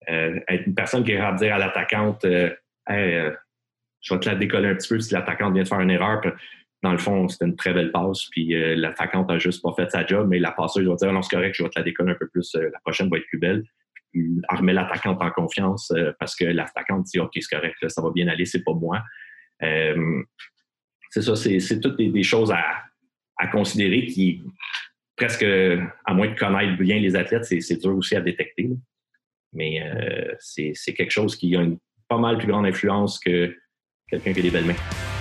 Euh, 0.09 0.41
être 0.49 0.67
une 0.67 0.75
personne 0.75 1.05
qui 1.05 1.12
est 1.12 1.17
capable 1.17 1.39
de 1.41 1.45
dire 1.45 1.55
à 1.55 1.59
l'attaquante 1.59 2.25
euh, 2.25 2.51
euh, 2.91 3.33
je 4.01 4.14
vais 4.14 4.21
te 4.21 4.29
la 4.29 4.37
décoller 4.37 4.69
un 4.69 4.77
petit 4.77 4.89
peu 4.89 5.01
si 5.01 5.12
l'attaquante 5.12 5.53
vient 5.53 5.64
de 5.64 5.69
faire 5.69 5.81
une 5.81 5.91
erreur 5.91 6.21
dans 6.83 6.93
le 6.93 6.99
fond, 6.99 7.29
c'était 7.29 7.47
une 7.47 7.57
très 7.57 7.72
belle 7.72 7.91
passe, 7.91 8.27
puis 8.31 8.55
euh, 8.55 8.74
l'attaquante 8.77 9.31
a 9.31 9.39
juste 9.39 9.62
pas 9.62 9.72
fait 9.74 9.91
sa 9.91 10.05
job, 10.05 10.29
mais 10.29 10.39
la 10.39 10.53
passeuse 10.53 10.87
va 10.87 10.95
dire 10.95 11.12
non, 11.12 11.22
c'est 11.22 11.35
correct, 11.35 11.55
je 11.57 11.62
vais 11.62 11.70
te 11.70 11.79
la 11.79 11.85
décoller 11.85 12.12
un 12.12 12.16
peu 12.16 12.29
plus, 12.29 12.55
euh, 12.55 12.70
la 12.72 12.79
prochaine 12.81 13.09
va 13.09 13.18
être 13.18 13.27
plus 13.27 13.39
belle. 13.39 13.64
Puis, 14.12 14.41
elle 14.51 14.64
l'attaquante 14.66 15.20
en 15.20 15.31
confiance 15.31 15.91
euh, 15.91 16.12
parce 16.18 16.37
que 16.37 16.45
l'attaquante 16.45 17.05
dit 17.05 17.18
OK, 17.18 17.33
c'est 17.35 17.57
correct, 17.57 17.77
ça 17.89 18.03
va 18.03 18.11
bien 18.11 18.29
aller, 18.29 18.45
c'est 18.45 18.62
pas 18.62 18.74
moi. 18.74 19.03
c'est 19.61 21.22
ça, 21.22 21.35
c'est 21.35 21.81
toutes 21.81 21.97
des, 21.97 22.22
choses 22.22 22.53
à, 22.53 23.47
considérer 23.49 24.07
qui, 24.07 24.43
presque, 25.16 25.45
à 25.45 26.14
moins 26.14 26.29
de 26.29 26.39
connaître 26.39 26.77
bien 26.79 26.99
les 26.99 27.16
athlètes, 27.16 27.45
c'est 27.45 27.81
dur 27.81 27.97
aussi 27.97 28.16
à 28.16 28.20
détecter. 28.20 28.70
Mais 29.53 29.81
c'est 30.39 30.95
quelque 30.95 31.11
chose 31.11 31.37
qui 31.37 31.57
a 31.57 31.62
une 31.62 31.79
pas 32.09 32.18
mal 32.18 32.39
plus 32.39 32.49
grande 32.49 32.66
influence 32.66 33.18
que 33.18 33.57
quelqu'un 34.09 34.33
qui 34.33 34.41
a 34.41 34.43
des 34.43 34.51
belles 34.51 34.66
mains. 34.66 35.16